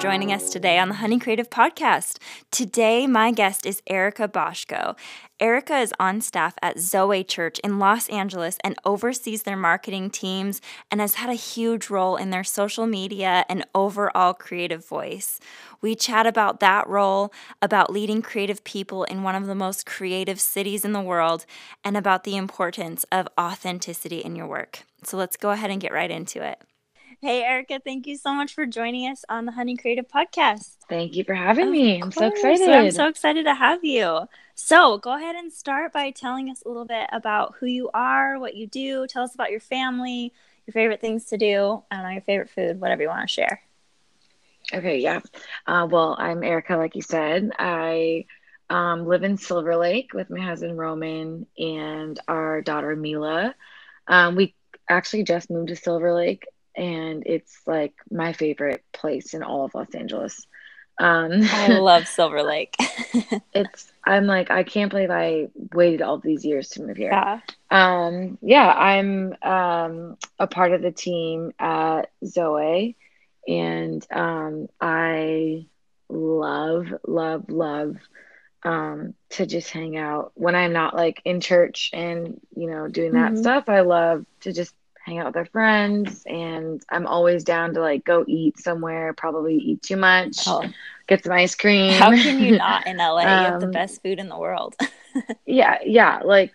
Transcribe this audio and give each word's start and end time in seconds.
Joining 0.00 0.32
us 0.32 0.48
today 0.48 0.78
on 0.78 0.88
the 0.88 0.94
Honey 0.94 1.18
Creative 1.18 1.50
Podcast. 1.50 2.16
Today, 2.50 3.06
my 3.06 3.32
guest 3.32 3.66
is 3.66 3.82
Erika 3.86 4.26
Bozhko. 4.26 4.96
Erika 5.38 5.76
is 5.76 5.92
on 6.00 6.22
staff 6.22 6.54
at 6.62 6.78
Zoe 6.78 7.22
Church 7.22 7.58
in 7.58 7.78
Los 7.78 8.08
Angeles 8.08 8.56
and 8.64 8.76
oversees 8.86 9.42
their 9.42 9.58
marketing 9.58 10.08
teams 10.08 10.62
and 10.90 11.02
has 11.02 11.16
had 11.16 11.28
a 11.28 11.34
huge 11.34 11.90
role 11.90 12.16
in 12.16 12.30
their 12.30 12.44
social 12.44 12.86
media 12.86 13.44
and 13.50 13.66
overall 13.74 14.32
creative 14.32 14.86
voice. 14.86 15.38
We 15.82 15.94
chat 15.94 16.26
about 16.26 16.60
that 16.60 16.88
role, 16.88 17.30
about 17.60 17.92
leading 17.92 18.22
creative 18.22 18.64
people 18.64 19.04
in 19.04 19.22
one 19.22 19.34
of 19.34 19.46
the 19.46 19.54
most 19.54 19.84
creative 19.84 20.40
cities 20.40 20.82
in 20.82 20.94
the 20.94 21.02
world, 21.02 21.44
and 21.84 21.94
about 21.94 22.24
the 22.24 22.38
importance 22.38 23.04
of 23.12 23.28
authenticity 23.38 24.20
in 24.20 24.34
your 24.34 24.46
work. 24.46 24.84
So 25.04 25.18
let's 25.18 25.36
go 25.36 25.50
ahead 25.50 25.70
and 25.70 25.78
get 25.78 25.92
right 25.92 26.10
into 26.10 26.42
it. 26.42 26.62
Hey, 27.22 27.42
Erika, 27.42 27.78
thank 27.84 28.06
you 28.06 28.16
so 28.16 28.32
much 28.32 28.54
for 28.54 28.64
joining 28.64 29.06
us 29.06 29.26
on 29.28 29.44
the 29.44 29.52
Honey 29.52 29.76
Creative 29.76 30.08
Podcast. 30.08 30.78
Thank 30.88 31.14
you 31.14 31.22
for 31.22 31.34
having 31.34 31.66
of 31.66 31.72
me. 31.72 32.00
I'm 32.00 32.10
so 32.12 32.28
excited. 32.28 32.70
I'm 32.70 32.90
so 32.90 33.08
excited 33.08 33.44
to 33.44 33.54
have 33.54 33.84
you. 33.84 34.26
So, 34.54 34.96
go 34.96 35.14
ahead 35.14 35.36
and 35.36 35.52
start 35.52 35.92
by 35.92 36.12
telling 36.12 36.48
us 36.48 36.62
a 36.64 36.68
little 36.68 36.86
bit 36.86 37.10
about 37.12 37.56
who 37.60 37.66
you 37.66 37.90
are, 37.92 38.38
what 38.38 38.56
you 38.56 38.66
do. 38.66 39.06
Tell 39.06 39.22
us 39.22 39.34
about 39.34 39.50
your 39.50 39.60
family, 39.60 40.32
your 40.66 40.72
favorite 40.72 41.02
things 41.02 41.26
to 41.26 41.36
do, 41.36 41.82
and 41.90 42.10
your 42.10 42.22
favorite 42.22 42.48
food, 42.48 42.80
whatever 42.80 43.02
you 43.02 43.08
want 43.08 43.28
to 43.28 43.34
share. 43.34 43.60
Okay, 44.72 45.00
yeah. 45.00 45.20
Uh, 45.66 45.86
well, 45.90 46.16
I'm 46.18 46.42
Erika, 46.42 46.78
like 46.78 46.94
you 46.94 47.02
said. 47.02 47.50
I 47.58 48.24
um, 48.70 49.06
live 49.06 49.24
in 49.24 49.36
Silver 49.36 49.76
Lake 49.76 50.14
with 50.14 50.30
my 50.30 50.40
husband 50.40 50.78
Roman 50.78 51.46
and 51.58 52.18
our 52.26 52.62
daughter 52.62 52.96
Mila. 52.96 53.54
Um, 54.08 54.36
we 54.36 54.54
actually 54.88 55.24
just 55.24 55.50
moved 55.50 55.68
to 55.68 55.76
Silver 55.76 56.14
Lake 56.14 56.46
and 56.80 57.24
it's 57.26 57.60
like 57.66 57.92
my 58.10 58.32
favorite 58.32 58.82
place 58.90 59.34
in 59.34 59.42
all 59.42 59.66
of 59.66 59.74
Los 59.74 59.94
Angeles. 59.94 60.46
Um, 60.98 61.42
I 61.42 61.78
love 61.78 62.08
Silver 62.08 62.42
Lake. 62.42 62.74
it's 63.54 63.92
I'm 64.02 64.26
like 64.26 64.50
I 64.50 64.62
can't 64.62 64.90
believe 64.90 65.10
I 65.10 65.48
waited 65.74 66.00
all 66.00 66.18
these 66.18 66.42
years 66.42 66.70
to 66.70 66.82
move 66.82 66.96
here. 66.96 67.10
Yeah. 67.12 67.40
Um, 67.70 68.38
yeah, 68.40 68.72
I'm 68.72 69.34
um, 69.42 70.16
a 70.38 70.46
part 70.46 70.72
of 70.72 70.80
the 70.80 70.90
team 70.90 71.52
at 71.58 72.10
Zoe, 72.24 72.96
and 73.46 74.06
um, 74.10 74.68
I 74.80 75.66
love 76.08 76.86
love 77.06 77.50
love 77.50 77.96
um, 78.62 79.12
to 79.30 79.44
just 79.44 79.70
hang 79.70 79.98
out 79.98 80.32
when 80.34 80.54
I'm 80.54 80.72
not 80.72 80.96
like 80.96 81.20
in 81.26 81.42
church 81.42 81.90
and 81.92 82.40
you 82.56 82.70
know 82.70 82.88
doing 82.88 83.12
that 83.12 83.32
mm-hmm. 83.32 83.42
stuff. 83.42 83.68
I 83.68 83.80
love 83.80 84.24
to 84.40 84.52
just 84.54 84.74
hang 85.04 85.18
out 85.18 85.26
with 85.26 85.36
our 85.36 85.46
friends 85.46 86.22
and 86.26 86.82
I'm 86.88 87.06
always 87.06 87.44
down 87.44 87.74
to 87.74 87.80
like 87.80 88.04
go 88.04 88.24
eat 88.26 88.58
somewhere, 88.58 89.12
probably 89.12 89.56
eat 89.56 89.82
too 89.82 89.96
much, 89.96 90.38
oh. 90.46 90.64
get 91.06 91.24
some 91.24 91.32
ice 91.32 91.54
cream. 91.54 91.92
How 91.92 92.10
can 92.10 92.38
you 92.40 92.58
not 92.58 92.86
in 92.86 92.98
LA? 92.98 93.18
um, 93.18 93.22
you 93.22 93.50
have 93.50 93.60
the 93.60 93.66
um, 93.66 93.72
best 93.72 94.02
food 94.02 94.18
in 94.18 94.28
the 94.28 94.38
world. 94.38 94.76
yeah, 95.46 95.78
yeah. 95.84 96.20
Like 96.24 96.52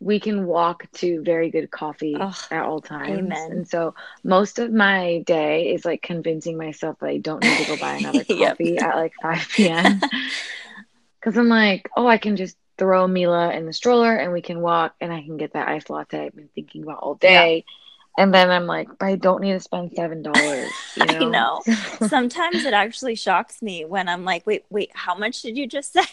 we 0.00 0.18
can 0.18 0.46
walk 0.46 0.90
to 0.92 1.22
very 1.22 1.50
good 1.50 1.70
coffee 1.70 2.16
oh, 2.18 2.34
at 2.50 2.64
all 2.64 2.80
times. 2.80 3.18
Amen. 3.18 3.52
And 3.52 3.68
so 3.68 3.94
most 4.22 4.58
of 4.58 4.72
my 4.72 5.22
day 5.26 5.72
is 5.72 5.84
like 5.84 6.02
convincing 6.02 6.56
myself 6.56 6.98
that 7.00 7.08
I 7.08 7.18
don't 7.18 7.42
need 7.42 7.58
to 7.58 7.66
go 7.66 7.76
buy 7.76 7.96
another 7.96 8.24
coffee 8.24 8.72
yep. 8.72 8.82
at 8.82 8.96
like 8.96 9.12
5 9.22 9.48
p.m. 9.54 10.00
Cause 11.20 11.38
I'm 11.38 11.48
like, 11.48 11.88
oh, 11.96 12.06
I 12.06 12.18
can 12.18 12.36
just 12.36 12.56
throw 12.78 13.06
Mila 13.06 13.52
in 13.52 13.66
the 13.66 13.72
stroller 13.72 14.14
and 14.16 14.32
we 14.32 14.42
can 14.42 14.60
walk 14.60 14.94
and 15.00 15.12
I 15.12 15.22
can 15.22 15.36
get 15.36 15.52
that 15.52 15.68
iced 15.68 15.90
latte 15.90 16.26
I've 16.26 16.34
been 16.34 16.48
thinking 16.54 16.82
about 16.82 16.98
all 16.98 17.14
day. 17.14 17.56
Yeah. 17.56 17.72
And 18.16 18.32
then 18.32 18.48
I'm 18.50 18.66
like, 18.66 18.88
but 18.98 19.06
I 19.06 19.16
don't 19.16 19.40
need 19.40 19.54
to 19.54 19.60
spend 19.60 19.92
seven 19.96 20.22
dollars. 20.22 20.70
You 20.96 21.06
know? 21.06 21.60
I 21.66 21.70
know. 21.70 21.76
Sometimes 22.06 22.64
it 22.64 22.72
actually 22.72 23.16
shocks 23.16 23.60
me 23.60 23.84
when 23.84 24.08
I'm 24.08 24.24
like, 24.24 24.46
wait, 24.46 24.64
wait, 24.70 24.90
how 24.94 25.16
much 25.16 25.42
did 25.42 25.56
you 25.56 25.66
just 25.66 25.92
say? 25.92 26.06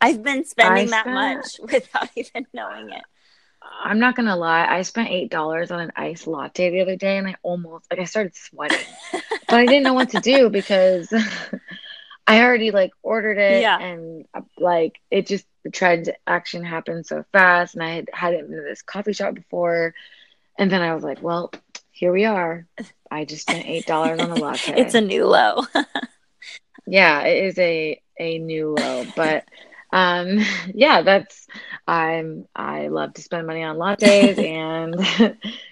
I've 0.00 0.22
been 0.22 0.44
spending 0.44 0.88
I 0.88 1.02
that 1.02 1.06
much 1.06 1.60
without 1.62 2.08
even 2.16 2.46
knowing 2.54 2.90
it. 2.90 3.02
I'm 3.82 3.98
not 3.98 4.14
gonna 4.14 4.36
lie, 4.36 4.66
I 4.66 4.82
spent 4.82 5.10
eight 5.10 5.30
dollars 5.30 5.70
on 5.70 5.80
an 5.80 5.92
iced 5.96 6.26
latte 6.26 6.70
the 6.70 6.80
other 6.80 6.96
day 6.96 7.18
and 7.18 7.26
I 7.26 7.36
almost 7.42 7.86
like 7.90 8.00
I 8.00 8.04
started 8.04 8.34
sweating. 8.36 8.78
but 9.12 9.54
I 9.58 9.66
didn't 9.66 9.84
know 9.84 9.94
what 9.94 10.10
to 10.10 10.20
do 10.20 10.50
because 10.50 11.12
I 12.26 12.42
already 12.42 12.70
like 12.70 12.92
ordered 13.02 13.38
it 13.38 13.62
yeah. 13.62 13.78
and 13.78 14.26
uh, 14.32 14.40
like 14.58 15.00
it 15.10 15.26
just 15.26 15.46
the 15.62 15.70
transaction 15.70 16.64
happened 16.64 17.06
so 17.06 17.24
fast 17.32 17.74
and 17.74 17.82
I 17.82 17.90
had 17.90 18.10
had 18.12 18.34
it 18.34 18.44
in 18.44 18.50
this 18.50 18.82
coffee 18.82 19.12
shop 19.12 19.34
before 19.34 19.94
and 20.58 20.70
then 20.70 20.82
I 20.82 20.94
was 20.94 21.02
like, 21.02 21.22
well, 21.22 21.50
here 21.90 22.12
we 22.12 22.24
are. 22.24 22.66
I 23.10 23.24
just 23.24 23.42
spent 23.42 23.66
eight 23.66 23.86
dollars 23.86 24.20
on 24.20 24.30
a 24.30 24.34
latte. 24.34 24.74
it's 24.76 24.94
a 24.94 25.00
new 25.00 25.26
low. 25.26 25.62
yeah, 26.86 27.22
it 27.22 27.44
is 27.44 27.58
a 27.58 28.00
a 28.18 28.38
new 28.38 28.74
low, 28.78 29.04
but 29.16 29.44
um 29.92 30.38
yeah, 30.74 31.02
that's 31.02 31.46
I'm 31.86 32.46
I 32.54 32.88
love 32.88 33.14
to 33.14 33.22
spend 33.22 33.46
money 33.46 33.62
on 33.62 33.76
lattes 33.76 34.38
and 34.38 34.96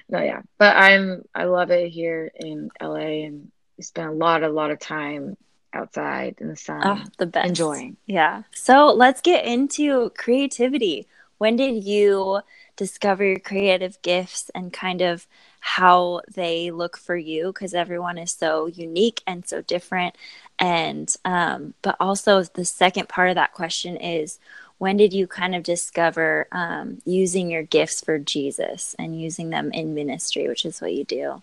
no 0.09 0.23
yeah, 0.23 0.43
but 0.59 0.77
I'm 0.77 1.23
I 1.35 1.45
love 1.45 1.71
it 1.71 1.89
here 1.89 2.31
in 2.35 2.71
LA 2.81 3.25
and 3.25 3.51
spend 3.81 4.09
a 4.09 4.13
lot 4.13 4.43
a 4.43 4.49
lot 4.49 4.71
of 4.71 4.79
time 4.79 5.37
outside 5.73 6.37
in 6.39 6.49
the 6.49 6.57
sun. 6.57 6.83
Oh, 6.85 7.05
the 7.19 7.27
best. 7.27 7.49
Enjoying. 7.49 7.97
Yeah. 8.07 8.43
So 8.55 8.93
let's 8.93 9.21
get 9.21 9.45
into 9.45 10.11
creativity. 10.11 11.07
When 11.39 11.57
did 11.57 11.85
you 11.85 12.41
discover 12.77 13.25
your 13.25 13.39
creative 13.39 14.01
gifts 14.03 14.51
and 14.55 14.73
kind 14.73 15.03
of 15.03 15.27
how 15.61 16.21
they 16.33 16.71
look 16.71 16.97
for 16.97 17.17
you? 17.17 17.49
Because 17.53 17.75
everyone 17.75 18.19
is 18.19 18.33
so 18.33 18.67
unique 18.67 19.23
and 19.27 19.47
so 19.47 19.63
different. 19.63 20.17
And, 20.59 21.13
um, 21.25 21.75
but 21.83 21.97
also 21.99 22.43
the 22.43 22.65
second 22.65 23.09
part 23.09 23.31
of 23.31 23.35
that 23.35 23.53
question 23.53 23.97
is 23.97 24.39
when 24.79 24.97
did 24.97 25.13
you 25.13 25.27
kind 25.27 25.55
of 25.55 25.63
discover 25.63 26.49
um, 26.51 27.01
using 27.05 27.51
your 27.51 27.63
gifts 27.63 28.03
for 28.03 28.19
Jesus 28.19 28.97
and 28.99 29.21
using 29.21 29.51
them 29.51 29.71
in 29.73 29.95
ministry, 29.95 30.49
which 30.49 30.65
is 30.65 30.81
what 30.81 30.93
you 30.93 31.05
do? 31.05 31.43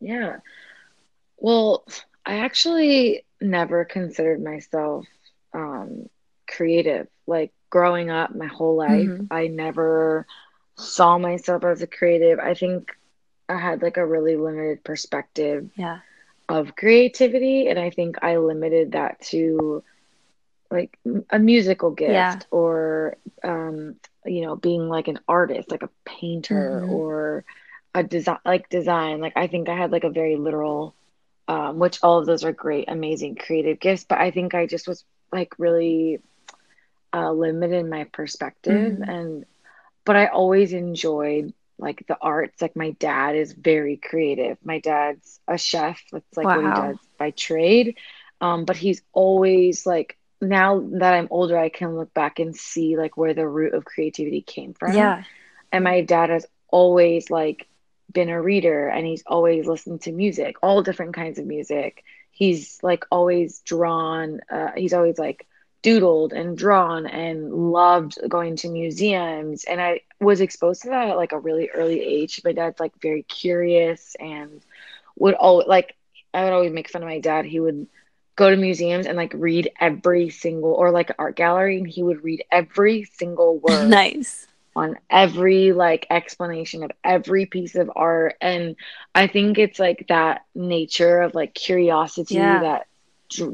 Yeah. 0.00 0.36
Well, 1.38 1.84
I 2.26 2.38
actually 2.38 3.24
never 3.40 3.84
considered 3.84 4.42
myself 4.42 5.06
um, 5.52 6.08
creative. 6.48 7.08
Like 7.26 7.52
growing 7.70 8.10
up 8.10 8.34
my 8.34 8.46
whole 8.46 8.76
life, 8.76 9.08
mm-hmm. 9.08 9.26
I 9.30 9.48
never 9.48 10.26
saw 10.76 11.18
myself 11.18 11.64
as 11.64 11.82
a 11.82 11.86
creative. 11.86 12.38
I 12.38 12.54
think 12.54 12.96
I 13.48 13.58
had 13.58 13.82
like 13.82 13.96
a 13.96 14.06
really 14.06 14.36
limited 14.36 14.84
perspective 14.84 15.70
yeah. 15.76 16.00
of 16.48 16.76
creativity. 16.76 17.68
And 17.68 17.78
I 17.78 17.90
think 17.90 18.16
I 18.22 18.36
limited 18.36 18.92
that 18.92 19.20
to 19.28 19.82
like 20.70 20.98
a 21.30 21.38
musical 21.38 21.90
gift 21.90 22.12
yeah. 22.12 22.38
or, 22.50 23.16
um, 23.42 23.96
you 24.24 24.42
know, 24.42 24.56
being 24.56 24.88
like 24.88 25.08
an 25.08 25.20
artist, 25.28 25.70
like 25.70 25.82
a 25.82 25.90
painter 26.04 26.80
mm-hmm. 26.82 26.92
or 26.92 27.44
a 27.94 28.02
design, 28.02 28.38
like 28.44 28.68
design. 28.68 29.20
Like 29.20 29.36
I 29.36 29.46
think 29.46 29.68
I 29.68 29.76
had 29.76 29.92
like 29.92 30.04
a 30.04 30.10
very 30.10 30.36
literal 30.36 30.94
um, 31.48 31.78
which 31.78 31.98
all 32.02 32.18
of 32.18 32.26
those 32.26 32.44
are 32.44 32.52
great, 32.52 32.88
amazing 32.88 33.36
creative 33.36 33.80
gifts. 33.80 34.04
But 34.08 34.18
I 34.18 34.30
think 34.30 34.54
I 34.54 34.66
just 34.66 34.88
was 34.88 35.04
like 35.32 35.54
really 35.58 36.20
uh, 37.12 37.32
limited 37.32 37.76
in 37.76 37.88
my 37.88 38.04
perspective, 38.04 38.92
mm-hmm. 38.92 39.02
and 39.02 39.46
but 40.04 40.16
I 40.16 40.26
always 40.26 40.72
enjoyed 40.72 41.52
like 41.78 42.04
the 42.06 42.16
arts. 42.20 42.62
Like 42.62 42.76
my 42.76 42.90
dad 42.92 43.36
is 43.36 43.52
very 43.52 43.96
creative. 43.96 44.58
My 44.64 44.78
dad's 44.78 45.40
a 45.48 45.58
chef. 45.58 46.02
That's 46.12 46.36
like 46.36 46.46
wow. 46.46 46.56
what 46.56 46.64
he 46.64 46.88
does 46.92 46.98
by 47.18 47.30
trade. 47.30 47.96
Um, 48.40 48.64
but 48.64 48.76
he's 48.76 49.02
always 49.12 49.86
like 49.86 50.18
now 50.40 50.80
that 50.94 51.14
I'm 51.14 51.28
older, 51.30 51.58
I 51.58 51.68
can 51.68 51.96
look 51.96 52.12
back 52.14 52.38
and 52.38 52.54
see 52.54 52.96
like 52.96 53.16
where 53.16 53.34
the 53.34 53.48
root 53.48 53.74
of 53.74 53.84
creativity 53.84 54.42
came 54.42 54.74
from. 54.74 54.94
Yeah. 54.94 55.24
And 55.72 55.84
my 55.84 56.02
dad 56.02 56.30
has 56.30 56.46
always 56.68 57.30
like 57.30 57.66
been 58.14 58.30
a 58.30 58.40
reader 58.40 58.88
and 58.88 59.06
he's 59.06 59.24
always 59.26 59.66
listened 59.66 60.02
to 60.02 60.12
music, 60.12 60.56
all 60.62 60.82
different 60.82 61.14
kinds 61.14 61.38
of 61.38 61.46
music. 61.46 62.04
He's 62.30 62.78
like 62.82 63.04
always 63.10 63.60
drawn, 63.60 64.40
uh, 64.50 64.70
he's 64.76 64.94
always 64.94 65.18
like 65.18 65.46
doodled 65.82 66.32
and 66.32 66.56
drawn 66.56 67.06
and 67.06 67.52
loved 67.52 68.18
going 68.28 68.56
to 68.56 68.70
museums. 68.70 69.64
And 69.64 69.80
I 69.80 70.00
was 70.20 70.40
exposed 70.40 70.82
to 70.82 70.88
that 70.88 71.10
at 71.10 71.16
like 71.16 71.32
a 71.32 71.38
really 71.38 71.68
early 71.68 72.00
age. 72.00 72.40
My 72.44 72.52
dad's 72.52 72.80
like 72.80 72.92
very 73.02 73.22
curious 73.22 74.16
and 74.18 74.62
would 75.16 75.34
always 75.34 75.68
like, 75.68 75.94
I 76.32 76.44
would 76.44 76.54
always 76.54 76.72
make 76.72 76.90
fun 76.90 77.02
of 77.02 77.08
my 77.08 77.20
dad. 77.20 77.44
He 77.44 77.60
would 77.60 77.86
go 78.36 78.50
to 78.50 78.56
museums 78.56 79.06
and 79.06 79.16
like 79.16 79.32
read 79.34 79.70
every 79.80 80.30
single 80.30 80.72
or 80.72 80.90
like 80.90 81.12
art 81.18 81.36
gallery 81.36 81.78
and 81.78 81.86
he 81.86 82.02
would 82.02 82.24
read 82.24 82.44
every 82.50 83.04
single 83.04 83.58
word. 83.62 83.88
nice 83.88 84.46
on 84.76 84.98
every 85.08 85.72
like 85.72 86.06
explanation 86.10 86.82
of 86.82 86.90
every 87.02 87.46
piece 87.46 87.74
of 87.74 87.90
art 87.94 88.36
and 88.40 88.76
i 89.14 89.26
think 89.26 89.58
it's 89.58 89.78
like 89.78 90.06
that 90.08 90.42
nature 90.54 91.22
of 91.22 91.34
like 91.34 91.54
curiosity 91.54 92.34
yeah. 92.34 92.60
that 92.60 92.86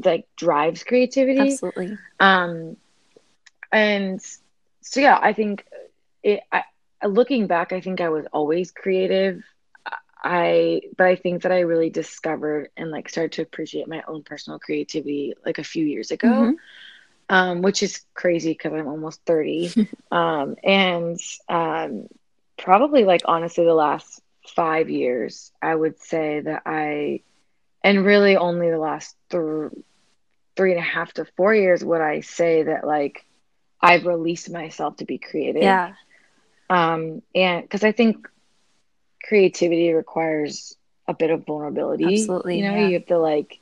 like 0.05 0.27
drives 0.35 0.83
creativity 0.83 1.39
absolutely 1.39 1.97
um 2.19 2.75
and 3.71 4.21
so 4.81 4.99
yeah 4.99 5.17
i 5.21 5.33
think 5.33 5.65
it 6.23 6.41
I, 6.51 6.63
looking 7.07 7.47
back 7.47 7.71
i 7.71 7.81
think 7.81 8.01
i 8.01 8.09
was 8.09 8.25
always 8.33 8.71
creative 8.71 9.43
I 10.23 10.81
but 10.97 11.07
I 11.07 11.15
think 11.15 11.43
that 11.43 11.51
I 11.51 11.61
really 11.61 11.89
discovered 11.89 12.69
and 12.77 12.91
like 12.91 13.09
started 13.09 13.31
to 13.33 13.41
appreciate 13.41 13.87
my 13.87 14.03
own 14.07 14.23
personal 14.23 14.59
creativity 14.59 15.33
like 15.45 15.57
a 15.57 15.63
few 15.63 15.85
years 15.85 16.11
ago. 16.11 16.27
Mm-hmm. 16.27 16.51
Um, 17.31 17.61
which 17.61 17.81
is 17.81 18.01
crazy 18.13 18.51
because 18.51 18.73
I'm 18.73 18.89
almost 18.89 19.21
30. 19.25 19.87
um, 20.11 20.57
and 20.61 21.17
um, 21.47 22.07
probably 22.57 23.05
like 23.05 23.21
honestly 23.25 23.63
the 23.63 23.73
last 23.73 24.21
five 24.53 24.89
years, 24.89 25.51
I 25.61 25.73
would 25.73 25.97
say 26.01 26.41
that 26.41 26.63
I 26.65 27.21
and 27.83 28.05
really 28.05 28.35
only 28.35 28.69
the 28.69 28.77
last 28.77 29.15
th- 29.29 29.71
three 30.57 30.71
and 30.71 30.79
a 30.79 30.83
half 30.83 31.13
to 31.13 31.25
four 31.37 31.55
years 31.55 31.83
would 31.83 32.01
I 32.01 32.19
say 32.19 32.63
that 32.63 32.85
like 32.85 33.25
I've 33.81 34.05
released 34.05 34.49
myself 34.49 34.97
to 34.97 35.05
be 35.05 35.17
creative. 35.17 35.63
Yeah. 35.63 35.93
Um, 36.69 37.21
and 37.33 37.63
because 37.63 37.85
I 37.85 37.93
think 37.93 38.27
creativity 39.23 39.93
requires 39.93 40.75
a 41.07 41.13
bit 41.13 41.31
of 41.31 41.45
vulnerability. 41.45 42.21
Absolutely. 42.21 42.57
You 42.57 42.65
know, 42.65 42.75
yeah. 42.75 42.87
you 42.87 42.93
have 42.95 43.05
to 43.07 43.17
like 43.17 43.60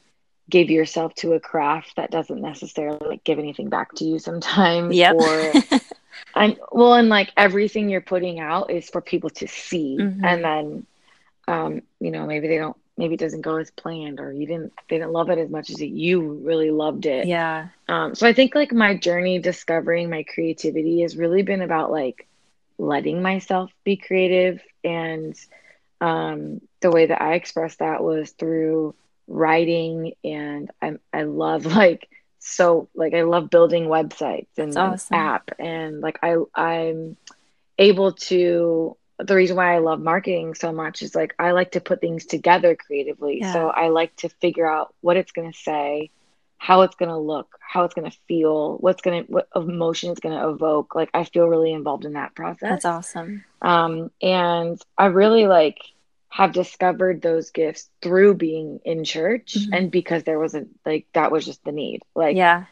give 0.50 0.70
yourself 0.70 1.14
to 1.16 1.34
a 1.34 1.40
craft 1.40 1.96
that 1.96 2.12
doesn't 2.12 2.42
necessarily 2.42 3.00
like 3.08 3.24
give 3.24 3.40
anything 3.40 3.70
back 3.70 3.94
to 3.96 4.06
you 4.06 4.20
sometimes. 4.20 4.96
Yep. 4.96 5.16
Or 5.16 5.54
and 6.36 6.58
well, 6.72 6.94
and 6.96 7.10
like 7.10 7.32
everything 7.38 7.90
you're 7.90 8.02
putting 8.02 8.40
out 8.40 8.72
is 8.72 8.90
for 8.90 9.02
people 9.02 9.30
to 9.32 9.48
see. 9.48 9.98
Mm-hmm. 10.00 10.26
And 10.26 10.44
then 10.44 10.86
um, 11.48 11.82
you 12.00 12.12
know, 12.12 12.26
maybe 12.26 12.48
they 12.48 12.58
don't 12.58 12.78
maybe 12.98 13.14
it 13.14 13.20
doesn't 13.20 13.42
go 13.42 13.56
as 13.56 13.72
planned 13.72 14.20
or 14.20 14.32
you 14.32 14.46
didn't 14.46 14.74
they 14.90 14.98
didn't 14.98 15.14
love 15.14 15.30
it 15.30 15.40
as 15.40 15.50
much 15.50 15.70
as 15.70 15.82
you 15.82 16.22
really 16.44 16.70
loved 16.70 17.06
it. 17.06 17.28
Yeah. 17.28 17.70
Um, 17.88 18.14
so 18.14 18.28
I 18.28 18.34
think 18.34 18.56
like 18.56 18.72
my 18.72 18.96
journey 18.96 19.40
discovering 19.40 20.10
my 20.10 20.24
creativity 20.24 21.02
has 21.02 21.18
really 21.18 21.42
been 21.42 21.62
about 21.62 21.92
like 21.92 22.28
letting 22.78 23.22
myself 23.22 23.72
be 23.84 23.98
creative 23.98 24.62
and 24.84 25.36
um, 26.02 26.62
the 26.82 26.92
way 26.92 27.08
that 27.08 27.22
I 27.22 27.34
expressed 27.34 27.80
that 27.80 28.04
was 28.04 28.32
through 28.32 28.96
writing 29.30 30.14
and 30.24 30.72
I'm 30.82 31.00
I 31.14 31.24
love 31.24 31.66
like 31.78 32.10
so 32.40 32.90
like 32.96 33.14
I 33.14 33.22
love 33.22 33.50
building 33.50 33.86
websites 33.86 34.58
and 34.58 34.76
awesome. 34.76 35.16
app 35.16 35.52
and 35.60 36.02
like 36.02 36.20
I 36.24 36.38
I'm 36.54 37.16
able 37.78 38.14
to 38.14 38.98
the 39.20 39.36
reason 39.36 39.58
why 39.58 39.76
I 39.76 39.80
love 39.80 40.00
marketing 40.00 40.56
so 40.56 40.72
much 40.72 41.02
is 41.02 41.14
like 41.14 41.36
I 41.38 41.52
like 41.52 41.72
to 41.72 41.82
put 41.82 42.02
things 42.02 42.26
together 42.26 42.76
creatively. 42.76 43.40
Yeah. 43.42 43.54
So 43.54 43.68
I 43.68 43.90
like 43.90 44.16
to 44.18 44.30
figure 44.30 44.70
out 44.70 44.94
what 45.02 45.18
it's 45.18 45.34
going 45.34 45.52
to 45.52 45.58
say, 45.58 46.10
how 46.58 46.82
it's 46.82 46.96
going 46.96 47.10
to 47.10 47.18
look, 47.18 47.60
how 47.60 47.84
it's 47.84 47.94
going 47.94 48.10
to 48.10 48.18
feel, 48.30 48.78
what's 48.78 49.02
going 49.02 49.26
to 49.26 49.32
what 49.32 49.50
emotion 49.56 50.12
it's 50.12 50.22
going 50.22 50.40
to 50.40 50.48
evoke. 50.48 50.96
Like 50.96 51.10
I 51.14 51.26
feel 51.26 51.48
really 51.48 51.74
involved 51.74 52.06
in 52.06 52.14
that 52.14 52.34
process. 52.34 52.70
That's 52.70 52.86
awesome. 52.86 53.44
Um 53.62 54.10
and 54.22 54.82
I 54.98 55.08
really 55.08 55.48
like 55.48 55.80
have 56.30 56.54
discovered 56.54 57.22
those 57.22 57.50
gifts 57.50 57.90
through 58.02 58.36
being 58.36 58.80
in 58.86 59.04
church 59.04 59.56
mm-hmm. 59.56 59.74
and 59.74 59.92
because 59.92 60.24
there 60.24 60.40
wasn't 60.40 60.70
like 60.86 61.08
that 61.14 61.32
was 61.32 61.46
just 61.46 61.64
the 61.64 61.72
need. 61.72 62.04
Like 62.16 62.38
Yeah. 62.38 62.66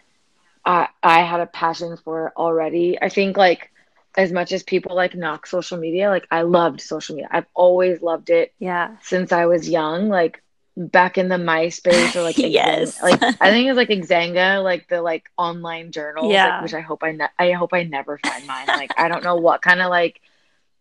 I 0.63 0.89
I 1.01 1.21
had 1.23 1.39
a 1.39 1.47
passion 1.47 1.97
for 1.97 2.27
it 2.27 2.33
already. 2.37 3.01
I 3.01 3.09
think 3.09 3.35
like 3.35 3.71
as 4.15 4.31
much 4.31 4.51
as 4.51 4.63
people 4.63 4.95
like 4.95 5.15
knock 5.15 5.47
social 5.47 5.77
media, 5.77 6.09
like 6.09 6.27
I 6.29 6.41
loved 6.41 6.81
social 6.81 7.15
media. 7.15 7.29
I've 7.31 7.45
always 7.53 8.01
loved 8.01 8.29
it. 8.29 8.53
Yeah. 8.59 8.97
Since 9.01 9.31
I 9.31 9.45
was 9.47 9.69
young, 9.69 10.09
like 10.09 10.43
back 10.77 11.17
in 11.17 11.27
the 11.27 11.35
MySpace 11.35 12.15
or 12.15 12.21
like 12.21 12.37
yes, 12.37 13.01
like 13.01 13.21
I 13.21 13.49
think 13.49 13.65
it 13.65 13.71
was 13.71 13.77
like 13.77 13.89
Xanga, 13.89 14.63
like 14.63 14.87
the 14.87 15.01
like 15.01 15.31
online 15.37 15.91
journals, 15.91 16.31
yeah. 16.31 16.55
like, 16.55 16.63
which 16.63 16.73
I 16.75 16.81
hope 16.81 17.03
I 17.03 17.11
ne- 17.13 17.27
I 17.39 17.51
hope 17.53 17.73
I 17.73 17.83
never 17.83 18.19
find 18.19 18.45
mine. 18.45 18.67
Like 18.67 18.91
I 18.97 19.07
don't 19.07 19.23
know 19.23 19.35
what 19.35 19.61
kind 19.61 19.81
of 19.81 19.89
like 19.89 20.21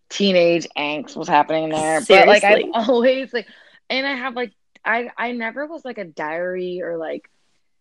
teenage 0.08 0.66
angst 0.76 1.16
was 1.16 1.28
happening 1.28 1.68
there, 1.68 2.00
Seriously. 2.00 2.16
but 2.16 2.26
like 2.26 2.44
I've 2.44 2.88
always 2.88 3.32
like, 3.32 3.46
and 3.90 4.06
I 4.06 4.14
have 4.14 4.34
like 4.34 4.52
I 4.84 5.10
I 5.16 5.32
never 5.32 5.66
was 5.66 5.84
like 5.84 5.98
a 5.98 6.04
diary 6.04 6.82
or 6.82 6.96
like 6.96 7.28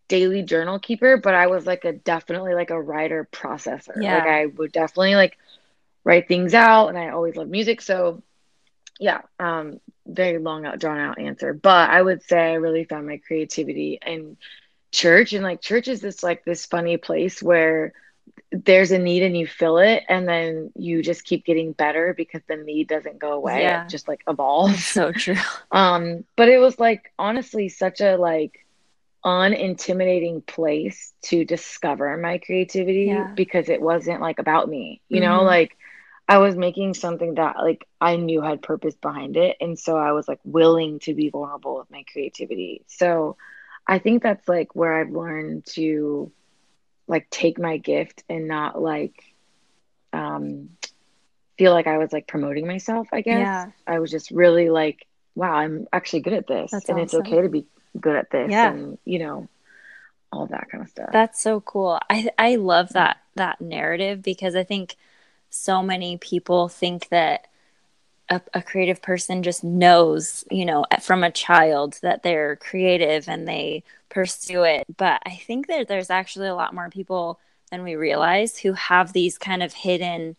daily 0.07 0.43
journal 0.43 0.79
keeper, 0.79 1.17
but 1.17 1.33
I 1.33 1.47
was 1.47 1.65
like 1.65 1.85
a 1.85 1.93
definitely 1.93 2.53
like 2.53 2.69
a 2.69 2.81
writer 2.81 3.27
processor. 3.31 4.01
Yeah. 4.01 4.17
Like 4.17 4.27
I 4.27 4.45
would 4.47 4.71
definitely 4.71 5.15
like 5.15 5.37
write 6.03 6.27
things 6.27 6.53
out 6.53 6.87
and 6.87 6.97
I 6.97 7.09
always 7.09 7.35
love 7.35 7.49
music. 7.49 7.81
So 7.81 8.21
yeah, 8.99 9.21
um, 9.39 9.79
very 10.05 10.37
long 10.37 10.65
out 10.65 10.79
drawn 10.79 10.99
out 10.99 11.19
answer. 11.19 11.53
But 11.53 11.89
I 11.89 12.01
would 12.01 12.23
say 12.23 12.51
I 12.51 12.53
really 12.53 12.85
found 12.85 13.07
my 13.07 13.17
creativity 13.17 13.99
in 14.05 14.37
church 14.91 15.33
and 15.33 15.43
like 15.43 15.61
church 15.61 15.87
is 15.87 15.99
this 16.01 16.23
like 16.23 16.45
this 16.45 16.65
funny 16.65 16.97
place 16.97 17.43
where 17.43 17.93
there's 18.51 18.91
a 18.91 18.99
need 18.99 19.23
and 19.23 19.37
you 19.37 19.47
fill 19.47 19.79
it 19.79 20.03
and 20.07 20.27
then 20.27 20.71
you 20.75 21.01
just 21.01 21.25
keep 21.25 21.45
getting 21.45 21.73
better 21.73 22.13
because 22.13 22.41
the 22.47 22.55
need 22.55 22.87
doesn't 22.87 23.19
go 23.19 23.33
away. 23.33 23.61
Yeah. 23.61 23.83
It 23.83 23.89
just 23.89 24.07
like 24.07 24.21
evolves. 24.27 24.85
So 24.95 25.11
true. 25.11 25.35
um, 25.71 26.23
but 26.35 26.47
it 26.47 26.57
was 26.57 26.79
like 26.79 27.11
honestly 27.19 27.69
such 27.69 28.01
a 28.01 28.15
like 28.15 28.65
unintimidating 29.25 30.45
place 30.45 31.11
to 31.23 31.43
discover 31.43 32.15
my 32.17 32.37
creativity 32.37 33.05
yeah. 33.05 33.31
because 33.35 33.69
it 33.69 33.81
wasn't 33.81 34.21
like 34.21 34.39
about 34.39 34.69
me. 34.69 35.01
You 35.09 35.21
mm-hmm. 35.21 35.29
know, 35.29 35.43
like 35.43 35.75
I 36.27 36.37
was 36.37 36.55
making 36.55 36.93
something 36.93 37.35
that 37.35 37.57
like 37.57 37.87
I 37.99 38.15
knew 38.15 38.41
had 38.41 38.61
purpose 38.61 38.95
behind 38.95 39.35
it. 39.35 39.57
And 39.59 39.77
so 39.77 39.97
I 39.97 40.13
was 40.13 40.27
like 40.27 40.39
willing 40.43 40.99
to 40.99 41.13
be 41.13 41.29
vulnerable 41.29 41.77
with 41.77 41.91
my 41.91 42.05
creativity. 42.11 42.83
So 42.87 43.37
I 43.85 43.99
think 43.99 44.23
that's 44.23 44.47
like 44.47 44.75
where 44.75 44.93
I've 44.93 45.11
learned 45.11 45.65
to 45.73 46.31
like 47.07 47.29
take 47.29 47.59
my 47.59 47.77
gift 47.77 48.23
and 48.29 48.47
not 48.47 48.81
like 48.81 49.23
um 50.13 50.69
feel 51.57 51.71
like 51.71 51.87
I 51.87 51.97
was 51.97 52.11
like 52.11 52.27
promoting 52.27 52.67
myself, 52.67 53.07
I 53.13 53.21
guess. 53.21 53.39
Yeah. 53.39 53.71
I 53.87 53.99
was 53.99 54.11
just 54.11 54.29
really 54.29 54.69
like, 54.69 55.07
wow, 55.35 55.53
I'm 55.53 55.87
actually 55.93 56.19
good 56.19 56.33
at 56.33 56.47
this. 56.47 56.71
That's 56.71 56.89
and 56.89 56.99
awesome. 56.99 57.21
it's 57.21 57.27
okay 57.27 57.41
to 57.41 57.49
be 57.49 57.65
good 57.99 58.15
at 58.15 58.29
this 58.29 58.51
yeah. 58.51 58.71
and 58.71 58.97
you 59.05 59.19
know 59.19 59.47
all 60.31 60.47
that 60.47 60.69
kind 60.69 60.83
of 60.83 60.89
stuff 60.89 61.09
that's 61.11 61.41
so 61.41 61.61
cool 61.61 61.99
i 62.09 62.29
i 62.37 62.55
love 62.55 62.89
that 62.89 63.17
that 63.35 63.61
narrative 63.61 64.21
because 64.21 64.55
i 64.55 64.63
think 64.63 64.95
so 65.49 65.81
many 65.81 66.17
people 66.17 66.67
think 66.67 67.07
that 67.09 67.47
a, 68.29 68.41
a, 68.53 68.61
creative 68.61 69.01
person 69.01 69.43
just 69.43 69.63
knows 69.63 70.43
you 70.49 70.65
know 70.65 70.85
from 71.01 71.23
a 71.23 71.31
child 71.31 71.99
that 72.01 72.23
they're 72.23 72.55
creative 72.55 73.27
and 73.29 73.47
they 73.47 73.83
pursue 74.09 74.63
it 74.63 74.85
but 74.97 75.21
i 75.25 75.35
think 75.35 75.67
that 75.67 75.87
there's 75.87 76.09
actually 76.09 76.47
a 76.47 76.55
lot 76.55 76.73
more 76.73 76.89
people 76.89 77.39
than 77.71 77.83
we 77.83 77.95
realize 77.95 78.59
who 78.59 78.73
have 78.73 79.13
these 79.13 79.37
kind 79.37 79.61
of 79.61 79.73
hidden 79.73 80.35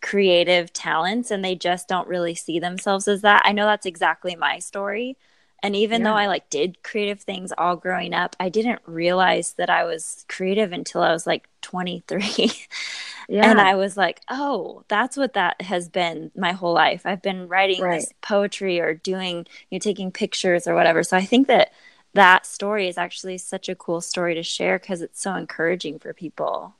creative 0.00 0.72
talents 0.72 1.30
and 1.30 1.44
they 1.44 1.54
just 1.54 1.88
don't 1.88 2.08
really 2.08 2.34
see 2.34 2.58
themselves 2.58 3.06
as 3.08 3.22
that 3.22 3.42
i 3.44 3.52
know 3.52 3.66
that's 3.66 3.86
exactly 3.86 4.34
my 4.34 4.58
story 4.58 5.16
and 5.62 5.74
even 5.74 6.02
yeah. 6.02 6.08
though 6.08 6.16
I 6.16 6.26
like 6.26 6.48
did 6.50 6.82
creative 6.82 7.20
things 7.20 7.52
all 7.58 7.76
growing 7.76 8.14
up, 8.14 8.36
I 8.38 8.48
didn't 8.48 8.80
realize 8.86 9.54
that 9.54 9.68
I 9.68 9.84
was 9.84 10.24
creative 10.28 10.72
until 10.72 11.02
I 11.02 11.12
was 11.12 11.26
like 11.26 11.48
23. 11.62 12.52
yeah. 13.28 13.50
And 13.50 13.60
I 13.60 13.74
was 13.74 13.96
like, 13.96 14.22
oh, 14.30 14.84
that's 14.88 15.16
what 15.16 15.34
that 15.34 15.60
has 15.60 15.88
been 15.88 16.30
my 16.34 16.52
whole 16.52 16.72
life. 16.72 17.02
I've 17.04 17.20
been 17.20 17.46
writing 17.46 17.82
right. 17.82 18.00
this 18.00 18.12
poetry 18.22 18.80
or 18.80 18.94
doing, 18.94 19.46
you 19.70 19.76
know, 19.76 19.80
taking 19.80 20.10
pictures 20.10 20.66
or 20.66 20.74
whatever. 20.74 21.02
So 21.02 21.16
I 21.16 21.24
think 21.24 21.46
that 21.48 21.72
that 22.14 22.46
story 22.46 22.88
is 22.88 22.96
actually 22.96 23.36
such 23.36 23.68
a 23.68 23.74
cool 23.74 24.00
story 24.00 24.34
to 24.34 24.42
share 24.42 24.78
because 24.78 25.02
it's 25.02 25.20
so 25.20 25.34
encouraging 25.34 25.98
for 25.98 26.14
people. 26.14 26.74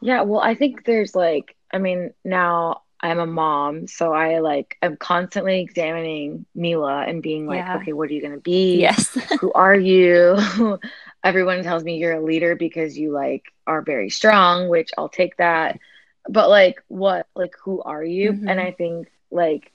Yeah, 0.00 0.22
well, 0.22 0.40
I 0.40 0.56
think 0.56 0.84
there's 0.84 1.14
like, 1.14 1.54
I 1.72 1.78
mean, 1.78 2.12
now 2.24 2.82
I'm 3.02 3.18
a 3.18 3.26
mom, 3.26 3.88
so 3.88 4.12
I 4.12 4.38
like 4.38 4.78
I'm 4.80 4.96
constantly 4.96 5.60
examining 5.60 6.46
Mila 6.54 7.02
and 7.02 7.22
being 7.22 7.46
like, 7.46 7.58
yeah. 7.58 7.76
okay, 7.78 7.92
what 7.92 8.08
are 8.08 8.12
you 8.12 8.22
gonna 8.22 8.38
be? 8.38 8.76
Yes. 8.80 9.08
Who 9.40 9.52
are 9.52 9.74
you? 9.74 10.38
Everyone 11.24 11.62
tells 11.62 11.82
me 11.82 11.98
you're 11.98 12.14
a 12.14 12.22
leader 12.22 12.54
because 12.54 12.96
you 12.96 13.12
like 13.12 13.44
are 13.66 13.82
very 13.82 14.10
strong, 14.10 14.68
which 14.68 14.90
I'll 14.96 15.08
take 15.08 15.36
that. 15.38 15.78
But 16.28 16.48
like 16.48 16.82
what 16.88 17.26
like 17.34 17.54
who 17.64 17.82
are 17.82 18.04
you? 18.04 18.32
Mm-hmm. 18.32 18.48
And 18.48 18.60
I 18.60 18.70
think 18.70 19.10
like 19.30 19.72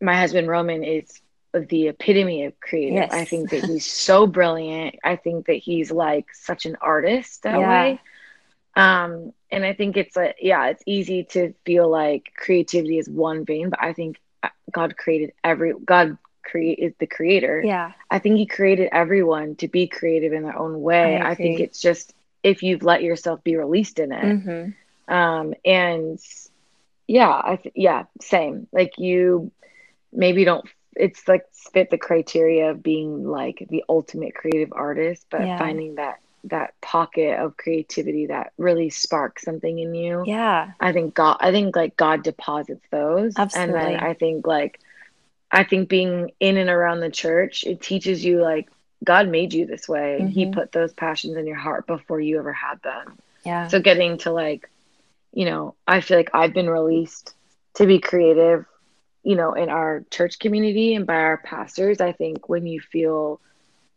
my 0.00 0.16
husband 0.16 0.48
Roman 0.48 0.84
is 0.84 1.20
the 1.52 1.88
epitome 1.88 2.44
of 2.44 2.58
creative. 2.60 2.94
Yes. 2.94 3.12
I 3.12 3.24
think 3.24 3.50
that 3.50 3.64
he's 3.64 3.86
so 3.86 4.26
brilliant. 4.26 4.96
I 5.04 5.16
think 5.16 5.46
that 5.46 5.54
he's 5.54 5.90
like 5.90 6.26
such 6.34 6.66
an 6.66 6.76
artist 6.80 7.42
that 7.42 7.58
yeah. 7.58 7.68
way. 7.68 8.00
Um, 8.76 9.32
and 9.50 9.64
I 9.64 9.72
think 9.72 9.96
it's 9.96 10.16
a 10.16 10.34
yeah, 10.40 10.66
it's 10.66 10.82
easy 10.86 11.24
to 11.30 11.54
feel 11.64 11.88
like 11.88 12.32
creativity 12.36 12.98
is 12.98 13.08
one 13.08 13.44
vein, 13.44 13.70
but 13.70 13.80
I 13.82 13.92
think 13.92 14.20
God 14.70 14.96
created 14.96 15.32
every 15.42 15.72
God 15.72 16.18
create 16.42 16.78
is 16.78 16.92
the 16.98 17.06
creator. 17.06 17.62
Yeah. 17.64 17.92
I 18.10 18.18
think 18.18 18.36
he 18.36 18.46
created 18.46 18.88
everyone 18.92 19.56
to 19.56 19.68
be 19.68 19.86
creative 19.86 20.32
in 20.32 20.42
their 20.42 20.58
own 20.58 20.80
way. 20.82 21.16
I, 21.16 21.30
I 21.30 21.34
think 21.34 21.60
it's 21.60 21.80
just 21.80 22.14
if 22.42 22.62
you've 22.62 22.82
let 22.82 23.02
yourself 23.02 23.42
be 23.42 23.56
released 23.56 23.98
in 23.98 24.12
it. 24.12 24.24
Mm-hmm. 24.24 25.14
Um, 25.14 25.54
and 25.64 26.20
yeah, 27.06 27.30
I 27.30 27.56
th- 27.56 27.74
yeah, 27.76 28.04
same. 28.20 28.66
Like 28.72 28.98
you 28.98 29.50
maybe 30.12 30.44
don't 30.44 30.66
it's 30.96 31.26
like 31.26 31.44
fit 31.72 31.90
the 31.90 31.98
criteria 31.98 32.70
of 32.70 32.82
being 32.82 33.26
like 33.26 33.66
the 33.68 33.84
ultimate 33.88 34.34
creative 34.34 34.72
artist, 34.72 35.26
but 35.30 35.42
yeah. 35.42 35.58
finding 35.58 35.96
that 35.96 36.20
that 36.44 36.78
pocket 36.80 37.38
of 37.38 37.56
creativity 37.56 38.26
that 38.26 38.52
really 38.58 38.90
sparks 38.90 39.42
something 39.42 39.78
in 39.78 39.94
you. 39.94 40.24
Yeah. 40.26 40.72
I 40.78 40.92
think 40.92 41.14
God 41.14 41.38
I 41.40 41.50
think 41.50 41.74
like 41.74 41.96
God 41.96 42.22
deposits 42.22 42.84
those. 42.90 43.34
Absolutely. 43.36 43.74
And 43.74 43.94
then 43.94 44.00
I 44.00 44.14
think 44.14 44.46
like 44.46 44.80
I 45.50 45.64
think 45.64 45.88
being 45.88 46.32
in 46.40 46.56
and 46.56 46.68
around 46.68 47.00
the 47.00 47.10
church, 47.10 47.64
it 47.64 47.80
teaches 47.80 48.24
you 48.24 48.42
like 48.42 48.68
God 49.02 49.28
made 49.28 49.54
you 49.54 49.66
this 49.66 49.88
way. 49.88 50.18
Mm-hmm. 50.20 50.28
He 50.28 50.50
put 50.50 50.72
those 50.72 50.92
passions 50.92 51.36
in 51.36 51.46
your 51.46 51.56
heart 51.56 51.86
before 51.86 52.20
you 52.20 52.38
ever 52.38 52.52
had 52.52 52.82
them. 52.82 53.18
Yeah. 53.44 53.68
So 53.68 53.80
getting 53.80 54.18
to 54.18 54.32
like, 54.32 54.70
you 55.32 55.44
know, 55.44 55.74
I 55.86 56.00
feel 56.00 56.16
like 56.16 56.30
I've 56.34 56.54
been 56.54 56.70
released 56.70 57.34
to 57.74 57.86
be 57.86 57.98
creative, 57.98 58.66
you 59.22 59.36
know, 59.36 59.52
in 59.54 59.68
our 59.68 60.04
church 60.10 60.38
community 60.38 60.94
and 60.94 61.06
by 61.06 61.14
our 61.16 61.38
pastors. 61.38 62.00
I 62.00 62.12
think 62.12 62.48
when 62.48 62.66
you 62.66 62.80
feel 62.80 63.40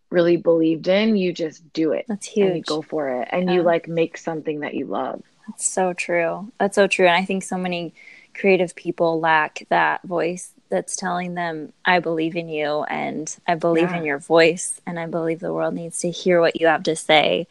really 0.10 0.38
believed 0.38 0.88
in, 0.88 1.18
you 1.18 1.34
just 1.34 1.72
do 1.74 1.92
it. 1.92 2.06
That's 2.08 2.28
huge. 2.28 2.48
And 2.48 2.58
you 2.58 2.64
go 2.64 2.82
for 2.82 3.22
it. 3.22 3.28
And 3.32 3.48
yeah. 3.48 3.56
you 3.56 3.64
like 3.64 3.88
make 3.88 4.18
something 4.18 4.62
that 4.62 4.74
you 4.74 4.86
love. 4.86 5.22
That's 5.48 5.68
so 5.68 5.94
true. 5.94 6.52
That's 6.60 6.76
so 6.76 6.88
true. 6.88 7.08
And 7.08 7.16
I 7.16 7.26
think 7.26 7.44
so 7.44 7.58
many 7.58 7.94
creative 8.34 8.76
people 8.76 9.20
lack 9.20 9.66
that 9.70 10.04
voice 10.04 10.52
that's 10.70 10.96
telling 10.96 11.34
them, 11.34 11.72
I 11.86 12.00
believe 12.00 12.36
in 12.36 12.50
you 12.50 12.84
and 12.84 13.34
I 13.48 13.56
believe 13.56 13.92
yeah. 13.92 13.98
in 13.98 14.06
your 14.06 14.20
voice 14.20 14.82
and 14.86 15.00
I 15.00 15.06
believe 15.08 15.40
the 15.40 15.54
world 15.54 15.74
needs 15.74 16.00
to 16.02 16.12
hear 16.12 16.42
what 16.42 16.60
you 16.60 16.68
have 16.68 16.84
to 16.84 16.96
say. 16.96 17.48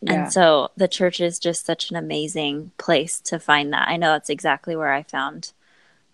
Yeah. 0.00 0.24
And 0.24 0.32
so 0.32 0.70
the 0.76 0.88
church 0.88 1.20
is 1.20 1.38
just 1.38 1.66
such 1.66 1.90
an 1.90 1.96
amazing 1.96 2.72
place 2.78 3.20
to 3.22 3.38
find 3.38 3.72
that. 3.72 3.88
I 3.88 3.96
know 3.96 4.12
that's 4.12 4.30
exactly 4.30 4.76
where 4.76 4.92
I 4.92 5.02
found 5.02 5.52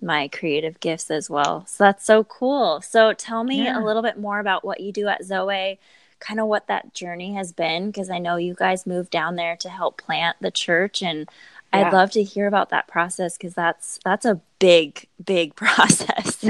my 0.01 0.29
creative 0.29 0.81
gifts 0.81 1.11
as 1.11 1.31
well. 1.31 1.65
So 1.67 1.85
that's 1.85 2.05
so 2.05 2.25
cool. 2.25 2.81
So 2.81 3.13
tell 3.13 3.45
me 3.45 3.65
yeah. 3.65 3.81
a 3.81 3.85
little 3.85 4.03
bit 4.03 4.19
more 4.19 4.39
about 4.39 4.65
what 4.65 4.81
you 4.81 4.93
do 4.93 5.09
at 5.09 5.25
Zoe, 5.25 5.79
kind 6.21 6.41
of 6.41 6.47
what 6.47 6.67
that 6.67 6.95
journey 6.95 7.35
has 7.35 7.53
been, 7.53 7.87
because 7.87 8.11
I 8.11 8.19
know 8.19 8.37
you 8.37 8.55
guys 8.55 8.87
moved 8.87 9.11
down 9.11 9.37
there 9.37 9.57
to 9.57 9.69
help 9.69 9.99
plant 9.99 10.37
the 10.41 10.51
church 10.51 11.03
and 11.03 11.29
yeah. 11.73 11.89
I'd 11.89 11.93
love 11.93 12.11
to 12.13 12.23
hear 12.23 12.47
about 12.47 12.71
that 12.71 12.87
process 12.87 13.37
because 13.37 13.55
that's 13.55 13.99
that's 14.05 14.25
a 14.25 14.41
big, 14.59 15.09
big 15.25 15.55
process. 15.57 16.45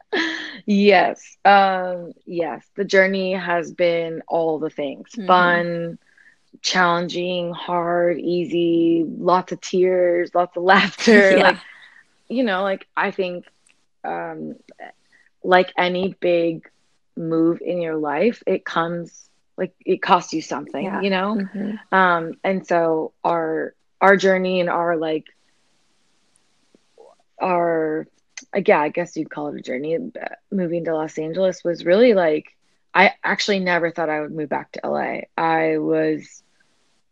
yes. 0.66 1.36
Um, 1.44 2.12
yes. 2.26 2.64
The 2.74 2.84
journey 2.84 3.32
has 3.34 3.72
been 3.72 4.22
all 4.28 4.58
the 4.58 4.70
things. 4.70 5.10
Mm-hmm. 5.10 5.26
Fun, 5.26 5.98
challenging, 6.62 7.52
hard, 7.52 8.18
easy, 8.18 9.04
lots 9.06 9.52
of 9.52 9.60
tears, 9.60 10.34
lots 10.34 10.56
of 10.56 10.62
laughter. 10.62 11.30
yeah. 11.36 11.42
Like 11.42 11.56
you 12.30 12.44
know, 12.44 12.62
like 12.62 12.86
I 12.96 13.10
think 13.10 13.46
um 14.04 14.56
like 15.42 15.72
any 15.76 16.14
big 16.20 16.70
move 17.16 17.60
in 17.60 17.80
your 17.80 17.96
life, 17.96 18.42
it 18.46 18.64
comes 18.64 19.28
like 19.56 19.74
it 19.84 20.00
costs 20.00 20.32
you 20.32 20.40
something, 20.40 20.84
yeah. 20.84 21.00
you 21.00 21.10
know? 21.10 21.36
Mm-hmm. 21.36 21.94
Um 21.94 22.34
and 22.42 22.66
so 22.66 23.12
our 23.22 23.74
our 24.00 24.16
journey 24.16 24.60
and 24.60 24.70
our 24.70 24.96
like 24.96 25.26
our 27.40 28.06
yeah, 28.64 28.80
I 28.80 28.88
guess 28.88 29.16
you'd 29.16 29.30
call 29.30 29.48
it 29.48 29.58
a 29.58 29.62
journey. 29.62 29.98
Moving 30.50 30.84
to 30.84 30.94
Los 30.94 31.18
Angeles 31.18 31.62
was 31.62 31.84
really 31.84 32.14
like 32.14 32.56
I 32.94 33.14
actually 33.22 33.60
never 33.60 33.90
thought 33.90 34.08
I 34.08 34.20
would 34.20 34.32
move 34.32 34.48
back 34.48 34.72
to 34.72 34.80
LA. 34.84 35.20
I 35.36 35.78
was 35.78 36.42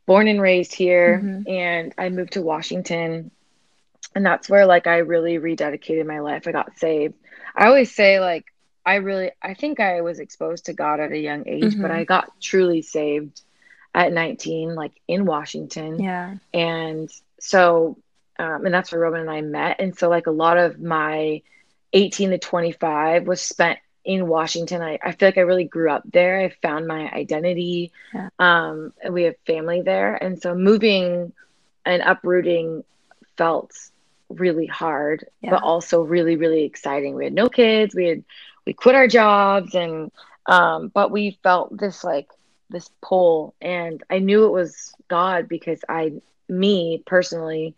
born 0.07 0.27
and 0.27 0.41
raised 0.41 0.75
here 0.75 1.21
mm-hmm. 1.23 1.51
and 1.51 1.95
I 1.99 2.09
moved 2.09 2.33
to 2.33 2.43
Washington 2.43 3.31
and 4.15 4.25
that's 4.25 4.49
where 4.49 4.67
like 4.67 4.87
I 4.87 4.99
really 4.99 5.39
rededicated 5.39 6.07
my 6.07 6.21
life. 6.21 6.47
I 6.47 6.53
got 6.53 6.79
saved. 6.79 7.15
I 7.55 7.67
always 7.67 7.95
say 7.95 8.21
like 8.21 8.47
I 8.85 8.97
really 8.97 9.33
I 9.43 9.55
think 9.55 9.81
I 9.81 10.01
was 10.01 10.19
exposed 10.19 10.67
to 10.67 10.73
God 10.73 11.01
at 11.01 11.13
a 11.13 11.19
young 11.19 11.47
age, 11.47 11.65
mm-hmm. 11.65 11.83
but 11.83 11.91
I 11.91 12.05
got 12.05 12.41
truly 12.41 12.83
saved 12.83 13.43
at 13.95 14.13
19 14.13 14.75
like 14.75 14.93
in 15.07 15.25
Washington. 15.25 16.01
Yeah. 16.01 16.37
And 16.53 17.11
so 17.41 17.99
um, 18.39 18.65
and 18.65 18.73
that's 18.73 18.93
where 18.93 19.01
Roman 19.01 19.23
and 19.23 19.31
I 19.31 19.41
met. 19.41 19.81
And 19.81 19.99
so 19.99 20.09
like 20.09 20.27
a 20.27 20.33
lot 20.33 20.59
of 20.59 20.81
my 20.81 21.43
18 21.93 22.31
to 22.31 22.39
25 22.39 23.27
was 23.27 23.41
spent 23.41 23.79
in 24.05 24.29
Washington. 24.29 24.81
I, 24.81 24.99
I 25.03 25.13
feel 25.13 25.29
like 25.29 25.39
I 25.39 25.43
really 25.43 25.65
grew 25.65 25.91
up 25.91 26.05
there. 26.11 26.41
I 26.41 26.49
found 26.63 26.87
my 26.87 27.11
identity. 27.11 27.93
Yeah. 28.15 28.29
Um, 28.39 28.93
we 29.11 29.25
have 29.25 29.35
family 29.47 29.83
there. 29.83 30.15
And 30.15 30.41
so 30.41 30.55
moving 30.55 31.33
and 31.85 32.03
uprooting 32.03 32.85
felt 33.37 33.73
really 34.29 34.67
hard, 34.67 35.27
yeah. 35.41 35.51
but 35.51 35.63
also 35.63 36.03
really, 36.03 36.37
really 36.37 36.65
exciting. 36.65 37.15
We 37.15 37.25
had 37.25 37.33
no 37.33 37.49
kids. 37.49 37.95
We 37.95 38.07
had 38.07 38.25
we 38.67 38.73
quit 38.75 38.95
our 38.95 39.09
jobs 39.09 39.75
and 39.75 40.11
um, 40.47 40.89
but 40.89 41.11
we 41.11 41.39
felt 41.43 41.77
this 41.77 42.05
like 42.05 42.29
this 42.71 42.91
pull 43.03 43.55
and 43.61 44.03
I 44.11 44.19
knew 44.19 44.45
it 44.45 44.53
was 44.53 44.93
God 45.09 45.49
because 45.49 45.81
I 45.89 46.13
me 46.49 47.03
personally 47.07 47.75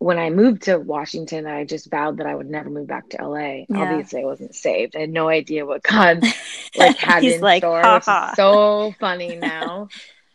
when 0.00 0.18
I 0.18 0.30
moved 0.30 0.62
to 0.62 0.78
Washington, 0.78 1.46
I 1.46 1.66
just 1.66 1.90
vowed 1.90 2.16
that 2.16 2.26
I 2.26 2.34
would 2.34 2.48
never 2.48 2.70
move 2.70 2.86
back 2.86 3.10
to 3.10 3.22
LA. 3.22 3.38
Yeah. 3.38 3.64
Obviously, 3.76 4.22
I 4.22 4.24
wasn't 4.24 4.54
saved. 4.54 4.96
I 4.96 5.00
had 5.00 5.10
no 5.10 5.28
idea 5.28 5.66
what 5.66 5.82
God 5.82 6.22
like 6.76 6.96
had 6.96 7.22
in 7.22 7.42
like, 7.42 7.60
store. 7.60 8.00
So 8.34 8.94
funny 8.98 9.36
now. 9.36 9.88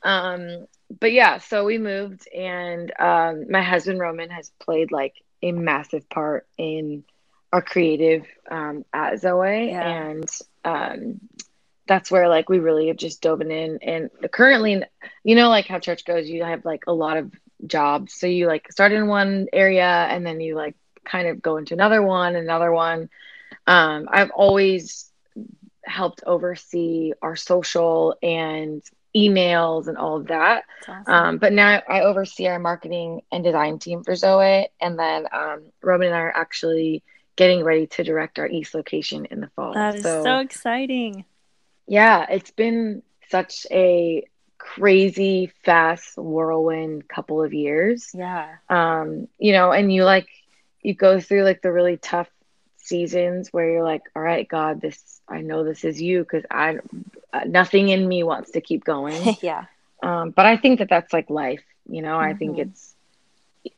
um, 0.03 0.67
but 0.99 1.11
yeah, 1.11 1.39
so 1.39 1.65
we 1.65 1.79
moved, 1.79 2.27
and 2.27 2.93
um, 2.99 3.49
my 3.49 3.63
husband 3.63 3.99
Roman 3.99 4.29
has 4.29 4.51
played 4.59 4.91
like 4.91 5.15
a 5.45 5.51
massive 5.51 6.09
part 6.09 6.47
in 6.57 7.03
our 7.53 7.61
creative 7.61 8.25
um, 8.49 8.83
at 8.91 9.19
Zoe, 9.19 9.69
yeah. 9.69 9.81
and 9.81 10.29
um, 10.63 11.19
that's 11.87 12.09
where 12.11 12.27
like 12.27 12.49
we 12.49 12.59
really 12.59 12.87
have 12.87 12.97
just 12.97 13.21
dove 13.21 13.41
in. 13.41 13.79
And 13.81 14.09
currently, 14.31 14.83
you 15.23 15.35
know, 15.35 15.49
like 15.49 15.67
how 15.67 15.79
church 15.79 16.05
goes, 16.05 16.27
you 16.27 16.43
have 16.43 16.65
like 16.65 16.85
a 16.87 16.93
lot 16.93 17.17
of 17.17 17.31
jobs. 17.65 18.13
So 18.13 18.27
you 18.27 18.47
like 18.47 18.71
start 18.71 18.91
in 18.91 19.07
one 19.07 19.47
area, 19.53 19.85
and 19.85 20.25
then 20.25 20.39
you 20.41 20.55
like 20.55 20.75
kind 21.05 21.27
of 21.27 21.41
go 21.41 21.57
into 21.57 21.73
another 21.73 22.01
one, 22.01 22.35
another 22.35 22.71
one. 22.71 23.09
Um, 23.67 24.07
I've 24.11 24.31
always 24.31 25.09
helped 25.83 26.23
oversee 26.25 27.13
our 27.21 27.35
social 27.35 28.15
and 28.21 28.83
emails 29.15 29.87
and 29.87 29.97
all 29.97 30.17
of 30.17 30.27
that. 30.27 30.65
Awesome. 30.87 31.13
Um, 31.13 31.37
but 31.37 31.53
now 31.53 31.81
I 31.87 32.01
oversee 32.01 32.47
our 32.47 32.59
marketing 32.59 33.21
and 33.31 33.43
design 33.43 33.79
team 33.79 34.03
for 34.03 34.15
Zoe. 34.15 34.67
And 34.81 34.99
then 34.99 35.27
um, 35.31 35.63
Roman 35.81 36.07
and 36.07 36.15
I 36.15 36.19
are 36.19 36.35
actually 36.35 37.03
getting 37.35 37.63
ready 37.63 37.87
to 37.87 38.03
direct 38.03 38.39
our 38.39 38.47
East 38.47 38.73
location 38.73 39.25
in 39.25 39.41
the 39.41 39.49
fall. 39.55 39.73
That 39.73 39.95
is 39.95 40.03
so, 40.03 40.23
so 40.23 40.39
exciting. 40.39 41.25
Yeah, 41.87 42.25
it's 42.29 42.51
been 42.51 43.03
such 43.29 43.65
a 43.71 44.27
crazy, 44.57 45.51
fast 45.63 46.17
whirlwind 46.17 47.07
couple 47.07 47.43
of 47.43 47.53
years. 47.53 48.11
Yeah. 48.13 48.55
Um, 48.69 49.27
you 49.37 49.51
know, 49.51 49.71
and 49.71 49.93
you 49.93 50.03
like 50.03 50.27
you 50.81 50.93
go 50.93 51.19
through 51.19 51.43
like 51.43 51.61
the 51.61 51.71
really 51.71 51.97
tough 51.97 52.29
seasons 52.77 53.51
where 53.51 53.69
you're 53.69 53.83
like, 53.83 54.03
all 54.15 54.21
right, 54.21 54.47
God, 54.47 54.81
this 54.81 55.21
I 55.27 55.41
know 55.41 55.63
this 55.63 55.83
is 55.83 56.01
you 56.01 56.19
because 56.19 56.43
I 56.49 56.77
nothing 57.45 57.89
in 57.89 58.07
me 58.07 58.23
wants 58.23 58.51
to 58.51 58.61
keep 58.61 58.83
going. 58.83 59.35
yeah. 59.41 59.65
Um, 60.01 60.31
but 60.31 60.45
I 60.45 60.57
think 60.57 60.79
that 60.79 60.89
that's 60.89 61.13
like 61.13 61.29
life. 61.29 61.63
You 61.87 62.01
know, 62.01 62.15
mm-hmm. 62.17 62.29
I 62.29 62.33
think 62.33 62.51
mm-hmm. 62.53 62.69
it's 62.69 62.95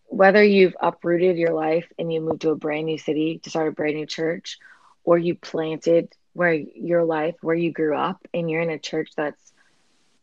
whether 0.07 0.43
you've 0.43 0.75
uprooted 0.79 1.37
your 1.37 1.53
life 1.53 1.91
and 1.99 2.11
you 2.11 2.21
moved 2.21 2.41
to 2.41 2.51
a 2.51 2.55
brand 2.55 2.85
new 2.85 2.97
city 2.97 3.39
to 3.43 3.49
start 3.49 3.67
a 3.67 3.71
brand 3.71 3.95
new 3.95 4.05
church, 4.05 4.57
or 5.03 5.17
you 5.17 5.35
planted 5.35 6.13
where 6.37 6.53
your 6.53 7.03
life 7.03 7.33
where 7.41 7.55
you 7.55 7.71
grew 7.71 7.97
up 7.97 8.25
and 8.31 8.49
you're 8.49 8.61
in 8.61 8.69
a 8.69 8.77
church 8.77 9.09
that's 9.17 9.53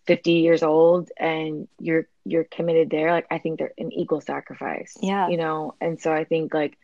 50 0.06 0.30
years 0.32 0.62
old 0.62 1.10
and 1.16 1.66
you're 1.80 2.06
you're 2.24 2.44
committed 2.44 2.88
there 2.88 3.10
like 3.10 3.26
i 3.32 3.38
think 3.38 3.58
they're 3.58 3.72
an 3.78 3.90
equal 3.90 4.20
sacrifice 4.20 4.96
yeah 5.00 5.28
you 5.28 5.36
know 5.36 5.74
and 5.80 6.00
so 6.00 6.12
i 6.12 6.22
think 6.22 6.54
like 6.54 6.78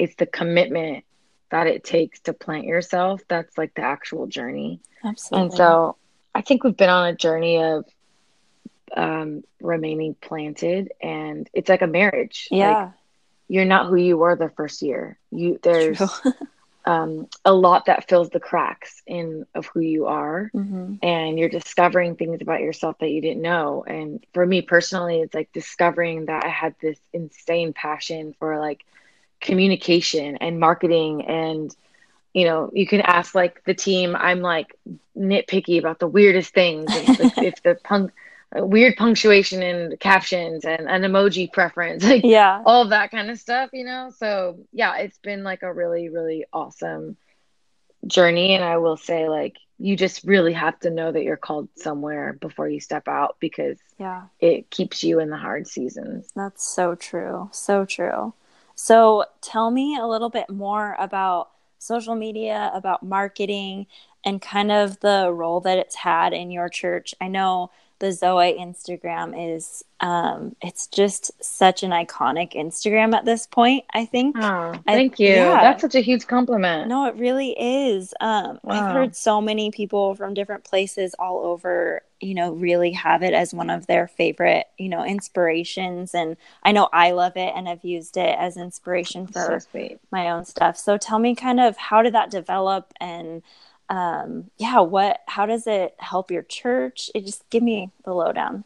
it's 0.00 0.16
the 0.16 0.26
commitment 0.26 1.04
that 1.52 1.68
it 1.68 1.84
takes 1.84 2.18
to 2.20 2.32
plant 2.32 2.64
yourself 2.64 3.22
that's 3.28 3.56
like 3.56 3.74
the 3.74 3.82
actual 3.82 4.26
journey. 4.26 4.80
Absolutely. 5.04 5.46
and 5.46 5.54
so 5.56 5.96
i 6.34 6.42
think 6.42 6.64
we've 6.64 6.76
been 6.76 6.90
on 6.90 7.08
a 7.08 7.14
journey 7.14 7.62
of 7.62 7.84
um 8.96 9.42
remaining 9.60 10.14
planted 10.14 10.92
and 11.00 11.48
it's 11.52 11.68
like 11.68 11.82
a 11.82 11.86
marriage. 11.86 12.48
Yeah. 12.50 12.84
like, 12.84 12.92
you're 13.48 13.64
not 13.64 13.86
who 13.86 13.96
you 13.96 14.16
were 14.16 14.34
the 14.34 14.48
first 14.50 14.82
year. 14.82 15.18
You 15.30 15.58
there's 15.62 16.00
um, 16.84 17.28
a 17.44 17.52
lot 17.52 17.86
that 17.86 18.08
fills 18.08 18.30
the 18.30 18.40
cracks 18.40 19.02
in 19.06 19.46
of 19.54 19.66
who 19.66 19.80
you 19.80 20.06
are 20.06 20.50
mm-hmm. 20.54 20.94
and 21.02 21.38
you're 21.38 21.48
discovering 21.48 22.16
things 22.16 22.40
about 22.40 22.60
yourself 22.60 22.98
that 23.00 23.10
you 23.10 23.20
didn't 23.20 23.42
know. 23.42 23.84
And 23.86 24.24
for 24.32 24.46
me 24.46 24.62
personally 24.62 25.20
it's 25.20 25.34
like 25.34 25.52
discovering 25.52 26.26
that 26.26 26.44
i 26.44 26.48
had 26.48 26.74
this 26.80 26.98
insane 27.12 27.72
passion 27.72 28.34
for 28.38 28.58
like 28.58 28.84
communication 29.42 30.36
and 30.36 30.58
marketing 30.58 31.26
and 31.26 31.76
you 32.32 32.46
know 32.46 32.70
you 32.72 32.86
can 32.86 33.02
ask 33.02 33.34
like 33.34 33.62
the 33.64 33.74
team 33.74 34.16
i'm 34.16 34.40
like 34.40 34.74
nitpicky 35.16 35.78
about 35.78 35.98
the 35.98 36.06
weirdest 36.06 36.54
things. 36.54 36.86
If, 36.90 37.38
if 37.38 37.62
the 37.62 37.78
punk 37.82 38.12
weird 38.54 38.96
punctuation 38.96 39.62
and 39.62 39.98
captions 39.98 40.66
and 40.66 40.86
an 40.86 41.02
emoji 41.02 41.50
preference 41.50 42.04
like 42.08 42.22
yeah. 42.22 42.62
all 42.66 42.88
that 42.88 43.10
kind 43.10 43.30
of 43.30 43.38
stuff 43.38 43.70
you 43.72 43.84
know? 43.84 44.10
So 44.16 44.58
yeah 44.72 44.96
it's 44.98 45.18
been 45.18 45.42
like 45.42 45.62
a 45.62 45.72
really 45.72 46.08
really 46.08 46.44
awesome 46.52 47.16
journey. 48.06 48.54
And 48.54 48.64
i 48.64 48.78
will 48.78 48.96
say 48.96 49.28
like 49.28 49.56
you 49.78 49.96
just 49.96 50.22
really 50.24 50.52
have 50.52 50.78
to 50.80 50.90
know 50.90 51.10
that 51.10 51.24
you're 51.24 51.36
called 51.36 51.68
somewhere 51.76 52.34
before 52.34 52.68
you 52.68 52.78
step 52.78 53.08
out 53.08 53.36
because 53.40 53.78
yeah. 53.98 54.24
it 54.38 54.70
keeps 54.70 55.02
you 55.02 55.18
in 55.18 55.28
the 55.28 55.36
hard 55.36 55.66
seasons. 55.66 56.30
That's 56.36 56.64
so 56.64 56.94
true. 56.94 57.48
So 57.52 57.84
true 57.84 58.32
so 58.74 59.24
tell 59.40 59.70
me 59.70 59.96
a 59.96 60.06
little 60.06 60.30
bit 60.30 60.50
more 60.50 60.96
about 60.98 61.50
social 61.78 62.14
media, 62.14 62.70
about 62.74 63.02
marketing, 63.02 63.86
and 64.24 64.40
kind 64.40 64.70
of 64.70 65.00
the 65.00 65.30
role 65.32 65.60
that 65.60 65.78
it's 65.78 65.96
had 65.96 66.32
in 66.32 66.50
your 66.50 66.68
church. 66.68 67.14
I 67.20 67.28
know 67.28 67.70
the 68.02 68.10
Zoe 68.10 68.58
Instagram 68.58 69.54
is 69.54 69.84
um, 70.00 70.56
it's 70.60 70.88
just 70.88 71.30
such 71.40 71.84
an 71.84 71.92
iconic 71.92 72.54
Instagram 72.54 73.14
at 73.14 73.24
this 73.24 73.46
point. 73.46 73.84
I 73.94 74.06
think. 74.06 74.36
Oh, 74.36 74.74
thank 74.84 75.20
I, 75.20 75.22
you. 75.22 75.28
Yeah. 75.28 75.60
That's 75.60 75.82
such 75.82 75.94
a 75.94 76.00
huge 76.00 76.26
compliment. 76.26 76.88
No, 76.88 77.06
it 77.06 77.14
really 77.14 77.50
is. 77.50 78.12
Um, 78.20 78.58
wow. 78.64 78.74
I've 78.74 78.92
heard 78.92 79.14
so 79.14 79.40
many 79.40 79.70
people 79.70 80.16
from 80.16 80.34
different 80.34 80.64
places 80.64 81.14
all 81.16 81.46
over, 81.46 82.02
you 82.18 82.34
know, 82.34 82.50
really 82.52 82.90
have 82.90 83.22
it 83.22 83.34
as 83.34 83.54
one 83.54 83.70
of 83.70 83.86
their 83.86 84.08
favorite, 84.08 84.66
you 84.76 84.88
know, 84.88 85.04
inspirations. 85.04 86.12
And 86.12 86.36
I 86.64 86.72
know 86.72 86.88
I 86.92 87.12
love 87.12 87.36
it 87.36 87.52
and 87.54 87.68
I've 87.68 87.84
used 87.84 88.16
it 88.16 88.36
as 88.36 88.56
inspiration 88.56 89.28
for 89.28 89.60
so 89.60 89.88
my 90.10 90.30
own 90.30 90.44
stuff. 90.44 90.76
So 90.76 90.98
tell 90.98 91.20
me, 91.20 91.36
kind 91.36 91.60
of, 91.60 91.76
how 91.76 92.02
did 92.02 92.14
that 92.14 92.32
develop 92.32 92.92
and 93.00 93.44
um, 93.92 94.50
yeah, 94.56 94.80
what, 94.80 95.20
how 95.28 95.44
does 95.44 95.66
it 95.66 95.94
help 95.98 96.30
your 96.30 96.42
church? 96.42 97.10
It 97.14 97.26
just 97.26 97.48
give 97.50 97.62
me 97.62 97.90
the 98.06 98.14
lowdown. 98.14 98.64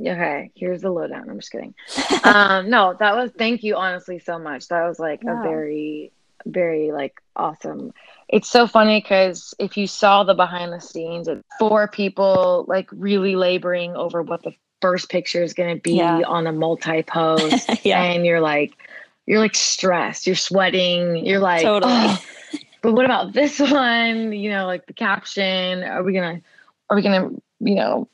Okay, 0.00 0.50
here's 0.56 0.82
the 0.82 0.90
lowdown. 0.90 1.30
I'm 1.30 1.38
just 1.38 1.52
kidding. 1.52 1.76
um, 2.24 2.68
no, 2.68 2.96
that 2.98 3.14
was 3.14 3.30
thank 3.38 3.62
you 3.62 3.76
honestly 3.76 4.18
so 4.18 4.36
much. 4.36 4.66
That 4.66 4.84
was 4.84 4.98
like 4.98 5.22
yeah. 5.22 5.38
a 5.38 5.42
very, 5.44 6.10
very 6.44 6.90
like 6.90 7.22
awesome. 7.36 7.94
It's 8.28 8.50
so 8.50 8.66
funny 8.66 9.00
because 9.00 9.54
if 9.60 9.76
you 9.76 9.86
saw 9.86 10.24
the 10.24 10.34
behind 10.34 10.72
the 10.72 10.80
scenes, 10.80 11.28
it's 11.28 11.44
four 11.60 11.86
people 11.86 12.64
like 12.66 12.88
really 12.90 13.36
laboring 13.36 13.94
over 13.94 14.22
what 14.22 14.42
the 14.42 14.52
first 14.82 15.08
picture 15.08 15.44
is 15.44 15.54
going 15.54 15.76
to 15.76 15.80
be 15.80 15.98
yeah. 15.98 16.22
on 16.26 16.48
a 16.48 16.52
multi 16.52 17.04
post, 17.04 17.70
yeah. 17.84 18.02
and 18.02 18.26
you're 18.26 18.40
like, 18.40 18.72
you're 19.24 19.38
like 19.38 19.54
stressed, 19.54 20.26
you're 20.26 20.34
sweating, 20.34 21.24
you're 21.24 21.38
like, 21.38 21.62
totally. 21.62 21.92
Oh, 21.94 22.22
but 22.86 22.92
what 22.92 23.04
about 23.04 23.32
this 23.32 23.58
one? 23.72 24.32
You 24.32 24.48
know, 24.50 24.66
like 24.66 24.86
the 24.86 24.92
caption. 24.92 25.82
Are 25.82 26.04
we 26.04 26.12
gonna 26.12 26.40
are 26.88 26.96
we 26.96 27.02
gonna, 27.02 27.30
you 27.58 27.74
know, 27.74 28.08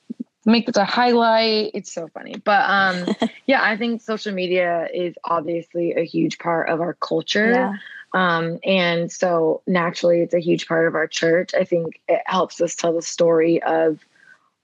make 0.47 0.64
this 0.64 0.79
a 0.79 0.85
highlight? 0.85 1.73
It's 1.75 1.93
so 1.93 2.09
funny. 2.09 2.37
But 2.43 2.64
um 2.71 3.14
yeah, 3.47 3.62
I 3.62 3.76
think 3.76 4.00
social 4.00 4.33
media 4.33 4.88
is 4.93 5.14
obviously 5.25 5.93
a 5.93 6.05
huge 6.07 6.38
part 6.38 6.71
of 6.71 6.81
our 6.81 6.95
culture. 6.95 7.50
Yeah. 7.50 7.75
Um, 8.14 8.59
and 8.64 9.12
so 9.12 9.62
naturally 9.67 10.21
it's 10.21 10.35
a 10.35 10.41
huge 10.41 10.67
part 10.67 10.87
of 10.87 10.95
our 10.95 11.07
church. 11.07 11.52
I 11.55 11.64
think 11.64 12.00
it 12.09 12.23
helps 12.25 12.61
us 12.62 12.75
tell 12.75 12.95
the 12.95 13.02
story 13.02 13.62
of 13.62 14.00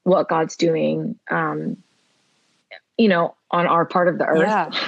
what 0.05 0.29
God's 0.29 0.57
doing 0.57 1.19
um, 1.31 1.77
you 2.97 3.09
know, 3.09 3.35
on 3.51 3.67
our 3.67 3.85
part 3.85 4.09
of 4.09 4.17
the 4.17 4.25
earth. 4.25 4.39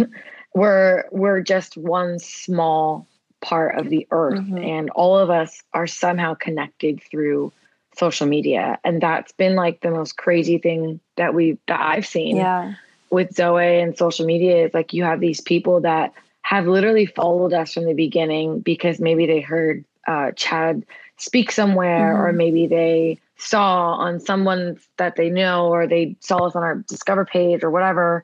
Yeah. 0.01 0.07
we're 0.55 1.05
we're 1.13 1.43
just 1.43 1.77
one 1.77 2.19
small 2.19 3.07
part 3.41 3.79
of 3.79 3.89
the 3.89 4.07
earth 4.11 4.41
mm-hmm. 4.41 4.59
and 4.59 4.91
all 4.91 5.19
of 5.19 5.31
us 5.31 5.63
are 5.73 5.87
somehow 5.87 6.35
connected 6.35 7.03
through 7.03 7.53
social 7.97 8.27
media 8.27 8.79
and 8.85 9.01
that's 9.01 9.33
been 9.33 9.57
like 9.57 9.81
the 9.81 9.91
most 9.91 10.17
crazy 10.17 10.59
thing 10.59 11.01
that 11.17 11.35
we 11.35 11.59
that 11.67 11.81
I've 11.81 12.07
seen 12.07 12.37
yeah. 12.37 12.75
with 13.11 13.35
Zoe 13.35 13.81
and 13.81 13.97
social 13.97 14.27
media 14.27 14.67
is 14.67 14.75
like 14.75 14.93
you 14.93 15.05
have 15.05 15.21
these 15.21 15.41
people 15.41 15.81
that 15.81 16.13
have 16.43 16.67
literally 16.67 17.07
followed 17.07 17.53
us 17.53 17.75
from 17.75 17.85
the 17.85 17.95
beginning 17.95 18.61
because 18.61 19.01
maybe 19.01 19.27
they 19.27 19.41
heard 19.41 19.85
uh, 20.07 20.33
Chad 20.33 20.85
speak 21.17 21.53
somewhere 21.53 22.15
mm-hmm. 22.15 22.23
or 22.23 22.33
maybe 22.33 22.67
they 22.67 23.19
saw 23.37 23.93
on 23.95 24.21
someone 24.21 24.79
that 24.99 25.17
they 25.17 25.31
know 25.31 25.69
or 25.69 25.87
they 25.87 26.17
saw 26.21 26.47
us 26.47 26.55
on 26.55 26.63
our 26.63 26.77
discover 26.77 27.25
page 27.25 27.65
or 27.65 27.71
whatever 27.71 28.23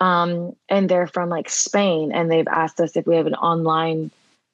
um, 0.00 0.56
and 0.68 0.88
they're 0.88 1.06
from 1.06 1.28
like 1.28 1.48
Spain 1.48 2.10
and 2.12 2.30
they've 2.30 2.48
asked 2.48 2.80
us 2.80 2.96
if 2.96 3.06
we 3.06 3.16
have 3.16 3.26
an 3.26 3.34
online 3.34 4.10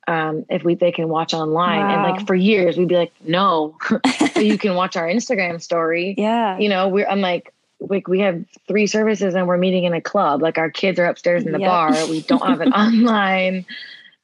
um, 0.06 0.44
if 0.48 0.62
we 0.62 0.74
they 0.74 0.92
can 0.92 1.08
watch 1.08 1.34
online. 1.34 1.80
Wow. 1.80 1.94
And 1.94 2.02
like 2.02 2.26
for 2.26 2.34
years, 2.34 2.76
we'd 2.76 2.88
be 2.88 2.96
like, 2.96 3.12
no, 3.24 3.76
you 4.36 4.58
can 4.58 4.74
watch 4.74 4.96
our 4.96 5.06
Instagram 5.06 5.60
story. 5.60 6.14
Yeah, 6.16 6.58
you 6.58 6.68
know, 6.68 6.88
we're 6.88 7.06
I'm 7.06 7.20
like. 7.20 7.52
Like 7.78 8.08
we 8.08 8.20
have 8.20 8.42
three 8.66 8.86
services 8.86 9.34
and 9.34 9.46
we're 9.46 9.58
meeting 9.58 9.84
in 9.84 9.92
a 9.92 10.00
club. 10.00 10.40
Like 10.40 10.56
our 10.56 10.70
kids 10.70 10.98
are 10.98 11.04
upstairs 11.04 11.44
in 11.44 11.52
the 11.52 11.60
yep. 11.60 11.68
bar. 11.68 12.06
We 12.08 12.22
don't 12.22 12.42
have 12.42 12.62
it 12.62 12.68
online. 12.72 13.66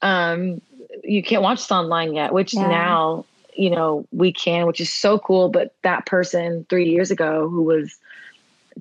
Um, 0.01 0.63
you 1.05 1.23
can't 1.23 1.43
watch 1.43 1.59
this 1.59 1.71
online 1.71 2.15
yet, 2.15 2.33
which 2.33 2.55
yeah. 2.55 2.67
now 2.67 3.27
you 3.55 3.69
know 3.69 4.07
we 4.11 4.33
can, 4.33 4.67
which 4.67 4.81
is 4.81 4.91
so 4.91 5.19
cool. 5.19 5.51
But 5.51 5.75
that 5.83 6.07
person 6.07 6.65
three 6.71 6.89
years 6.89 7.11
ago 7.11 7.47
who 7.51 7.61
was 7.61 7.95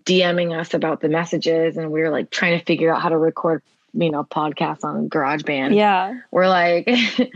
DMing 0.05 0.57
us 0.57 0.73
about 0.73 1.01
the 1.01 1.09
messages, 1.09 1.75
and 1.75 1.91
we 1.91 1.99
were 1.99 2.09
like 2.09 2.29
trying 2.29 2.57
to 2.57 2.63
figure 2.63 2.93
out 2.93 3.01
how 3.01 3.09
to 3.09 3.17
record 3.17 3.61
you 3.93 4.11
know 4.11 4.23
podcasts 4.23 4.83
on 4.83 5.09
GarageBand. 5.09 5.75
Yeah, 5.75 6.19
we're 6.31 6.47
like, 6.47 6.89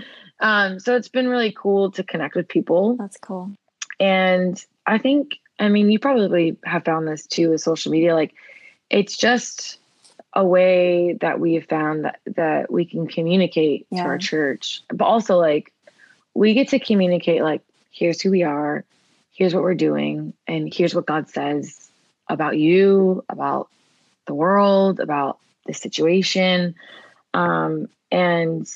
um, 0.40 0.80
so 0.80 0.96
it's 0.96 1.10
been 1.10 1.28
really 1.28 1.54
cool 1.56 1.92
to 1.92 2.04
connect 2.04 2.36
with 2.36 2.48
people. 2.48 2.96
That's 2.96 3.18
cool. 3.18 3.52
And 4.00 4.64
I 4.86 4.98
think, 4.98 5.40
I 5.60 5.70
mean, 5.70 5.90
you 5.90 6.00
probably 6.00 6.58
have 6.66 6.86
found 6.86 7.08
this 7.08 7.26
too 7.26 7.52
with 7.52 7.62
social 7.62 7.92
media. 7.92 8.14
Like, 8.14 8.34
it's 8.90 9.18
just 9.18 9.80
a 10.34 10.46
way 10.46 11.18
that 11.22 11.40
we 11.40 11.54
have 11.54 11.66
found 11.66 12.06
that 12.06 12.20
that 12.36 12.72
we 12.72 12.86
can 12.86 13.08
communicate 13.08 13.88
yeah. 13.90 14.04
to 14.04 14.10
our 14.10 14.18
church, 14.18 14.82
but 14.90 15.06
also 15.06 15.38
like 15.38 15.72
we 16.34 16.54
get 16.54 16.70
to 16.70 16.80
communicate 16.80 17.42
like, 17.42 17.62
here's 17.92 18.22
who 18.22 18.30
we 18.30 18.44
are, 18.44 18.84
here's 19.32 19.54
what 19.54 19.64
we're 19.64 19.74
doing, 19.74 20.34
and 20.48 20.74
here's 20.74 20.94
what 20.94 21.06
God 21.06 21.30
says 21.30 21.90
about 22.28 22.58
you, 22.58 23.24
about 23.30 23.70
the 24.26 24.34
world, 24.34 25.00
about 25.00 25.40
the 25.66 25.74
situation. 25.74 26.76
Um, 27.34 27.90
and, 28.12 28.68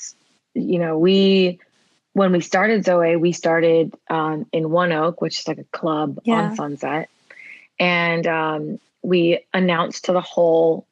you 0.54 0.78
know, 0.78 0.98
we, 0.98 1.58
when 2.12 2.32
we 2.32 2.40
started 2.40 2.84
Zoe, 2.84 3.16
we 3.16 3.32
started 3.32 3.94
um, 4.08 4.46
in 4.52 4.70
One 4.70 4.92
Oak, 4.92 5.20
which 5.20 5.40
is 5.40 5.48
like 5.48 5.58
a 5.58 5.64
club 5.64 6.18
yeah. 6.24 6.42
on 6.42 6.56
Sunset. 6.56 7.08
And 7.78 8.26
um, 8.26 8.78
we 9.02 9.44
announced 9.54 10.06
to 10.06 10.12
the 10.12 10.20
whole, 10.20 10.86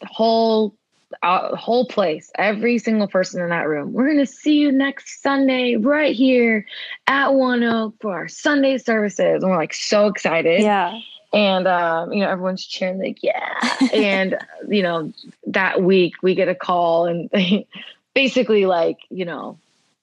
the 0.00 0.06
whole, 0.06 0.74
uh, 1.22 1.54
whole 1.56 1.86
place, 1.86 2.30
every 2.34 2.78
single 2.78 3.06
person 3.06 3.40
in 3.40 3.50
that 3.50 3.68
room, 3.68 3.92
we're 3.92 4.06
going 4.06 4.18
to 4.18 4.26
see 4.26 4.58
you 4.58 4.72
next 4.72 5.22
Sunday 5.22 5.76
right 5.76 6.14
here 6.14 6.66
at 7.06 7.32
One 7.32 7.62
Oak 7.62 7.94
for 8.00 8.12
our 8.12 8.28
Sunday 8.28 8.78
services. 8.78 9.42
And 9.42 9.50
we're 9.50 9.56
like 9.56 9.74
so 9.74 10.08
excited. 10.08 10.62
Yeah 10.62 10.98
and 11.34 11.66
um, 11.66 12.12
you 12.12 12.20
know 12.20 12.28
everyone's 12.30 12.64
cheering 12.64 12.98
like 12.98 13.22
yeah. 13.22 13.58
And 13.92 14.38
you 14.68 14.82
know 14.82 15.12
that 15.48 15.82
week 15.82 16.14
we 16.22 16.34
get 16.34 16.48
a 16.48 16.54
call 16.54 17.06
and 17.06 17.28
basically 18.14 18.66
like 18.66 18.98
you 19.10 19.24
know 19.24 19.58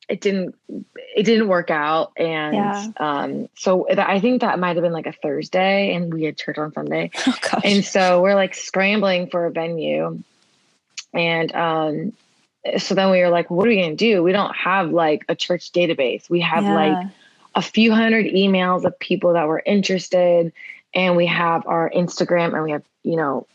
it 0.10 0.20
didn't 0.20 0.56
it 1.16 1.24
didn't 1.24 1.48
work 1.48 1.72
out. 1.72 2.12
And 2.18 2.54
yeah. 2.56 2.88
um, 2.98 3.50
so 3.56 3.88
i 3.90 4.20
think 4.20 4.42
that 4.42 4.60
might 4.60 4.76
have 4.76 4.84
been 4.84 4.92
like 4.92 5.08
a 5.08 5.14
thursday 5.14 5.96
and 5.96 6.14
we 6.14 6.24
had 6.24 6.38
church 6.38 6.58
on 6.58 6.74
sunday. 6.74 7.12
Oh, 7.54 7.62
and 7.64 7.84
so 7.84 8.22
we're 8.22 8.36
like 8.36 8.54
scrambling 8.54 9.28
for 9.28 9.46
a 9.46 9.52
venue. 9.52 10.22
And 11.14 11.56
um, 11.56 12.14
so 12.78 12.94
then 12.94 13.10
we 13.10 13.22
were 13.22 13.30
like 13.30 13.50
what 13.50 13.66
are 13.66 13.70
we 13.70 13.78
going 13.78 13.96
to 13.96 14.14
do? 14.14 14.22
We 14.22 14.34
don't 14.34 14.56
have 14.56 14.92
like 14.92 15.24
a 15.30 15.36
church 15.36 15.72
database. 15.72 16.30
We 16.30 16.42
have 16.42 16.64
yeah. 16.64 16.76
like 16.76 17.08
a 17.56 17.62
few 17.62 17.94
hundred 17.94 18.28
emails 18.28 18.84
of 18.84 19.00
people 19.00 19.34
that 19.34 19.48
were 19.48 19.62
interested 19.66 20.52
and 20.94 21.16
we 21.16 21.26
have 21.28 21.66
our 21.68 21.90
Instagram 21.90 22.54
and 22.54 22.64
we 22.64 22.72
have, 22.72 22.84
you 23.04 23.16
know, 23.16 23.48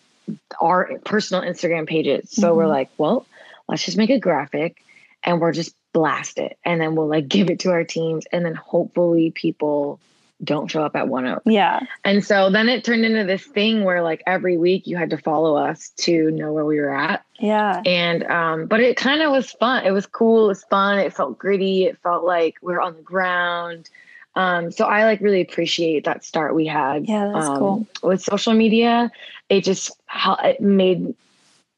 our 0.61 0.99
personal 1.05 1.42
Instagram 1.42 1.87
pages. 1.87 2.31
So 2.31 2.49
mm-hmm. 2.49 2.57
we're 2.57 2.66
like, 2.66 2.90
well, 2.99 3.27
let's 3.68 3.85
just 3.85 3.96
make 3.96 4.11
a 4.11 4.18
graphic 4.18 4.83
and 5.22 5.40
we're 5.40 5.53
just 5.53 5.75
blast 5.92 6.38
it. 6.38 6.59
And 6.64 6.81
then 6.81 6.94
we'll 6.94 7.09
like 7.09 7.29
give 7.37 7.51
it 7.51 7.61
to 7.61 7.70
our 7.70 7.85
teams. 7.85 8.27
And 8.33 8.44
then 8.44 8.55
hopefully 8.55 9.31
people 9.31 10.01
don't 10.44 10.70
show 10.70 10.83
up 10.83 10.94
at 10.96 11.09
one 11.09 11.27
oak. 11.27 11.42
Yeah. 11.46 11.81
And 12.05 12.22
so 12.25 12.51
then 12.51 12.68
it 12.68 12.85
turned 12.85 13.05
into 13.05 13.25
this 13.25 13.42
thing 13.42 13.85
where 13.85 14.03
like 14.03 14.22
every 14.27 14.59
week 14.59 14.87
you 14.87 14.96
had 14.96 15.11
to 15.11 15.18
follow 15.18 15.57
us 15.57 15.90
to 15.99 16.31
know 16.31 16.53
where 16.53 16.64
we 16.64 16.79
were 16.79 16.94
at. 16.94 17.25
Yeah. 17.40 17.81
And 17.87 18.22
um, 18.25 18.66
but 18.66 18.81
it 18.81 18.96
kind 18.96 19.22
of 19.22 19.31
was 19.31 19.51
fun. 19.53 19.87
It 19.87 19.92
was 19.92 20.07
cool, 20.07 20.44
it 20.44 20.49
was 20.49 20.64
fun, 20.64 20.99
it 20.99 21.14
felt 21.14 21.38
gritty, 21.38 21.85
it 21.85 21.99
felt 22.03 22.25
like 22.25 22.57
we 22.61 22.75
are 22.75 22.83
on 22.83 22.96
the 22.96 23.03
ground. 23.03 23.88
Um, 24.37 24.70
so 24.70 24.85
I 24.85 25.05
like 25.05 25.20
really 25.20 25.40
appreciate 25.40 26.05
that 26.05 26.22
start 26.22 26.55
we 26.55 26.66
had. 26.66 27.09
Yeah, 27.09 27.31
that's 27.35 27.46
um, 27.46 27.59
cool. 27.59 27.87
With 28.03 28.22
social 28.22 28.53
media, 28.53 29.11
it 29.49 29.64
just 29.64 29.90
how 30.07 30.35
it 30.37 30.61
made 30.61 31.14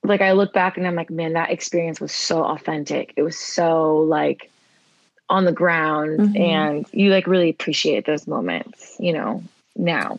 like 0.02 0.20
I 0.20 0.32
look 0.32 0.52
back 0.52 0.76
and 0.76 0.86
I'm 0.86 0.94
like, 0.94 1.10
man, 1.10 1.34
that 1.34 1.50
experience 1.50 2.00
was 2.00 2.12
so 2.12 2.44
authentic. 2.44 3.12
It 3.16 3.22
was 3.22 3.38
so 3.38 3.98
like 3.98 4.50
on 5.30 5.44
the 5.44 5.52
ground, 5.52 6.18
mm-hmm. 6.18 6.36
and 6.36 6.86
you 6.92 7.10
like 7.10 7.26
really 7.26 7.50
appreciate 7.50 8.06
those 8.06 8.26
moments, 8.26 8.96
you 8.98 9.12
know, 9.12 9.42
now. 9.76 10.18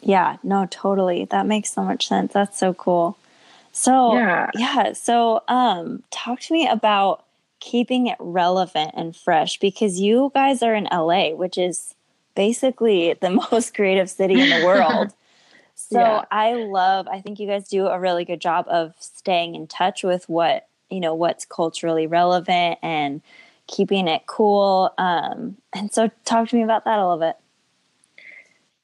Yeah, 0.00 0.36
no, 0.42 0.66
totally. 0.70 1.24
That 1.26 1.46
makes 1.46 1.72
so 1.72 1.82
much 1.82 2.06
sense. 2.06 2.32
That's 2.32 2.58
so 2.58 2.74
cool. 2.74 3.16
So 3.72 4.14
yeah, 4.14 4.50
yeah. 4.54 4.92
So 4.92 5.42
um, 5.48 6.04
talk 6.12 6.38
to 6.40 6.52
me 6.52 6.68
about 6.68 7.23
keeping 7.64 8.08
it 8.08 8.16
relevant 8.20 8.90
and 8.94 9.16
fresh 9.16 9.58
because 9.58 9.98
you 9.98 10.30
guys 10.34 10.62
are 10.62 10.74
in 10.74 10.86
LA, 10.92 11.30
which 11.30 11.56
is 11.56 11.94
basically 12.34 13.14
the 13.14 13.30
most 13.52 13.74
creative 13.74 14.10
city 14.10 14.38
in 14.38 14.50
the 14.50 14.66
world. 14.66 15.14
so 15.74 15.98
yeah. 15.98 16.24
I 16.30 16.54
love, 16.54 17.08
I 17.08 17.22
think 17.22 17.40
you 17.40 17.46
guys 17.46 17.66
do 17.68 17.86
a 17.86 17.98
really 17.98 18.26
good 18.26 18.40
job 18.40 18.66
of 18.68 18.94
staying 19.00 19.54
in 19.54 19.66
touch 19.66 20.04
with 20.04 20.28
what, 20.28 20.68
you 20.90 21.00
know, 21.00 21.14
what's 21.14 21.46
culturally 21.46 22.06
relevant 22.06 22.78
and 22.82 23.22
keeping 23.66 24.08
it 24.08 24.26
cool. 24.26 24.92
Um, 24.98 25.56
and 25.74 25.90
so, 25.90 26.10
talk 26.26 26.50
to 26.50 26.56
me 26.56 26.62
about 26.62 26.84
that 26.84 26.98
a 26.98 27.02
little 27.02 27.18
bit. 27.18 27.36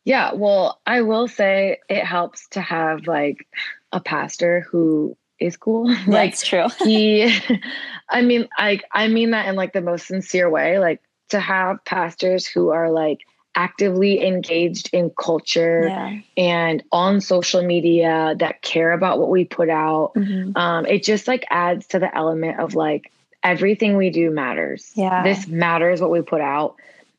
Yeah, 0.05 0.33
well, 0.33 0.81
I 0.87 1.03
will 1.03 1.29
say 1.29 1.81
it 1.91 2.05
helps 2.05 2.49
to 2.49 2.63
have 2.63 3.07
like 3.07 3.47
a 3.93 4.01
pastor 4.01 4.67
who 4.71 5.19
is 5.41 5.57
cool. 5.57 5.89
like 6.07 6.33
That's 6.33 6.47
true. 6.47 6.67
he 6.85 7.35
I 8.09 8.23
mean 8.23 8.49
I 8.57 8.81
I 8.93 9.09
mean 9.09 9.31
that 9.31 9.49
in 9.49 9.57
like 9.57 9.73
the 9.73 9.81
most 9.81 10.07
sincere 10.07 10.49
way. 10.49 10.79
Like 10.79 11.01
to 11.31 11.41
have 11.41 11.85
pastors 11.85 12.47
who 12.47 12.71
are 12.71 12.91
like 12.91 13.21
actively 13.57 14.25
engaged 14.25 14.91
in 14.93 15.11
culture 15.11 15.89
yeah. 15.89 16.21
and 16.37 16.85
on 16.93 17.21
social 17.21 17.63
media 17.63 18.35
that 18.39 18.63
care 18.63 18.93
about 18.93 19.19
what 19.19 19.29
we 19.29 19.45
put 19.45 19.69
out. 19.69 20.13
Mm-hmm. 20.15 20.57
Um, 20.57 20.87
it 20.87 21.03
just 21.03 21.27
like 21.27 21.45
adds 21.51 21.89
to 21.89 21.99
the 21.99 22.15
element 22.15 22.61
of 22.61 22.75
like 22.75 23.11
everything 23.43 23.97
we 23.97 24.11
do 24.11 24.31
matters. 24.31 24.93
Yeah. 24.95 25.23
This 25.23 25.49
matters 25.49 26.01
what 26.01 26.11
we 26.11 26.23
put 26.23 26.41
out. 26.41 26.77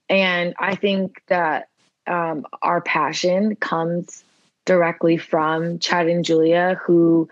And 0.10 0.54
I 0.60 0.76
think 0.76 1.22
that 1.28 1.70
um, 2.08 2.46
our 2.62 2.82
passion 2.82 3.56
comes 3.56 4.24
directly 4.66 5.18
from 5.18 5.80
Chad 5.80 6.08
and 6.08 6.24
Julia, 6.24 6.80
who 6.84 7.30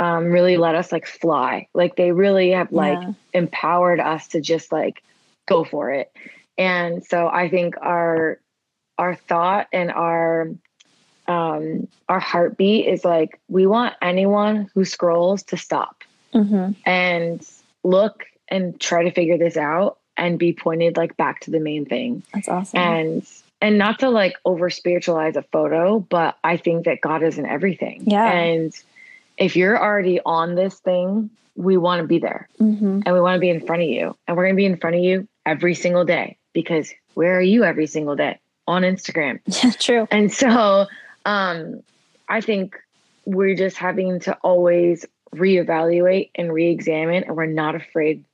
um, 0.00 0.32
really 0.32 0.56
let 0.56 0.74
us 0.74 0.90
like 0.90 1.06
fly. 1.06 1.68
Like 1.74 1.94
they 1.94 2.10
really 2.10 2.52
have 2.52 2.72
like 2.72 2.98
yeah. 2.98 3.12
empowered 3.34 4.00
us 4.00 4.28
to 4.28 4.40
just 4.40 4.72
like 4.72 5.04
go 5.46 5.62
for 5.62 5.90
it. 5.92 6.10
And 6.58 7.04
so 7.04 7.28
I 7.28 7.48
think 7.48 7.76
our 7.80 8.40
our 8.98 9.14
thought 9.14 9.68
and 9.72 9.92
our 9.92 10.48
um, 11.28 11.86
our 12.08 12.18
heartbeat 12.18 12.86
is 12.86 13.04
like 13.04 13.38
we 13.48 13.66
want 13.66 13.94
anyone 14.02 14.70
who 14.74 14.84
scrolls 14.84 15.42
to 15.44 15.56
stop 15.56 16.02
mm-hmm. 16.34 16.72
and 16.84 17.46
look 17.84 18.24
and 18.48 18.80
try 18.80 19.04
to 19.04 19.12
figure 19.12 19.38
this 19.38 19.56
out 19.56 19.98
and 20.16 20.38
be 20.38 20.52
pointed 20.52 20.96
like 20.96 21.16
back 21.16 21.40
to 21.40 21.50
the 21.50 21.60
main 21.60 21.84
thing. 21.84 22.22
That's 22.32 22.48
awesome. 22.48 22.78
And 22.78 23.26
and 23.60 23.76
not 23.76 23.98
to 23.98 24.08
like 24.08 24.36
over 24.46 24.70
spiritualize 24.70 25.36
a 25.36 25.42
photo, 25.42 26.00
but 26.00 26.38
I 26.42 26.56
think 26.56 26.86
that 26.86 27.02
God 27.02 27.22
is 27.22 27.36
in 27.36 27.44
everything. 27.44 28.04
Yeah. 28.06 28.32
And 28.32 28.74
if 29.40 29.56
you're 29.56 29.82
already 29.82 30.20
on 30.24 30.54
this 30.54 30.78
thing, 30.78 31.30
we 31.56 31.76
want 31.76 32.00
to 32.00 32.06
be 32.06 32.18
there 32.18 32.48
mm-hmm. 32.60 33.00
and 33.04 33.14
we 33.14 33.20
want 33.20 33.34
to 33.34 33.40
be 33.40 33.50
in 33.50 33.66
front 33.66 33.82
of 33.82 33.88
you. 33.88 34.16
And 34.28 34.36
we're 34.36 34.44
going 34.44 34.54
to 34.54 34.60
be 34.60 34.66
in 34.66 34.76
front 34.76 34.96
of 34.96 35.02
you 35.02 35.26
every 35.44 35.74
single 35.74 36.04
day 36.04 36.36
because 36.52 36.92
where 37.14 37.36
are 37.36 37.42
you 37.42 37.64
every 37.64 37.86
single 37.86 38.14
day? 38.14 38.38
On 38.68 38.82
Instagram. 38.82 39.40
Yeah, 39.64 39.72
true. 39.72 40.08
And 40.12 40.32
so 40.32 40.86
um, 41.24 41.82
I 42.28 42.40
think 42.40 42.76
we're 43.24 43.56
just 43.56 43.76
having 43.76 44.20
to 44.20 44.34
always 44.42 45.04
reevaluate 45.34 46.30
and 46.34 46.52
re-examine 46.52 47.24
and 47.24 47.36
we're 47.36 47.46
not 47.46 47.74
afraid 47.74 48.24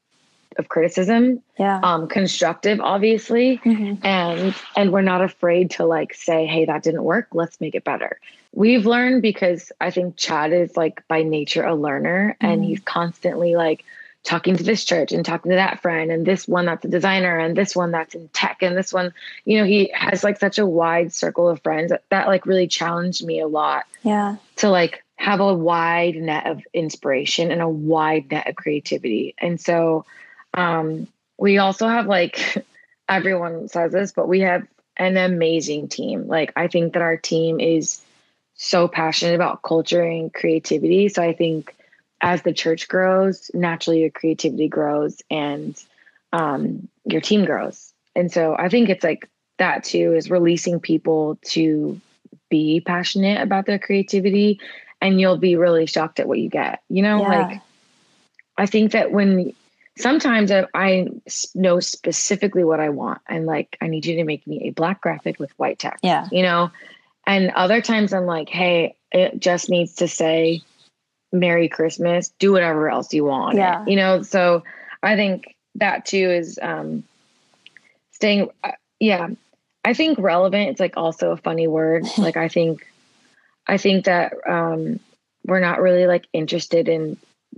of 0.58 0.68
criticism 0.68 1.42
yeah. 1.58 1.80
um 1.82 2.08
constructive 2.08 2.80
obviously. 2.80 3.58
Mm-hmm. 3.58 4.06
and 4.06 4.54
and 4.76 4.92
we're 4.92 5.02
not 5.02 5.22
afraid 5.22 5.70
to 5.72 5.84
like 5.84 6.14
say 6.14 6.46
hey 6.46 6.64
that 6.64 6.82
didn't 6.82 7.04
work. 7.04 7.28
Let's 7.32 7.60
make 7.60 7.74
it 7.74 7.84
better. 7.84 8.20
We've 8.52 8.86
learned 8.86 9.22
because 9.22 9.70
i 9.80 9.90
think 9.90 10.16
chad 10.16 10.52
is 10.52 10.76
like 10.76 11.06
by 11.08 11.22
nature 11.22 11.64
a 11.64 11.74
learner 11.74 12.36
mm-hmm. 12.40 12.46
and 12.46 12.64
he's 12.64 12.80
constantly 12.80 13.54
like 13.54 13.84
talking 14.22 14.56
to 14.56 14.64
this 14.64 14.84
church 14.84 15.12
and 15.12 15.24
talking 15.24 15.50
to 15.50 15.56
that 15.56 15.80
friend 15.82 16.10
and 16.10 16.26
this 16.26 16.48
one 16.48 16.66
that's 16.66 16.84
a 16.84 16.88
designer 16.88 17.38
and 17.38 17.56
this 17.56 17.76
one 17.76 17.92
that's 17.92 18.14
in 18.14 18.28
tech 18.28 18.58
and 18.60 18.76
this 18.76 18.92
one 18.92 19.12
you 19.44 19.58
know 19.58 19.64
he 19.64 19.90
has 19.94 20.24
like 20.24 20.38
such 20.38 20.58
a 20.58 20.66
wide 20.66 21.12
circle 21.12 21.48
of 21.48 21.62
friends 21.62 21.90
that, 21.90 22.02
that 22.08 22.26
like 22.26 22.46
really 22.46 22.66
challenged 22.66 23.24
me 23.24 23.40
a 23.40 23.46
lot 23.46 23.84
yeah. 24.02 24.36
to 24.56 24.68
like 24.68 25.04
have 25.16 25.40
a 25.40 25.54
wide 25.54 26.14
net 26.14 26.46
of 26.46 26.62
inspiration 26.72 27.50
and 27.50 27.62
a 27.62 27.68
wide 27.68 28.30
net 28.30 28.48
of 28.48 28.54
creativity. 28.54 29.34
And 29.38 29.60
so 29.60 30.04
um, 30.56 31.06
we 31.38 31.58
also 31.58 31.86
have 31.86 32.06
like 32.06 32.66
everyone 33.08 33.68
says 33.68 33.92
this, 33.92 34.12
but 34.12 34.28
we 34.28 34.40
have 34.40 34.66
an 34.96 35.16
amazing 35.16 35.88
team. 35.88 36.26
Like 36.26 36.52
I 36.56 36.68
think 36.68 36.94
that 36.94 37.02
our 37.02 37.16
team 37.16 37.60
is 37.60 38.00
so 38.54 38.88
passionate 38.88 39.34
about 39.34 39.62
culture 39.62 40.02
and 40.02 40.32
creativity. 40.32 41.08
So 41.08 41.22
I 41.22 41.34
think 41.34 41.74
as 42.22 42.42
the 42.42 42.52
church 42.52 42.88
grows, 42.88 43.50
naturally 43.52 44.00
your 44.00 44.10
creativity 44.10 44.68
grows 44.68 45.20
and 45.30 45.80
um, 46.32 46.88
your 47.04 47.20
team 47.20 47.44
grows. 47.44 47.92
And 48.14 48.32
so 48.32 48.56
I 48.58 48.70
think 48.70 48.88
it's 48.88 49.04
like 49.04 49.28
that 49.58 49.84
too 49.84 50.14
is 50.14 50.30
releasing 50.30 50.80
people 50.80 51.38
to 51.42 52.00
be 52.48 52.80
passionate 52.80 53.42
about 53.42 53.66
their 53.66 53.78
creativity 53.78 54.60
and 55.00 55.20
you'll 55.20 55.36
be 55.36 55.56
really 55.56 55.86
shocked 55.86 56.18
at 56.20 56.28
what 56.28 56.38
you 56.38 56.48
get. 56.48 56.80
You 56.88 57.02
know, 57.02 57.20
yeah. 57.20 57.28
like 57.28 57.60
I 58.56 58.66
think 58.66 58.92
that 58.92 59.12
when 59.12 59.54
sometimes 59.98 60.52
I, 60.52 61.09
know 61.54 61.80
specifically 61.80 62.64
what 62.64 62.80
I 62.80 62.90
want. 62.90 63.20
And 63.28 63.46
like, 63.46 63.76
I 63.80 63.88
need 63.88 64.06
you 64.06 64.16
to 64.16 64.24
make 64.24 64.46
me 64.46 64.68
a 64.68 64.70
black 64.70 65.00
graphic 65.00 65.38
with 65.38 65.50
white 65.59 65.78
text. 65.78 66.04
Yeah. 66.04 66.28
You 66.30 66.42
know? 66.42 66.70
And 67.26 67.50
other 67.50 67.80
times 67.80 68.12
I'm 68.12 68.26
like, 68.26 68.48
hey, 68.48 68.96
it 69.11 69.40
just 69.40 69.68
needs 69.68 69.94
to 69.96 70.09
say 70.09 70.62
Merry 71.32 71.68
Christmas. 71.68 72.30
Do 72.38 72.52
whatever 72.52 72.88
else 72.88 73.12
you 73.12 73.24
want. 73.24 73.56
Yeah. 73.56 73.85
You 73.87 73.96
know, 73.96 74.22
so 74.22 74.62
I 75.02 75.16
think 75.16 75.54
that 75.76 76.06
too 76.06 76.30
is 76.30 76.59
um 76.62 77.04
staying 78.12 78.48
uh, 78.64 78.72
yeah. 79.00 79.28
I 79.85 79.94
think 79.94 80.18
relevant 80.18 80.70
it's 80.70 80.80
like 80.80 80.96
also 80.96 81.32
a 81.32 81.37
funny 81.37 81.66
word. 81.66 82.04
like 82.18 82.37
I 82.37 82.48
think 82.48 82.87
I 83.66 83.76
think 83.76 84.04
that 84.04 84.35
um 84.46 85.00
we're 85.44 85.61
not 85.61 85.80
really 85.80 86.06
like 86.06 86.26
interested 86.32 86.88
in 86.88 87.16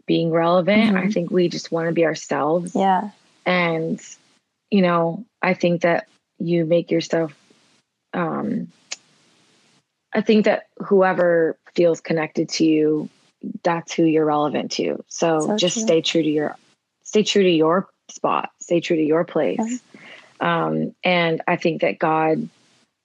being 0.08 0.32
relevant. 0.32 0.96
Mm-hmm. 0.96 0.96
I 0.96 1.10
think 1.12 1.30
we 1.30 1.48
just 1.48 1.70
want 1.70 1.86
to 1.86 1.92
be 1.92 2.04
ourselves. 2.04 2.74
Yeah. 2.74 3.10
And, 3.46 4.00
you 4.70 4.82
know, 4.82 5.24
I 5.40 5.54
think 5.54 5.82
that 5.82 6.08
you 6.40 6.64
make 6.64 6.90
yourself, 6.90 7.32
um, 8.12 8.72
I 10.12 10.22
think 10.22 10.46
that 10.46 10.66
whoever 10.78 11.56
feels 11.76 12.00
connected 12.00 12.48
to 12.48 12.64
you, 12.64 13.08
that's 13.62 13.92
who 13.92 14.02
you're 14.02 14.24
relevant 14.24 14.72
to. 14.72 15.04
So, 15.06 15.40
so 15.40 15.56
just 15.56 15.74
true. 15.74 15.82
stay 15.84 16.00
true 16.02 16.22
to 16.22 16.28
your, 16.28 16.56
stay 17.04 17.22
true 17.22 17.44
to 17.44 17.50
your 17.50 17.88
spot, 18.10 18.50
stay 18.60 18.80
true 18.80 18.96
to 18.96 19.04
your 19.04 19.24
place. 19.24 19.60
Yeah. 19.60 19.76
Um, 20.40 20.94
and 21.04 21.42
I 21.46 21.56
think 21.56 21.82
that 21.82 21.98
God 21.98 22.48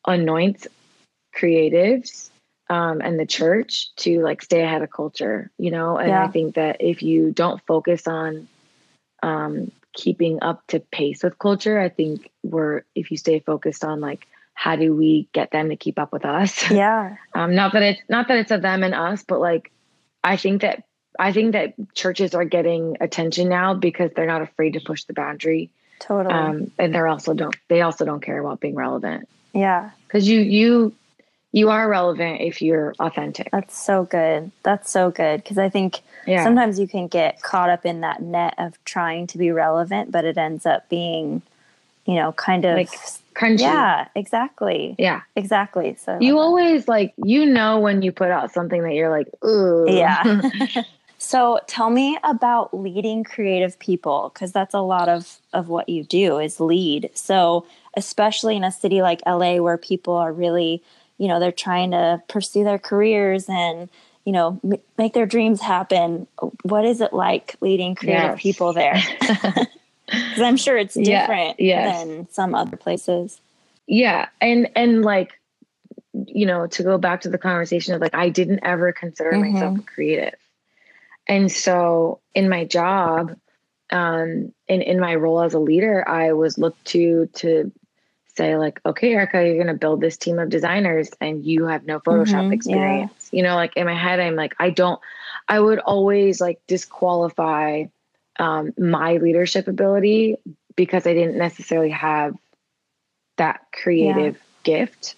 anoints 0.08 0.68
creatives 1.36 2.30
um, 2.70 3.02
and 3.02 3.20
the 3.20 3.26
church 3.26 3.94
to 3.98 4.22
like 4.22 4.42
stay 4.42 4.62
ahead 4.62 4.82
of 4.82 4.92
culture, 4.92 5.52
you 5.58 5.72
know? 5.72 5.98
And 5.98 6.10
yeah. 6.10 6.24
I 6.24 6.28
think 6.28 6.56
that 6.56 6.78
if 6.80 7.04
you 7.04 7.32
don't 7.32 7.62
focus 7.66 8.08
on 8.08 8.48
um, 9.22 9.72
keeping 9.94 10.42
up 10.42 10.66
to 10.68 10.80
pace 10.80 11.24
with 11.24 11.38
culture, 11.38 11.80
I 11.80 11.90
think 11.90 12.32
we're, 12.44 12.84
if 12.96 13.12
you 13.12 13.18
stay 13.18 13.40
focused 13.40 13.84
on 13.84 14.02
like, 14.02 14.28
how 14.54 14.76
do 14.76 14.96
we 14.96 15.28
get 15.34 15.52
them 15.52 15.70
to 15.70 15.76
keep 15.76 16.00
up 16.00 16.14
with 16.14 16.26
us? 16.26 16.70
Yeah. 16.72 17.18
um, 17.34 17.56
not 17.56 17.74
that 17.74 17.84
it's, 17.84 18.02
not 18.08 18.28
that 18.28 18.38
it's 18.38 18.52
a 18.52 18.60
them 18.60 18.84
and 18.84 18.96
us, 18.96 19.24
but 19.28 19.40
like, 19.40 19.72
I 20.24 20.38
think 20.38 20.62
that, 20.62 20.84
I 21.20 21.32
think 21.32 21.52
that 21.52 21.74
churches 21.94 22.34
are 22.34 22.46
getting 22.46 22.98
attention 23.02 23.50
now 23.50 23.74
because 23.74 24.12
they're 24.16 24.26
not 24.26 24.42
afraid 24.42 24.74
to 24.74 24.80
push 24.80 25.04
the 25.04 25.14
boundary. 25.14 25.70
Totally. 26.00 26.34
Um, 26.34 26.72
and 26.80 26.94
they're 26.94 27.08
also 27.08 27.34
don't, 27.34 27.56
they 27.68 27.82
also 27.82 28.06
don't 28.06 28.22
care 28.22 28.40
about 28.40 28.60
being 28.60 28.76
relevant. 28.76 29.28
Yeah. 29.54 29.92
Cause 30.10 30.28
you, 30.28 30.40
you, 30.40 30.96
you 31.54 31.70
are 31.70 31.88
relevant 31.88 32.42
if 32.42 32.62
you're 32.62 32.94
authentic. 33.00 33.50
That's 33.52 33.80
so 33.80 34.06
good. 34.06 34.52
That's 34.64 34.90
so 34.90 35.12
good 35.12 35.44
because 35.44 35.60
I 35.60 35.70
think 35.70 36.02
yeah. 36.26 36.44
sometimes 36.44 36.80
you 36.80 36.88
can 36.88 37.08
get 37.08 37.42
caught 37.44 37.70
up 37.70 37.86
in 37.86 38.02
that 38.02 38.22
net 38.24 38.56
of 38.58 38.84
trying 38.86 39.28
to 39.28 39.38
be 39.38 39.52
relevant, 39.52 40.12
but 40.12 40.26
it 40.26 40.36
ends 40.36 40.66
up 40.66 40.90
being, 40.90 41.44
you 42.06 42.16
know, 42.16 42.32
kind 42.32 42.66
of 42.66 42.76
like 42.76 42.90
crunchy. 43.36 43.62
Yeah, 43.62 44.08
exactly. 44.16 44.96
Yeah, 44.98 45.22
exactly. 45.36 45.96
So 46.04 46.18
you 46.20 46.40
always 46.40 46.88
like 46.88 47.14
you 47.24 47.46
know 47.46 47.80
when 47.80 48.02
you 48.02 48.12
put 48.12 48.32
out 48.32 48.52
something 48.52 48.82
that 48.82 48.96
you're 48.96 49.12
like, 49.12 49.30
ooh, 49.46 49.86
yeah. 49.88 50.42
so 51.20 51.60
tell 51.68 51.92
me 51.92 52.18
about 52.24 52.76
leading 52.76 53.24
creative 53.24 53.78
people 53.78 54.32
because 54.34 54.52
that's 54.52 54.74
a 54.74 54.82
lot 54.82 55.08
of 55.08 55.38
of 55.54 55.70
what 55.70 55.88
you 55.88 56.04
do 56.04 56.40
is 56.40 56.60
lead. 56.60 57.12
So 57.14 57.68
especially 57.96 58.56
in 58.56 58.64
a 58.64 58.72
city 58.72 59.04
like 59.04 59.22
LA 59.28 59.58
where 59.58 59.78
people 59.78 60.16
are 60.16 60.34
really 60.34 60.82
you 61.18 61.28
know 61.28 61.40
they're 61.40 61.52
trying 61.52 61.92
to 61.92 62.22
pursue 62.28 62.64
their 62.64 62.80
careers 62.80 63.46
and 63.48 63.90
you 64.26 64.32
know 64.32 64.60
m- 64.64 64.82
make 64.98 65.14
their 65.14 65.26
dreams 65.26 65.62
happen 65.62 66.28
what 66.64 66.86
is 66.86 67.02
it 67.02 67.14
like 67.14 67.56
leading 67.62 67.96
creative 67.96 68.32
yes. 68.32 68.42
people 68.42 68.74
there 68.74 69.02
because 69.20 70.42
i'm 70.42 70.58
sure 70.58 70.78
it's 70.78 70.96
different 70.96 71.60
yeah, 71.60 71.86
yes. 71.86 72.04
than 72.04 72.30
some 72.30 72.56
other 72.56 72.78
places 72.78 73.40
yeah 73.88 74.28
and 74.42 74.70
and 74.76 75.04
like 75.04 75.40
you 76.14 76.46
know 76.46 76.68
to 76.68 76.84
go 76.84 76.98
back 76.98 77.22
to 77.22 77.30
the 77.30 77.38
conversation 77.38 77.94
of 77.94 78.02
like 78.02 78.14
i 78.14 78.30
didn't 78.30 78.60
ever 78.64 78.92
consider 78.92 79.32
mm-hmm. 79.32 79.54
myself 79.54 79.86
creative 79.86 80.36
and 81.28 81.52
so 81.52 82.20
in 82.36 82.50
my 82.50 82.66
job 82.66 83.36
um 83.92 84.54
in 84.68 84.82
in 84.82 85.00
my 85.00 85.16
role 85.16 85.42
as 85.42 85.54
a 85.54 85.60
leader 85.60 86.08
i 86.08 86.34
was 86.34 86.58
looked 86.58 86.84
to 86.86 87.28
to 87.34 87.72
say 88.36 88.58
like 88.58 88.80
okay 88.86 89.14
erika 89.14 89.46
you're 89.46 89.56
going 89.56 89.68
to 89.68 89.74
build 89.74 90.02
this 90.02 90.18
team 90.18 90.40
of 90.40 90.50
designers 90.50 91.10
and 91.22 91.46
you 91.46 91.66
have 91.66 91.86
no 91.86 92.00
photoshop 92.00 92.44
mm-hmm, 92.44 92.54
experience 92.54 93.30
yeah. 93.32 93.38
you 93.38 93.44
know 93.44 93.56
like 93.56 93.76
in 93.78 93.86
my 93.86 93.96
head 93.96 94.20
i'm 94.20 94.36
like 94.36 94.56
i 94.60 94.70
don't 94.70 95.00
i 95.48 95.60
would 95.60 95.80
always 95.80 96.42
like 96.42 96.60
disqualify 96.68 97.84
um, 98.40 98.74
my 98.78 99.18
leadership 99.18 99.68
ability 99.68 100.38
because 100.76 101.06
I 101.06 101.14
didn't 101.14 101.38
necessarily 101.38 101.92
have 101.92 102.36
that 103.38 103.62
creative 103.72 104.36
yeah. 104.36 104.40
gift. 104.64 105.16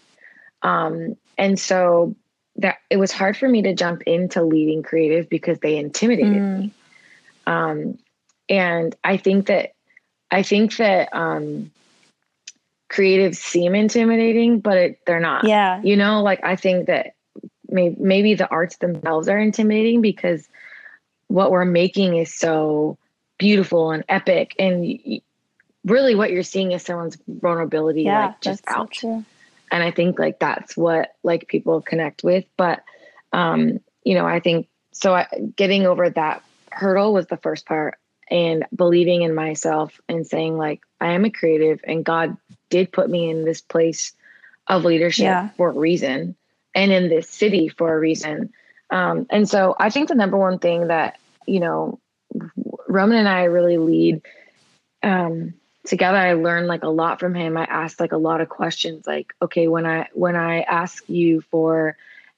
Um, 0.61 1.15
and 1.37 1.59
so 1.59 2.15
that 2.57 2.77
it 2.89 2.97
was 2.97 3.11
hard 3.11 3.37
for 3.37 3.47
me 3.47 3.61
to 3.63 3.73
jump 3.73 4.01
into 4.03 4.41
leading 4.43 4.83
creative 4.83 5.29
because 5.29 5.59
they 5.59 5.77
intimidated 5.77 6.33
mm. 6.33 6.59
me. 6.59 6.71
Um, 7.45 7.97
and 8.47 8.95
I 9.03 9.17
think 9.17 9.47
that 9.47 9.73
I 10.31 10.43
think 10.43 10.77
that 10.77 11.09
um, 11.13 11.71
creatives 12.89 13.37
seem 13.37 13.75
intimidating, 13.75 14.59
but 14.59 14.77
it, 14.77 14.99
they're 15.05 15.19
not. 15.19 15.45
Yeah. 15.45 15.81
You 15.83 15.95
know, 15.95 16.21
like 16.21 16.43
I 16.43 16.55
think 16.55 16.87
that 16.87 17.15
maybe 17.67 17.95
maybe 17.99 18.33
the 18.35 18.49
arts 18.49 18.77
themselves 18.77 19.27
are 19.27 19.39
intimidating 19.39 20.01
because 20.01 20.47
what 21.27 21.51
we're 21.51 21.65
making 21.65 22.17
is 22.17 22.33
so 22.33 22.97
beautiful 23.37 23.91
and 23.91 24.03
epic 24.07 24.55
and 24.59 25.21
really 25.83 26.15
what 26.15 26.31
you're 26.31 26.43
seeing 26.43 26.71
is 26.71 26.83
someone's 26.83 27.17
vulnerability 27.27 28.03
yeah, 28.03 28.27
like 28.27 28.41
just 28.41 28.63
out 28.67 28.95
so 28.95 29.23
and 29.71 29.83
i 29.83 29.91
think 29.91 30.17
like 30.17 30.39
that's 30.39 30.77
what 30.77 31.15
like 31.23 31.47
people 31.47 31.81
connect 31.81 32.23
with 32.23 32.45
but 32.55 32.83
um 33.33 33.79
you 34.03 34.13
know 34.13 34.25
i 34.25 34.39
think 34.39 34.67
so 34.93 35.13
I, 35.13 35.27
getting 35.55 35.85
over 35.85 36.09
that 36.09 36.43
hurdle 36.71 37.13
was 37.13 37.27
the 37.27 37.37
first 37.37 37.65
part 37.65 37.97
and 38.29 38.65
believing 38.73 39.21
in 39.21 39.35
myself 39.35 39.99
and 40.07 40.25
saying 40.25 40.57
like 40.57 40.81
i 41.01 41.11
am 41.11 41.25
a 41.25 41.29
creative 41.29 41.81
and 41.83 42.05
god 42.05 42.37
did 42.69 42.91
put 42.91 43.09
me 43.09 43.29
in 43.29 43.45
this 43.45 43.61
place 43.61 44.13
of 44.67 44.83
leadership 44.83 45.23
yeah. 45.23 45.49
for 45.57 45.69
a 45.69 45.73
reason 45.73 46.35
and 46.73 46.91
in 46.91 47.09
this 47.09 47.29
city 47.29 47.67
for 47.67 47.93
a 47.93 47.99
reason 47.99 48.51
um, 48.89 49.25
and 49.29 49.47
so 49.49 49.75
i 49.79 49.89
think 49.89 50.09
the 50.09 50.15
number 50.15 50.37
one 50.37 50.59
thing 50.59 50.87
that 50.87 51.17
you 51.45 51.59
know 51.59 51.99
roman 52.87 53.17
and 53.17 53.29
i 53.29 53.43
really 53.43 53.77
lead 53.77 54.21
um, 55.03 55.53
together 55.85 56.17
i 56.17 56.33
learned 56.33 56.67
like 56.67 56.83
a 56.83 56.89
lot 56.89 57.19
from 57.19 57.35
him 57.35 57.57
i 57.57 57.65
asked 57.65 57.99
like 57.99 58.11
a 58.11 58.17
lot 58.17 58.41
of 58.41 58.49
questions 58.49 59.05
like 59.05 59.33
okay 59.41 59.67
when 59.67 59.85
i 59.85 60.07
when 60.13 60.35
i 60.35 60.61
ask 60.61 61.07
you 61.07 61.41
for 61.41 61.95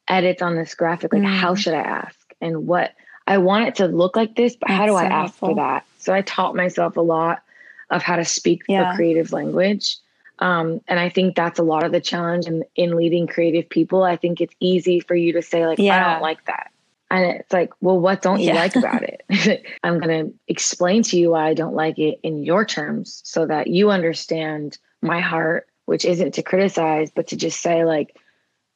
edits 0.08 0.42
on 0.42 0.56
this 0.56 0.76
graphic 0.76 1.13
like 1.13 1.22
mm. 1.22 1.34
how 1.34 1.56
should 1.56 1.74
i 1.74 1.82
ask 1.82 2.34
and 2.42 2.68
what 2.68 2.94
i 3.26 3.38
want 3.38 3.68
it 3.68 3.76
to 3.76 3.88
look 3.88 4.16
like 4.16 4.36
this 4.36 4.56
but 4.56 4.68
That's 4.68 4.78
how 4.78 4.86
do 4.86 4.92
so 4.92 4.98
i 4.98 5.06
ask 5.06 5.13
helpful. 5.13 5.50
for 5.50 5.56
that 5.56 5.86
so 5.98 6.13
i 6.13 6.22
taught 6.22 6.56
myself 6.56 6.98
a 6.98 7.02
lot 7.02 7.42
of 7.90 8.04
how 8.04 8.18
to 8.18 8.26
speak 8.26 8.63
yeah. 8.68 8.92
the 8.92 8.96
creative 8.96 9.32
language 9.32 9.98
um, 10.39 10.82
and 10.88 11.00
i 11.00 11.10
think 11.10 11.36
that's 11.36 11.60
a 11.60 11.63
lot 11.63 11.84
of 11.84 11.91
the 11.91 12.02
challenge 12.02 12.47
in, 12.47 12.63
in 12.76 12.95
leading 12.95 13.28
creative 13.28 13.67
people 13.69 14.04
i 14.04 14.15
think 14.15 14.41
it's 14.41 14.56
easy 14.60 15.00
for 15.00 15.15
you 15.15 15.34
to 15.34 15.41
say 15.41 15.65
like 15.65 15.80
yeah. 15.80 15.95
i 15.95 16.13
don't 16.13 16.21
like 16.21 16.43
that 16.45 16.71
and 17.10 17.23
it's 17.23 17.54
like, 17.54 17.71
well, 17.80 18.00
what 18.00 18.21
don't 18.21 18.41
you 18.41 18.47
yeah. 18.47 18.56
like 18.56 18.76
about 18.76 19.04
it? 19.04 19.65
I'm 19.84 20.00
going 20.00 20.28
to 20.28 20.34
explain 20.47 21.04
to 21.04 21.17
you 21.17 21.32
why 21.32 21.47
I 21.47 21.54
don't 21.54 21.76
like 21.76 21.97
it 21.97 22.19
in 22.21 22.43
your 22.43 22.65
terms 22.65 23.21
so 23.23 23.45
that 23.45 23.67
you 23.67 23.91
understand 23.91 24.78
my 25.02 25.21
heart, 25.21 25.67
which 25.86 26.04
isn't 26.04 26.34
to 26.34 26.43
criticize, 26.43 27.10
but 27.10 27.28
to 27.28 27.38
just 27.38 27.62
say, 27.62 27.86
like, 27.86 28.17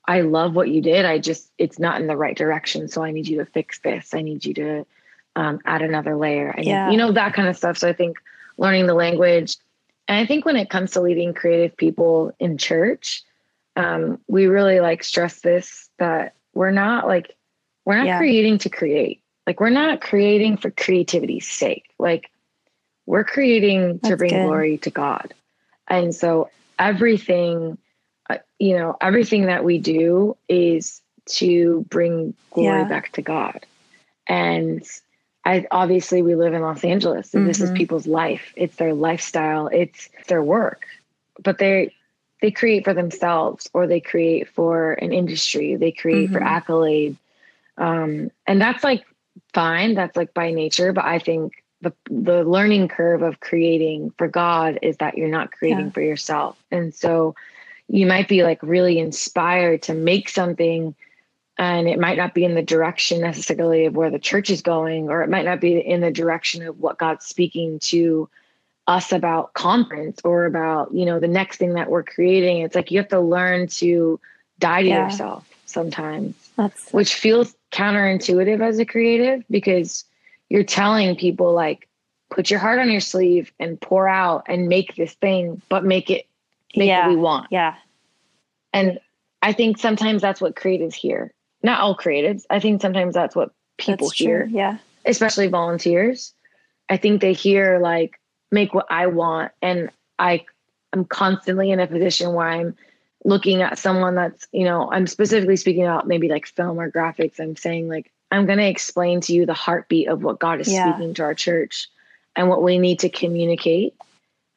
I 0.08 0.22
love 0.22 0.56
what 0.56 0.70
you 0.70 0.82
did. 0.82 1.06
I 1.06 1.20
just, 1.20 1.52
it's 1.58 1.78
not 1.78 2.00
in 2.00 2.08
the 2.08 2.16
right 2.16 2.36
direction. 2.36 2.88
So 2.88 3.04
I 3.04 3.12
need 3.12 3.28
you 3.28 3.38
to 3.40 3.46
fix 3.46 3.80
this. 3.80 4.14
I 4.14 4.22
need 4.22 4.46
you 4.46 4.54
to 4.56 4.86
um, 5.36 5.60
add 5.66 5.82
another 5.82 6.16
layer. 6.16 6.56
I 6.58 6.62
yeah. 6.62 6.86
Need, 6.86 6.94
you 6.94 6.98
know, 6.98 7.12
that 7.12 7.34
kind 7.34 7.50
of 7.50 7.58
stuff. 7.58 7.78
So 7.78 7.90
I 7.90 7.94
think 7.94 8.18
learning 8.58 8.88
the 8.88 8.94
language. 8.94 9.58
And 10.12 10.20
I 10.20 10.26
think 10.26 10.44
when 10.44 10.58
it 10.58 10.70
comes 10.70 10.92
to 10.92 11.02
leading 11.02 11.34
creative 11.34 11.78
people 11.78 12.36
in 12.38 12.58
church, 12.58 13.24
um, 13.78 14.20
we 14.28 14.48
really 14.48 14.82
like 14.82 15.06
stress 15.06 15.40
this 15.40 15.90
that 16.00 16.34
we're 16.54 16.72
not 16.72 17.08
like, 17.08 17.38
we're 17.86 17.96
not 17.96 18.08
yeah. 18.08 18.18
creating 18.18 18.58
to 18.58 18.70
create. 18.70 19.22
Like 19.48 19.62
we're 19.62 19.70
not 19.70 20.02
creating 20.02 20.58
for 20.58 20.70
creativity's 20.70 21.48
sake. 21.48 21.86
Like 21.98 22.30
we're 23.06 23.24
creating 23.24 24.00
That's 24.04 24.10
to 24.10 24.18
bring 24.18 24.32
good. 24.32 24.44
glory 24.44 24.80
to 24.80 24.90
God. 24.90 25.34
And 25.88 26.14
so 26.14 26.50
everything 26.78 27.78
uh, 28.30 28.40
you 28.60 28.78
know, 28.78 28.98
everything 29.00 29.46
that 29.46 29.64
we 29.64 29.78
do 29.78 30.36
is 30.50 31.02
to 31.28 31.86
bring 31.90 32.34
glory 32.50 32.82
yeah. 32.82 32.84
back 32.90 33.14
to 33.14 33.22
God. 33.22 33.66
And 34.28 34.84
I 35.44 35.66
obviously 35.72 36.22
we 36.22 36.36
live 36.36 36.54
in 36.54 36.62
Los 36.62 36.84
Angeles 36.84 37.34
and 37.34 37.42
mm-hmm. 37.42 37.48
this 37.48 37.60
is 37.60 37.70
mm-hmm. 37.70 37.78
people's 37.78 38.08
life. 38.08 38.54
It's 38.56 38.76
their 38.76 38.94
lifestyle, 38.94 39.68
it's 39.68 40.10
their 40.28 40.44
work. 40.44 40.86
But 41.42 41.58
they 41.58 41.94
they 42.42 42.52
create 42.52 42.84
for 42.84 42.94
themselves 42.94 43.70
or 43.74 43.88
they 43.88 44.00
create 44.00 44.50
for 44.50 44.94
an 44.94 45.14
industry, 45.14 45.76
they 45.76 45.92
create 45.92 46.26
mm-hmm. 46.26 46.38
for 46.38 46.44
accolade, 46.44 47.18
um, 47.78 48.32
and 48.48 48.62
that's 48.62 48.84
like 48.84 49.04
fine. 49.54 49.96
That's 49.96 50.16
like 50.16 50.34
by 50.34 50.52
nature. 50.52 50.94
But 50.94 51.06
I 51.06 51.20
think 51.20 51.54
the 51.82 51.94
the 52.10 52.44
learning 52.44 52.88
curve 52.88 53.22
of 53.22 53.40
creating 53.40 54.12
for 54.18 54.28
God 54.28 54.80
is 54.82 54.98
that 54.98 55.18
you're 55.18 55.28
not 55.28 55.52
creating 55.52 55.86
yeah. 55.86 55.92
for 55.92 56.02
yourself. 56.02 56.58
And 56.72 56.94
so 56.94 57.36
you 57.88 58.06
might 58.06 58.28
be 58.28 58.44
like 58.44 58.62
really 58.62 59.00
inspired 59.00 59.82
to 59.84 59.94
make 59.94 60.30
something 60.30 60.96
and 61.58 61.88
it 61.88 62.00
might 62.00 62.18
not 62.18 62.34
be 62.34 62.46
in 62.46 62.56
the 62.56 62.62
direction 62.62 63.22
necessarily 63.22 63.86
of 63.86 63.96
where 63.96 64.10
the 64.10 64.20
church 64.20 64.50
is 64.50 64.62
going 64.62 65.10
or 65.10 65.22
it 65.22 65.30
might 65.30 65.46
not 65.46 65.60
be 65.60 65.78
in 65.78 66.02
the 66.02 66.12
direction 66.12 66.66
of 66.66 66.80
what 66.80 66.98
God's 66.98 67.26
speaking 67.26 67.80
to 67.80 68.30
us 68.88 69.12
about 69.12 69.54
conference 69.54 70.20
or 70.24 70.46
about 70.46 70.94
you 70.94 71.06
know 71.06 71.20
the 71.20 71.28
next 71.28 71.58
thing 71.58 71.76
that 71.76 71.90
we're 71.90 72.04
creating 72.04 72.62
it's 72.62 72.76
like 72.76 72.90
you 72.90 72.98
have 72.98 73.08
to 73.08 73.20
learn 73.20 73.68
to 73.68 74.20
die 74.60 74.82
to 74.82 74.88
yeah. 74.88 75.06
yourself 75.06 75.48
sometimes 75.66 76.36
That's... 76.58 76.92
which 76.92 77.16
feels 77.16 77.56
counterintuitive 77.72 78.60
as 78.60 78.80
a 78.80 78.86
creative 78.86 79.44
because 79.50 80.04
you're 80.50 80.64
telling 80.64 81.16
people 81.16 81.54
like 81.54 81.88
put 82.32 82.50
your 82.50 82.60
heart 82.60 82.80
on 82.80 82.90
your 82.90 83.02
sleeve 83.02 83.54
and 83.60 83.80
pour 83.80 84.08
out 84.08 84.46
and 84.48 84.68
make 84.68 84.96
this 84.96 85.14
thing 85.14 85.62
but 85.70 85.86
make 85.86 86.10
it 86.10 86.26
make 86.76 86.88
yeah. 86.88 87.08
what 87.08 87.16
we 87.16 87.22
want 87.22 87.48
yeah 87.52 87.76
and 88.74 89.00
i 89.44 89.54
think 89.54 89.78
sometimes 89.78 90.22
that's 90.24 90.42
what 90.42 90.56
creatives 90.56 90.96
hear 90.96 91.32
not 91.64 91.80
all 91.80 91.96
creatives 91.96 92.44
i 92.50 92.60
think 92.60 92.82
sometimes 92.82 93.14
that's 93.14 93.36
what 93.36 93.52
people 93.78 94.08
that's 94.08 94.20
hear 94.20 94.44
true. 94.44 94.52
yeah 94.56 94.78
especially 95.06 95.48
volunteers 95.48 96.34
i 96.90 96.98
think 96.98 97.22
they 97.22 97.34
hear 97.34 97.80
like 97.80 98.20
make 98.52 98.74
what 98.74 98.86
i 98.90 99.08
want 99.08 99.52
and 99.62 99.90
i 100.20 100.44
i'm 100.94 101.06
constantly 101.06 101.72
in 101.72 101.80
a 101.80 101.88
position 101.88 102.34
where 102.34 102.48
i'm 102.48 102.76
looking 103.24 103.62
at 103.62 103.78
someone 103.78 104.16
that's, 104.16 104.48
you 104.52 104.66
know, 104.66 104.92
I'm 104.92 105.08
specifically 105.08 105.58
speaking 105.58 105.84
about 105.84 106.08
maybe 106.08 106.28
like 106.28 106.48
film 106.48 106.80
or 106.80 106.92
graphics. 106.92 107.40
I'm 107.40 107.56
saying 107.56 107.88
like, 107.88 108.12
I'm 108.32 108.46
going 108.46 108.58
to 108.58 108.68
explain 108.68 109.22
to 109.22 109.34
you 109.34 109.46
the 109.46 109.54
heartbeat 109.54 110.08
of 110.08 110.24
what 110.24 110.40
God 110.40 110.62
is 110.62 110.72
yeah. 110.72 110.94
speaking 110.94 111.14
to 111.16 111.24
our 111.24 111.34
church 111.34 111.90
and 112.36 112.50
what 112.50 112.64
we 112.64 112.78
need 112.78 113.00
to 113.00 113.10
communicate. 113.10 113.94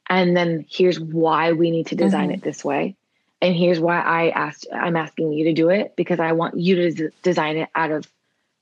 And 0.08 0.36
then 0.36 0.64
here's 0.68 1.00
why 1.00 1.52
we 1.52 1.70
need 1.70 1.88
to 1.88 1.96
design 1.96 2.28
mm-hmm. 2.28 2.34
it 2.34 2.42
this 2.42 2.64
way. 2.64 2.96
And 3.44 3.54
here's 3.54 3.78
why 3.78 4.00
I 4.00 4.30
asked, 4.30 4.66
I'm 4.72 4.96
asking 4.96 5.35
you 5.35 5.44
to 5.44 5.52
do 5.52 5.68
it 5.68 5.96
because 5.96 6.18
I 6.18 6.33
want 6.33 6.59
you 6.59 6.76
to 6.76 6.90
d- 6.92 7.14
design 7.22 7.59
it 7.59 7.68
out 7.74 7.90
of 7.90 8.11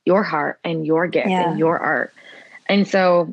your 0.04 0.24
heart 0.24 0.58
and 0.64 0.84
your 0.84 1.06
gift 1.06 1.28
yeah. 1.28 1.50
and 1.50 1.56
your 1.56 1.78
art. 1.78 2.12
And 2.68 2.88
so, 2.88 3.32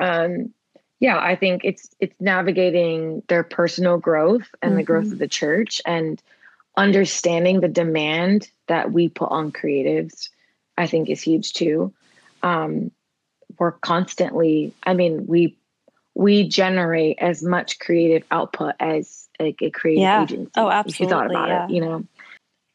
um, 0.00 0.54
yeah, 1.00 1.18
I 1.18 1.36
think 1.36 1.66
it's 1.66 1.90
it's 2.00 2.18
navigating 2.18 3.22
their 3.28 3.42
personal 3.42 3.98
growth 3.98 4.46
and 4.62 4.70
mm-hmm. 4.70 4.78
the 4.78 4.82
growth 4.84 5.04
of 5.04 5.10
mm-hmm. 5.10 5.18
the 5.18 5.28
church 5.28 5.82
and 5.84 6.22
understanding 6.78 7.60
the 7.60 7.68
demand 7.68 8.50
that 8.66 8.90
we 8.90 9.10
put 9.10 9.30
on 9.30 9.52
creatives. 9.52 10.30
I 10.78 10.86
think 10.86 11.10
is 11.10 11.20
huge 11.20 11.52
too. 11.52 11.92
Um, 12.42 12.90
we're 13.58 13.72
constantly. 13.72 14.72
I 14.82 14.94
mean, 14.94 15.26
we 15.26 15.58
we 16.14 16.48
generate 16.48 17.18
as 17.20 17.42
much 17.42 17.78
creative 17.78 18.22
output 18.30 18.74
as 18.78 19.28
like 19.40 19.60
a 19.60 19.70
creative 19.70 20.02
yeah. 20.02 20.22
agency. 20.22 20.50
Oh, 20.56 20.70
absolutely. 20.70 20.92
If 20.92 21.00
you 21.00 21.08
thought 21.08 21.30
about 21.30 21.48
yeah. 21.48 21.64
it, 21.64 21.70
you 21.70 21.80
know, 21.80 22.04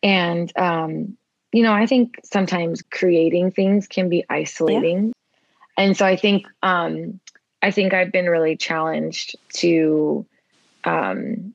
and 0.03 0.51
um, 0.57 1.17
you 1.51 1.63
know, 1.63 1.73
I 1.73 1.85
think 1.85 2.19
sometimes 2.23 2.81
creating 2.81 3.51
things 3.51 3.87
can 3.87 4.09
be 4.09 4.25
isolating. 4.29 5.07
Yeah. 5.07 5.83
And 5.83 5.97
so 5.97 6.05
I 6.05 6.15
think 6.15 6.45
um, 6.61 7.19
I 7.61 7.71
think 7.71 7.93
I've 7.93 8.11
been 8.11 8.29
really 8.29 8.57
challenged 8.57 9.37
to 9.55 10.25
um, 10.83 11.53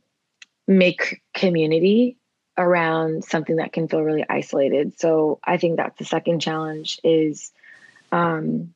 make 0.67 1.23
community 1.35 2.17
around 2.57 3.25
something 3.25 3.57
that 3.57 3.73
can 3.73 3.89
feel 3.89 4.03
really 4.03 4.25
isolated. 4.29 4.99
So 4.99 5.41
I 5.45 5.57
think 5.59 5.77
that's 5.77 5.99
the 5.99 6.05
second 6.05 6.41
challenge 6.41 7.01
is 7.03 7.53
um, 8.13 8.73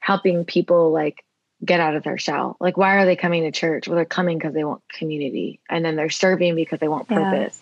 helping 0.00 0.44
people 0.44 0.90
like 0.90 1.24
get 1.64 1.80
out 1.80 1.96
of 1.96 2.04
their 2.04 2.18
shell. 2.18 2.56
Like, 2.60 2.76
why 2.76 2.96
are 2.96 3.04
they 3.04 3.16
coming 3.16 3.42
to 3.42 3.50
church? 3.50 3.88
Well, 3.88 3.96
they're 3.96 4.04
coming 4.04 4.38
because 4.38 4.54
they 4.54 4.64
want 4.64 4.82
community, 4.88 5.60
and 5.68 5.84
then 5.84 5.96
they're 5.96 6.10
serving 6.10 6.54
because 6.54 6.78
they 6.78 6.88
want 6.88 7.08
purpose. 7.08 7.60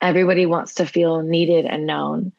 Yeah. 0.00 0.08
Everybody 0.08 0.46
wants 0.46 0.74
to 0.74 0.86
feel 0.86 1.22
needed 1.22 1.64
and 1.64 1.86
known. 1.86 2.32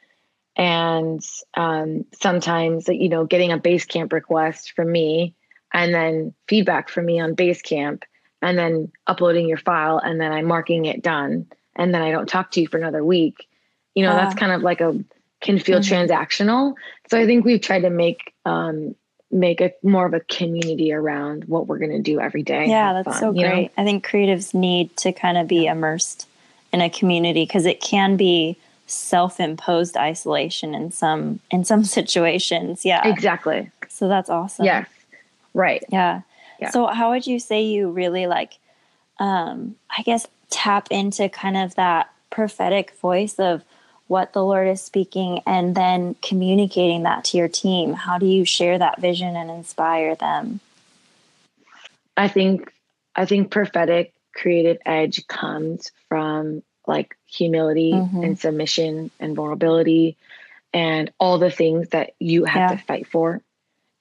And 0.56 1.23
um, 1.54 2.06
sometimes, 2.19 2.88
you 2.88 3.10
know, 3.10 3.25
getting 3.25 3.52
a 3.52 3.58
Basecamp 3.58 4.12
request 4.12 4.73
from 4.75 4.91
me 4.91 5.34
and 5.73 5.93
then 5.93 6.34
feedback 6.47 6.89
from 6.89 7.06
me 7.06 7.19
on 7.19 7.36
Basecamp 7.36 8.04
and 8.41 8.58
then 8.58 8.91
uploading 9.08 9.47
your 9.47 9.58
file 9.58 9.99
and 9.99 10.19
then 10.19 10.32
I'm 10.32 10.45
marking 10.45 10.86
it 10.86 11.02
done 11.02 11.47
and 11.75 11.93
then 11.93 12.02
I 12.02 12.12
don't 12.12 12.28
talk 12.28 12.52
to 12.52 12.62
you 12.62 12.67
for 12.67 12.78
another 12.78 13.04
week. 13.04 13.47
You 13.95 14.04
know, 14.04 14.12
uh, 14.12 14.15
that's 14.15 14.36
kind 14.36 14.52
of 14.52 14.62
like 14.62 14.82
a 14.82 14.99
can 15.41 15.60
feel 15.60 15.80
mm-hmm. 15.80 15.93
transactional. 15.93 16.73
So 17.10 17.17
I 17.17 17.25
think 17.25 17.45
we've 17.45 17.62
tried 17.62 17.82
to 17.82 17.89
make 17.89 18.34
um, 18.45 18.95
make 19.32 19.62
a 19.62 19.72
more 19.84 20.06
of 20.06 20.13
a 20.13 20.20
community 20.22 20.92
around 20.92 21.46
what 21.46 21.68
we're 21.68 21.78
going 21.78 21.92
to 21.92 22.02
do 22.02 22.20
every 22.20 22.44
day. 22.44 22.68
Yeah, 22.68 22.94
that's 22.94 23.06
fun, 23.06 23.20
so 23.20 23.34
great. 23.34 23.63
Know? 23.63 23.70
I 23.78 23.84
think 23.84 24.06
creatives 24.06 24.54
need 24.54 24.96
to 24.98 25.12
kind 25.12 25.38
of 25.38 25.48
be 25.48 25.68
immersed 25.68 26.28
in 26.74 26.82
a 26.82 26.89
community 26.89 27.44
because 27.44 27.65
it 27.65 27.82
can 27.82 28.18
be 28.18 28.58
self-imposed 28.88 29.96
isolation 29.96 30.74
in 30.74 30.92
some 30.92 31.39
in 31.52 31.63
some 31.63 31.84
situations. 32.00 32.86
Yeah. 32.86 33.08
Exactly. 33.08 33.72
So 33.88 34.08
that's 34.08 34.30
awesome. 34.30 34.65
Yes. 34.65 34.89
Right. 35.54 35.84
Yeah. 35.89 36.22
yeah. 36.60 36.72
So 36.72 36.88
how 36.88 37.12
would 37.12 37.28
you 37.28 37.39
say 37.39 37.62
you 37.62 37.89
really 37.89 38.28
like 38.28 38.58
um 39.20 39.76
I 39.96 40.02
guess 40.04 40.28
tap 40.50 40.88
into 40.89 41.30
kind 41.30 41.58
of 41.58 41.76
that 41.76 42.12
prophetic 42.32 42.92
voice 43.00 43.36
of 43.39 43.63
what 44.10 44.34
the 44.34 44.43
Lord 44.43 44.67
is 44.67 44.82
speaking 44.82 45.41
and 45.45 45.76
then 45.76 46.15
communicating 46.22 47.04
that 47.04 47.24
to 47.26 47.38
your 47.38 47.48
team? 47.48 47.93
How 47.93 48.17
do 48.17 48.26
you 48.26 48.43
share 48.43 48.78
that 48.78 49.00
vision 49.00 49.36
and 49.36 49.52
inspire 49.52 50.15
them? 50.15 50.60
I 52.17 52.28
think 52.28 52.74
I 53.15 53.26
think 53.26 53.52
prophetic 53.52 54.13
creative 54.34 54.80
edge 54.84 55.28
comes 55.28 55.91
from 56.08 56.63
like 56.88 57.15
humility 57.28 57.93
mm-hmm. 57.93 58.24
and 58.24 58.39
submission 58.39 59.12
and 59.19 59.36
vulnerability 59.36 60.17
and 60.74 61.12
all 61.19 61.38
the 61.38 61.52
things 61.52 61.89
that 61.89 62.15
you 62.19 62.45
have 62.45 62.72
yeah. 62.72 62.78
to 62.78 62.84
fight 62.84 63.08
for. 63.08 63.41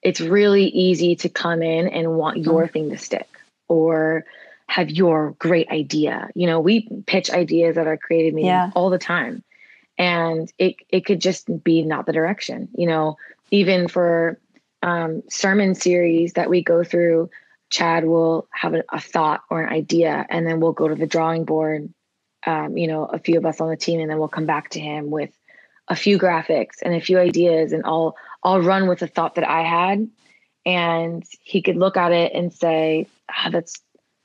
It's 0.01 0.21
really 0.21 0.65
easy 0.65 1.17
to 1.17 1.29
come 1.29 1.61
in 1.61 1.87
and 1.87 2.17
want 2.17 2.37
your 2.37 2.63
mm-hmm. 2.63 2.73
thing 2.73 2.89
to 2.89 2.97
stick 2.97 3.29
or 3.67 4.25
have 4.65 4.89
your 4.89 5.35
great 5.37 5.69
idea. 5.69 6.29
You 6.33 6.47
know, 6.47 6.61
we 6.61 6.89
pitch 7.05 7.29
ideas 7.29 7.77
at 7.77 7.85
our 7.85 7.97
creative 7.97 8.33
meetings 8.33 8.47
yeah. 8.47 8.71
all 8.73 8.89
the 8.89 8.97
time 8.97 9.43
and 9.99 10.51
it 10.57 10.77
it 10.87 11.05
could 11.05 11.19
just 11.19 11.63
be 11.63 11.83
not 11.83 12.05
the 12.07 12.13
direction 12.13 12.69
you 12.75 12.87
know 12.87 13.17
even 13.51 13.87
for 13.87 14.39
um, 14.81 15.23
sermon 15.29 15.75
series 15.75 16.33
that 16.33 16.49
we 16.49 16.63
go 16.63 16.83
through 16.83 17.29
chad 17.69 18.05
will 18.05 18.47
have 18.51 18.73
a, 18.73 18.83
a, 18.91 18.99
thought 18.99 19.41
or 19.51 19.61
an 19.61 19.71
idea 19.71 20.25
and 20.29 20.47
then 20.47 20.59
we'll 20.59 20.71
go 20.71 20.87
to 20.87 20.95
the 20.95 21.05
drawing 21.05 21.43
board 21.43 21.93
um, 22.47 22.77
you 22.77 22.87
know 22.87 23.05
a 23.05 23.19
few 23.19 23.37
of 23.37 23.45
us 23.45 23.59
on 23.59 23.69
the 23.69 23.75
team 23.75 23.99
and 23.99 24.09
then 24.09 24.17
we'll 24.17 24.29
come 24.29 24.45
back 24.45 24.69
to 24.69 24.79
him 24.79 25.11
with 25.11 25.37
a 25.89 25.95
few 25.95 26.17
graphics 26.17 26.77
and 26.81 26.95
a 26.95 27.01
few 27.01 27.19
ideas 27.19 27.73
and 27.73 27.83
i'll 27.85 28.15
i'll 28.43 28.61
run 28.61 28.87
with 28.87 29.01
a 29.01 29.07
thought 29.07 29.35
that 29.35 29.47
i 29.47 29.61
had 29.61 30.09
and 30.65 31.23
he 31.41 31.61
could 31.61 31.75
look 31.75 31.97
at 31.97 32.13
it 32.13 32.31
and 32.33 32.53
say 32.53 33.05
ah, 33.29 33.49
that's 33.51 33.81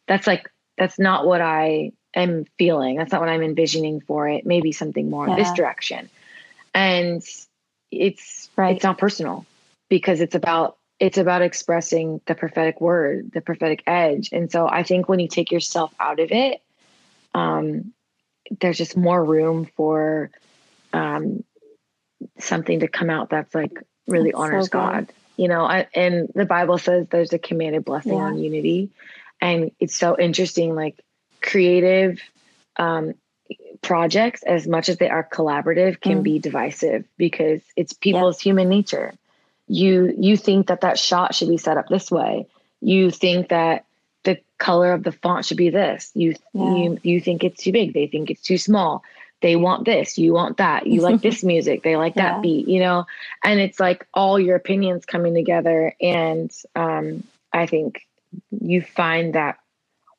that's 0.07 0.27
like 0.27 0.49
that's 0.79 0.99
not 0.99 1.27
what 1.27 1.41
i 1.41 1.91
am 2.15 2.47
feeling. 2.59 2.97
That's 2.97 3.13
not 3.13 3.21
what 3.21 3.31
I'm 3.31 3.43
envisioning 3.43 4.01
for 4.01 4.29
it. 4.29 4.47
Maybe 4.47 4.73
something 4.73 5.11
more 5.11 5.27
yeah. 5.27 5.35
in 5.35 5.39
this 5.39 5.53
direction. 5.53 6.09
And 6.75 7.23
it's 7.91 8.51
right. 8.57 8.77
it's 8.77 8.85
not 8.85 8.99
personal 8.99 9.47
because 9.89 10.21
it's 10.21 10.35
about 10.35 10.77
it's 11.01 11.19
about 11.19 11.43
expressing 11.43 12.21
the 12.27 12.35
prophetic 12.35 12.81
word, 12.81 13.33
the 13.33 13.41
prophetic 13.41 13.83
edge. 13.87 14.31
And 14.33 14.51
so 14.51 14.69
I 14.69 14.83
think 14.85 15.09
when 15.09 15.19
you 15.19 15.29
take 15.29 15.51
yourself 15.51 15.93
out 15.99 16.21
of 16.21 16.31
it, 16.31 16.63
um, 17.35 17.93
there's 18.61 18.79
just 18.79 18.97
more 18.97 19.23
room 19.23 19.69
for 19.77 20.31
um, 20.93 21.43
something 22.39 22.81
to 22.81 22.89
come 22.89 23.11
out 23.11 23.31
that's 23.31 23.55
like 23.55 23.73
really 24.07 24.31
that's 24.31 24.41
honors 24.41 24.67
so 24.67 24.71
God. 24.71 25.13
You 25.37 25.49
know, 25.49 25.65
I, 25.65 25.89
and 25.95 26.29
the 26.35 26.45
Bible 26.45 26.79
says 26.79 27.09
there's 27.11 27.33
a 27.33 27.39
commanded 27.39 27.85
blessing 27.85 28.13
yeah. 28.13 28.25
on 28.25 28.39
unity. 28.39 28.91
And 29.41 29.73
it's 29.81 29.97
so 29.97 30.17
interesting, 30.19 30.77
like 30.77 31.01
creative 31.45 32.21
um, 32.77 33.15
projects, 33.83 34.43
as 34.43 34.67
much 34.67 34.89
as 34.89 34.97
they 34.97 35.09
are 35.09 35.29
collaborative, 35.31 36.01
can 36.01 36.21
mm. 36.21 36.25
be 36.25 36.39
divisive 36.39 37.05
because 37.17 37.61
it's 37.77 37.93
people's 37.93 38.41
human 38.41 38.69
nature. 38.69 39.13
You 39.69 40.15
you 40.19 40.37
think 40.37 40.67
that 40.69 40.81
that 40.83 40.99
shot 40.99 41.35
should 41.35 41.49
be 41.49 41.57
set 41.57 41.77
up 41.77 41.89
this 41.89 42.11
way. 42.11 42.47
You 42.81 43.11
think 43.11 43.49
that 43.49 43.85
the 44.25 44.39
color 44.59 44.93
of 44.93 45.03
the 45.03 45.13
font 45.13 45.47
should 45.47 45.57
be 45.57 45.71
this. 45.71 46.11
You 46.15 46.35
yeah. 46.53 46.77
you 46.77 46.99
you 47.03 47.21
think 47.21 47.45
it's 47.45 47.63
too 47.63 47.73
big. 47.73 47.95
They 47.95 48.07
think 48.07 48.31
it's 48.31 48.43
too 48.43 48.59
small. 48.59 49.03
They 49.41 49.57
want 49.57 49.85
this. 49.85 50.19
You 50.19 50.33
want 50.33 50.57
that. 50.59 50.87
You 50.87 51.01
like 51.03 51.21
this 51.29 51.45
music. 51.45 51.83
They 51.83 51.97
like 51.97 52.17
yeah. 52.17 52.33
that 52.33 52.43
beat. 52.43 52.69
You 52.69 52.81
know, 52.81 53.07
and 53.43 53.61
it's 53.61 53.81
like 53.81 54.07
all 54.13 54.39
your 54.39 54.57
opinions 54.57 55.07
coming 55.07 55.35
together. 55.35 55.95
And 56.01 56.51
um, 56.75 57.25
I 57.53 57.67
think 57.67 58.07
you 58.51 58.83
find 58.83 59.35
that 59.35 59.59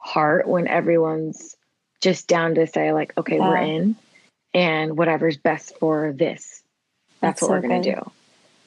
heart 0.06 0.48
when 0.48 0.68
everyone's 0.68 1.56
just 2.02 2.28
down 2.28 2.56
to 2.56 2.68
say 2.68 2.94
like 2.94 3.12
okay 3.18 3.38
yeah. 3.38 3.50
we're 3.50 3.58
in 3.58 3.96
and 4.54 4.98
whatever's 4.98 5.36
best 5.36 5.78
for 5.80 6.14
this. 6.14 6.62
That's, 7.20 7.40
that's 7.40 7.42
what 7.42 7.48
so 7.48 7.54
we're 7.54 7.62
going 7.62 7.82
to 7.82 7.96
do. 7.96 8.12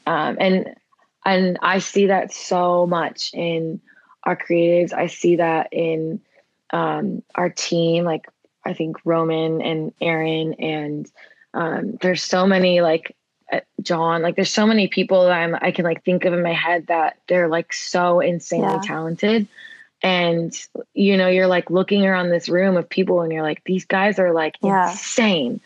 Um, 0.07 0.37
and 0.41 0.75
and 1.25 1.59
i 1.61 1.79
see 1.79 2.07
that 2.07 2.33
so 2.33 2.87
much 2.87 3.31
in 3.35 3.81
our 4.25 4.37
creatives. 4.37 4.93
I 4.93 5.07
see 5.07 5.37
that 5.37 5.69
in 5.73 6.21
um, 6.71 7.23
our 7.35 7.51
team 7.51 8.05
like 8.05 8.27
i 8.65 8.75
think 8.75 8.97
roman 9.05 9.63
and 9.63 9.93
aaron 10.01 10.55
and 10.55 11.11
um, 11.55 11.97
there's 12.03 12.23
so 12.23 12.47
many 12.47 12.81
like 12.81 13.17
uh, 13.51 13.61
john 13.81 14.21
like 14.21 14.37
there's 14.37 14.53
so 14.53 14.67
many 14.67 14.89
people 14.89 15.23
that 15.23 15.33
i'm 15.33 15.55
i 15.63 15.71
can 15.71 15.85
like 15.85 16.05
think 16.05 16.25
of 16.25 16.35
in 16.35 16.43
my 16.43 16.53
head 16.53 16.87
that 16.89 17.17
they're 17.27 17.49
like 17.49 17.73
so 17.73 18.21
insanely 18.21 18.67
yeah. 18.67 18.81
talented 18.85 19.49
and 20.03 20.67
you 20.95 21.17
know 21.17 21.29
you're 21.29 21.47
like 21.47 21.71
looking 21.71 22.07
around 22.07 22.31
this 22.31 22.49
room 22.49 22.77
of 22.77 22.89
people 22.89 23.21
and 23.23 23.33
you're 23.33 23.43
like 23.43 23.63
these 23.65 23.85
guys 23.85 24.19
are 24.19 24.33
like 24.33 24.57
yeah. 24.63 24.91
insane 24.91 25.61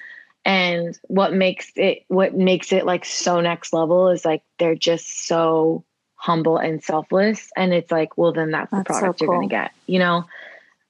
and 0.45 0.99
what 1.09 1.33
makes 1.33 1.71
it 1.77 2.05
what 2.09 2.35
makes 2.35 2.73
it 2.73 2.87
like 2.87 3.05
so 3.05 3.41
next 3.41 3.73
level 3.73 4.09
is 4.09 4.25
like 4.25 4.43
they're 4.59 4.75
just 4.75 5.27
so 5.27 5.85
humble 6.15 6.57
and 6.57 6.83
selfless 6.83 7.51
and 7.57 7.75
it's 7.75 7.91
like 7.91 8.17
well 8.17 8.33
then 8.33 8.51
that's, 8.51 8.71
that's 8.71 8.83
the 8.83 8.85
product 8.85 9.19
so 9.19 9.27
cool. 9.27 9.35
you're 9.35 9.43
gonna 9.43 9.49
get 9.49 9.73
you 9.87 9.99
know 9.99 10.25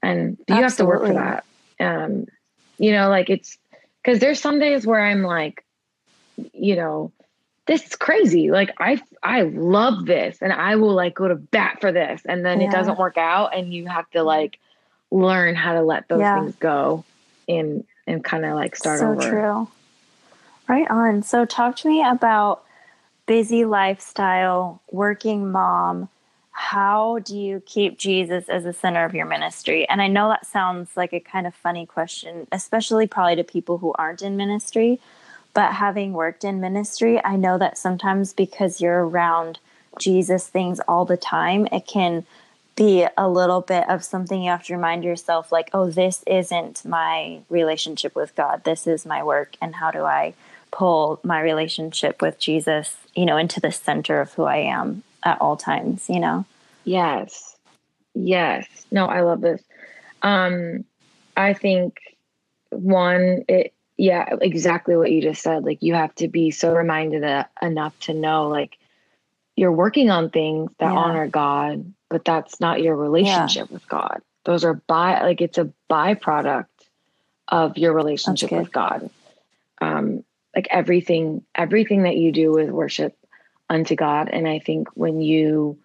and 0.02 0.38
you 0.48 0.54
Absolutely. 0.54 0.62
have 0.62 0.76
to 0.76 0.84
work 0.84 1.06
for 1.06 1.14
that 1.14 1.44
um 1.84 2.26
you 2.78 2.92
know 2.92 3.08
like 3.08 3.28
it's 3.28 3.58
because 4.02 4.20
there's 4.20 4.40
some 4.40 4.58
days 4.58 4.86
where 4.86 5.00
i'm 5.00 5.22
like 5.22 5.64
you 6.52 6.76
know 6.76 7.12
this 7.66 7.84
is 7.84 7.96
crazy. 7.96 8.50
Like 8.50 8.74
I 8.78 9.00
I 9.22 9.42
love 9.42 10.06
this 10.06 10.38
and 10.40 10.52
I 10.52 10.76
will 10.76 10.94
like 10.94 11.14
go 11.14 11.28
to 11.28 11.36
bat 11.36 11.78
for 11.80 11.92
this 11.92 12.22
and 12.24 12.44
then 12.44 12.60
yeah. 12.60 12.68
it 12.68 12.72
doesn't 12.72 12.98
work 12.98 13.16
out 13.16 13.54
and 13.56 13.72
you 13.72 13.86
have 13.86 14.10
to 14.10 14.22
like 14.22 14.58
learn 15.10 15.54
how 15.54 15.74
to 15.74 15.82
let 15.82 16.08
those 16.08 16.20
yeah. 16.20 16.40
things 16.40 16.56
go 16.56 17.04
and 17.48 17.84
and 18.06 18.24
kind 18.24 18.44
of 18.44 18.54
like 18.54 18.74
start 18.74 19.00
so 19.00 19.12
over. 19.12 19.30
true. 19.30 19.68
Right 20.68 20.90
on. 20.90 21.22
So 21.22 21.44
talk 21.44 21.76
to 21.76 21.88
me 21.88 22.04
about 22.04 22.64
busy 23.26 23.64
lifestyle, 23.64 24.82
working 24.90 25.50
mom. 25.52 26.08
How 26.50 27.20
do 27.20 27.38
you 27.38 27.62
keep 27.64 27.96
Jesus 27.96 28.48
as 28.48 28.64
the 28.64 28.72
center 28.72 29.04
of 29.04 29.14
your 29.14 29.26
ministry? 29.26 29.88
And 29.88 30.02
I 30.02 30.08
know 30.08 30.28
that 30.28 30.46
sounds 30.46 30.96
like 30.96 31.12
a 31.12 31.20
kind 31.20 31.46
of 31.46 31.54
funny 31.54 31.86
question, 31.86 32.46
especially 32.52 33.06
probably 33.06 33.36
to 33.36 33.44
people 33.44 33.78
who 33.78 33.94
aren't 33.96 34.22
in 34.22 34.36
ministry 34.36 35.00
but 35.54 35.72
having 35.72 36.12
worked 36.12 36.44
in 36.44 36.60
ministry, 36.60 37.22
I 37.24 37.36
know 37.36 37.58
that 37.58 37.78
sometimes 37.78 38.32
because 38.32 38.80
you're 38.80 39.06
around 39.06 39.58
Jesus 39.98 40.46
things 40.46 40.80
all 40.88 41.04
the 41.04 41.16
time, 41.16 41.66
it 41.70 41.86
can 41.86 42.24
be 42.74 43.06
a 43.18 43.28
little 43.28 43.60
bit 43.60 43.88
of 43.88 44.02
something 44.02 44.42
you 44.42 44.50
have 44.50 44.64
to 44.64 44.74
remind 44.74 45.04
yourself 45.04 45.52
like, 45.52 45.68
oh, 45.74 45.90
this 45.90 46.22
isn't 46.26 46.84
my 46.84 47.40
relationship 47.50 48.14
with 48.14 48.34
God. 48.34 48.64
This 48.64 48.86
is 48.86 49.04
my 49.04 49.22
work. 49.22 49.56
And 49.60 49.74
how 49.74 49.90
do 49.90 50.04
I 50.04 50.34
pull 50.70 51.20
my 51.22 51.40
relationship 51.40 52.22
with 52.22 52.38
Jesus, 52.38 52.96
you 53.14 53.26
know, 53.26 53.36
into 53.36 53.60
the 53.60 53.72
center 53.72 54.20
of 54.20 54.32
who 54.32 54.44
I 54.44 54.56
am 54.56 55.02
at 55.22 55.40
all 55.40 55.56
times, 55.56 56.08
you 56.08 56.18
know? 56.18 56.46
Yes. 56.84 57.56
Yes. 58.14 58.66
No, 58.90 59.06
I 59.06 59.20
love 59.20 59.42
this. 59.42 59.62
Um, 60.22 60.84
I 61.36 61.52
think 61.52 61.98
one, 62.70 63.44
it 63.48 63.74
yeah, 64.02 64.34
exactly 64.40 64.96
what 64.96 65.12
you 65.12 65.22
just 65.22 65.44
said. 65.44 65.64
Like 65.64 65.80
you 65.80 65.94
have 65.94 66.12
to 66.16 66.26
be 66.26 66.50
so 66.50 66.74
reminded 66.74 67.22
enough 67.62 67.96
to 68.00 68.12
know 68.12 68.48
like 68.48 68.76
you're 69.54 69.70
working 69.70 70.10
on 70.10 70.28
things 70.28 70.72
that 70.80 70.92
yeah. 70.92 70.98
honor 70.98 71.28
God, 71.28 71.94
but 72.10 72.24
that's 72.24 72.58
not 72.58 72.82
your 72.82 72.96
relationship 72.96 73.68
yeah. 73.68 73.74
with 73.74 73.88
God. 73.88 74.20
Those 74.44 74.64
are 74.64 74.74
by 74.74 75.22
like 75.22 75.40
it's 75.40 75.56
a 75.56 75.72
byproduct 75.88 76.66
of 77.46 77.78
your 77.78 77.92
relationship 77.92 78.50
with 78.50 78.72
God. 78.72 79.08
Um, 79.80 80.24
like 80.56 80.66
everything, 80.72 81.44
everything 81.54 82.02
that 82.02 82.16
you 82.16 82.32
do 82.32 82.58
is 82.58 82.72
worship 82.72 83.16
unto 83.70 83.94
God. 83.94 84.28
And 84.32 84.48
I 84.48 84.58
think 84.58 84.88
when 84.94 85.20
you 85.20 85.78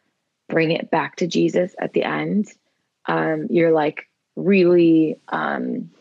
bring 0.50 0.72
it 0.72 0.90
back 0.90 1.18
to 1.18 1.28
Jesus 1.28 1.76
at 1.78 1.94
the 1.94 2.02
end, 2.04 2.48
um, 3.06 3.46
you're 3.52 3.74
like 3.74 4.10
really 4.36 5.20
um, 5.28 5.92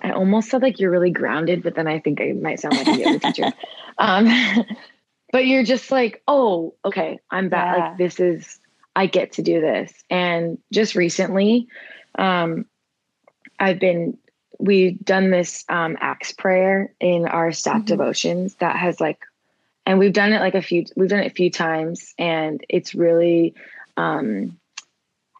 I 0.00 0.12
almost 0.12 0.50
said 0.50 0.62
like 0.62 0.78
you're 0.78 0.90
really 0.90 1.10
grounded, 1.10 1.62
but 1.62 1.74
then 1.74 1.86
I 1.86 1.98
think 2.00 2.20
I 2.20 2.32
might 2.32 2.60
sound 2.60 2.76
like 2.76 2.88
a 2.88 2.98
yoga 2.98 3.18
teacher. 3.20 3.52
Um, 3.98 4.28
but 5.32 5.46
you're 5.46 5.62
just 5.62 5.90
like, 5.90 6.22
oh, 6.28 6.74
okay, 6.84 7.18
I'm 7.30 7.48
back. 7.48 7.78
Yeah. 7.78 7.88
Like 7.88 7.96
this 7.96 8.20
is, 8.20 8.60
I 8.94 9.06
get 9.06 9.32
to 9.32 9.42
do 9.42 9.58
this. 9.58 9.90
And 10.10 10.58
just 10.70 10.94
recently, 10.94 11.68
um, 12.18 12.66
I've 13.58 13.80
been, 13.80 14.18
we've 14.58 15.02
done 15.02 15.30
this 15.30 15.64
um, 15.70 15.96
Acts 15.98 16.32
prayer 16.32 16.92
in 17.00 17.26
our 17.26 17.52
staff 17.52 17.76
mm-hmm. 17.76 17.84
devotions 17.86 18.56
that 18.56 18.76
has 18.76 19.00
like 19.00 19.20
and 19.86 19.98
we've 19.98 20.12
done 20.12 20.32
it 20.32 20.40
like 20.40 20.54
a 20.54 20.62
few 20.62 20.84
we've 20.96 21.08
done 21.08 21.20
it 21.20 21.30
a 21.30 21.34
few 21.34 21.50
times 21.50 22.12
and 22.18 22.62
it's 22.68 22.94
really 22.94 23.54
um, 23.96 24.58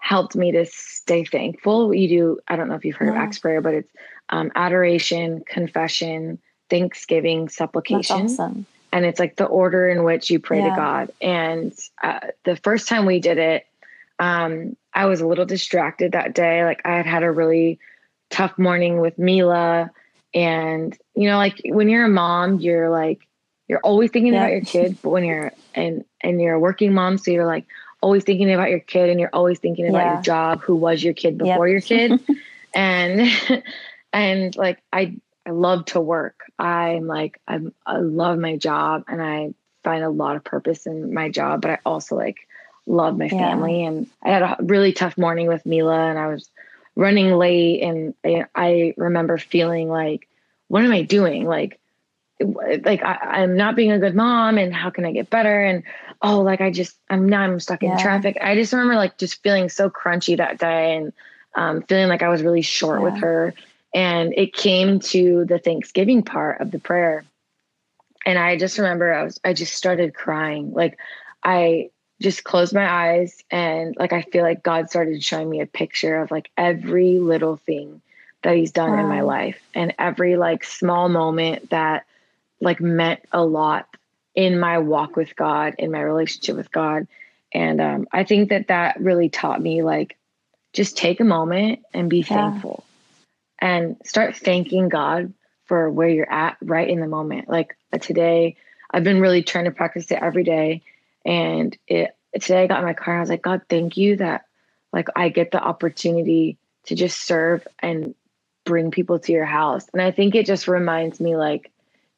helped 0.00 0.36
me 0.36 0.52
to 0.52 0.64
stay 0.66 1.24
thankful 1.24 1.92
you 1.92 2.08
do 2.08 2.38
i 2.48 2.56
don't 2.56 2.68
know 2.68 2.76
if 2.76 2.84
you've 2.84 2.96
heard 2.96 3.08
yeah. 3.08 3.16
of 3.16 3.18
acts 3.18 3.40
prayer 3.40 3.60
but 3.60 3.74
it's 3.74 3.90
um, 4.30 4.50
adoration 4.54 5.42
confession 5.46 6.38
thanksgiving 6.68 7.48
supplication 7.48 8.22
awesome. 8.22 8.66
and 8.92 9.04
it's 9.04 9.20
like 9.20 9.36
the 9.36 9.44
order 9.44 9.88
in 9.88 10.04
which 10.04 10.30
you 10.30 10.38
pray 10.38 10.58
yeah. 10.58 10.70
to 10.70 10.76
god 10.76 11.12
and 11.20 11.76
uh, 12.02 12.20
the 12.44 12.56
first 12.56 12.88
time 12.88 13.06
we 13.06 13.20
did 13.20 13.38
it 13.38 13.66
um, 14.18 14.76
i 14.94 15.06
was 15.06 15.20
a 15.20 15.26
little 15.26 15.46
distracted 15.46 16.12
that 16.12 16.34
day 16.34 16.64
like 16.64 16.80
i 16.84 16.96
had 16.96 17.06
had 17.06 17.22
a 17.22 17.30
really 17.30 17.78
tough 18.30 18.58
morning 18.58 19.00
with 19.00 19.18
mila 19.18 19.90
and 20.34 20.98
you 21.14 21.28
know 21.28 21.36
like 21.36 21.60
when 21.66 21.88
you're 21.88 22.04
a 22.04 22.08
mom 22.08 22.58
you're 22.58 22.90
like 22.90 23.26
you're 23.68 23.80
always 23.80 24.10
thinking 24.10 24.32
yeah. 24.32 24.40
about 24.40 24.52
your 24.52 24.60
kid 24.60 24.96
but 25.02 25.10
when 25.10 25.24
you're 25.24 25.52
and 25.74 26.04
and 26.20 26.40
you're 26.40 26.54
a 26.54 26.60
working 26.60 26.92
mom 26.92 27.18
so 27.18 27.30
you're 27.30 27.46
like 27.46 27.64
always 28.00 28.24
thinking 28.24 28.52
about 28.52 28.70
your 28.70 28.80
kid 28.80 29.08
and 29.08 29.18
you're 29.18 29.30
always 29.32 29.58
thinking 29.58 29.88
about 29.88 29.98
yeah. 29.98 30.12
your 30.14 30.22
job 30.22 30.60
who 30.60 30.74
was 30.74 31.02
your 31.02 31.14
kid 31.14 31.38
before 31.38 31.66
yep. 31.66 31.72
your 31.72 31.80
kid 31.80 32.20
and 32.74 33.30
and 34.16 34.56
like 34.56 34.82
i 34.92 35.14
i 35.44 35.50
love 35.50 35.84
to 35.84 36.00
work 36.00 36.40
i'm 36.58 37.06
like 37.06 37.40
i'm 37.46 37.72
i 37.84 37.98
love 37.98 38.38
my 38.38 38.56
job 38.56 39.04
and 39.08 39.22
i 39.22 39.52
find 39.84 40.02
a 40.02 40.10
lot 40.10 40.36
of 40.36 40.42
purpose 40.44 40.86
in 40.86 41.12
my 41.12 41.28
job 41.28 41.60
but 41.60 41.70
i 41.70 41.78
also 41.84 42.16
like 42.16 42.48
love 42.86 43.16
my 43.18 43.28
family 43.28 43.82
yeah. 43.82 43.88
and 43.88 44.06
i 44.22 44.30
had 44.30 44.42
a 44.42 44.56
really 44.60 44.92
tough 44.92 45.18
morning 45.18 45.48
with 45.48 45.66
mila 45.66 46.08
and 46.08 46.18
i 46.18 46.28
was 46.28 46.48
running 46.94 47.36
late 47.36 47.82
and 47.82 48.14
I, 48.24 48.46
I 48.54 48.94
remember 48.96 49.38
feeling 49.38 49.88
like 49.88 50.28
what 50.68 50.84
am 50.84 50.92
i 50.92 51.02
doing 51.02 51.46
like 51.46 51.78
like 52.40 53.02
I, 53.02 53.42
am 53.42 53.56
not 53.56 53.76
being 53.76 53.92
a 53.92 53.98
good 53.98 54.14
mom 54.14 54.58
and 54.58 54.74
how 54.74 54.90
can 54.90 55.06
I 55.06 55.12
get 55.12 55.30
better? 55.30 55.64
And 55.64 55.82
oh, 56.20 56.42
like 56.42 56.60
I 56.60 56.70
just 56.70 56.94
I'm 57.08 57.30
now 57.30 57.40
I'm 57.40 57.58
stuck 57.60 57.82
in 57.82 57.90
yeah. 57.90 58.02
traffic. 58.02 58.36
I 58.42 58.54
just 58.54 58.74
remember 58.74 58.94
like 58.94 59.16
just 59.16 59.42
feeling 59.42 59.70
so 59.70 59.88
crunchy 59.88 60.36
that 60.36 60.58
day 60.58 60.96
and 60.96 61.12
um, 61.54 61.82
feeling 61.82 62.08
like 62.08 62.22
I 62.22 62.28
was 62.28 62.42
really 62.42 62.62
short 62.62 63.00
yeah. 63.00 63.04
with 63.04 63.16
her. 63.20 63.54
And 63.96 64.34
it 64.36 64.52
came 64.52 65.00
to 65.00 65.46
the 65.46 65.58
Thanksgiving 65.58 66.22
part 66.22 66.60
of 66.60 66.70
the 66.70 66.78
prayer. 66.78 67.24
And 68.26 68.38
I 68.38 68.58
just 68.58 68.76
remember 68.76 69.10
I 69.10 69.24
was 69.24 69.40
I 69.42 69.54
just 69.54 69.74
started 69.74 70.14
crying. 70.14 70.74
Like 70.74 70.98
I 71.42 71.88
just 72.20 72.44
closed 72.44 72.74
my 72.74 72.86
eyes 72.86 73.42
and 73.50 73.96
like 73.96 74.12
I 74.12 74.20
feel 74.20 74.42
like 74.42 74.62
God 74.62 74.90
started 74.90 75.22
showing 75.22 75.48
me 75.48 75.62
a 75.62 75.66
picture 75.66 76.16
of 76.16 76.30
like 76.30 76.50
every 76.58 77.18
little 77.18 77.56
thing 77.56 78.02
that 78.42 78.54
he's 78.54 78.70
done 78.70 78.92
wow. 78.92 79.00
in 79.00 79.06
my 79.06 79.22
life 79.22 79.62
and 79.74 79.94
every 79.98 80.36
like 80.36 80.62
small 80.62 81.08
moment 81.08 81.70
that 81.70 82.04
like 82.60 82.82
meant 82.82 83.20
a 83.32 83.42
lot 83.42 83.88
in 84.34 84.60
my 84.60 84.76
walk 84.76 85.16
with 85.16 85.34
God, 85.36 85.74
in 85.78 85.90
my 85.90 86.02
relationship 86.02 86.54
with 86.56 86.70
God. 86.70 87.06
And 87.50 87.80
um, 87.80 88.08
I 88.12 88.24
think 88.24 88.50
that 88.50 88.68
that 88.68 89.00
really 89.00 89.30
taught 89.30 89.62
me 89.62 89.82
like 89.82 90.18
just 90.74 90.98
take 90.98 91.20
a 91.20 91.24
moment 91.24 91.80
and 91.94 92.10
be 92.10 92.18
yeah. 92.18 92.50
thankful 92.50 92.84
and 93.66 93.96
start 94.04 94.36
thanking 94.36 94.88
God 94.88 95.32
for 95.64 95.90
where 95.90 96.08
you're 96.08 96.32
at 96.32 96.56
right 96.62 96.88
in 96.88 97.00
the 97.00 97.08
moment. 97.08 97.48
Like 97.48 97.76
uh, 97.92 97.98
today, 97.98 98.56
I've 98.92 99.02
been 99.02 99.20
really 99.20 99.42
trying 99.42 99.64
to 99.64 99.72
practice 99.72 100.08
it 100.12 100.22
every 100.22 100.44
day. 100.44 100.82
And 101.24 101.76
it 101.88 102.16
today 102.34 102.62
I 102.62 102.66
got 102.68 102.78
in 102.78 102.84
my 102.84 102.94
car 102.94 103.14
and 103.14 103.18
I 103.18 103.22
was 103.22 103.28
like, 103.28 103.42
God, 103.42 103.62
thank 103.68 103.96
you 103.96 104.18
that 104.18 104.44
like 104.92 105.08
I 105.16 105.30
get 105.30 105.50
the 105.50 105.60
opportunity 105.60 106.58
to 106.84 106.94
just 106.94 107.20
serve 107.20 107.66
and 107.80 108.14
bring 108.64 108.92
people 108.92 109.18
to 109.18 109.32
your 109.32 109.44
house. 109.44 109.84
And 109.92 110.00
I 110.00 110.12
think 110.12 110.36
it 110.36 110.46
just 110.46 110.68
reminds 110.68 111.18
me 111.18 111.34
like 111.34 111.72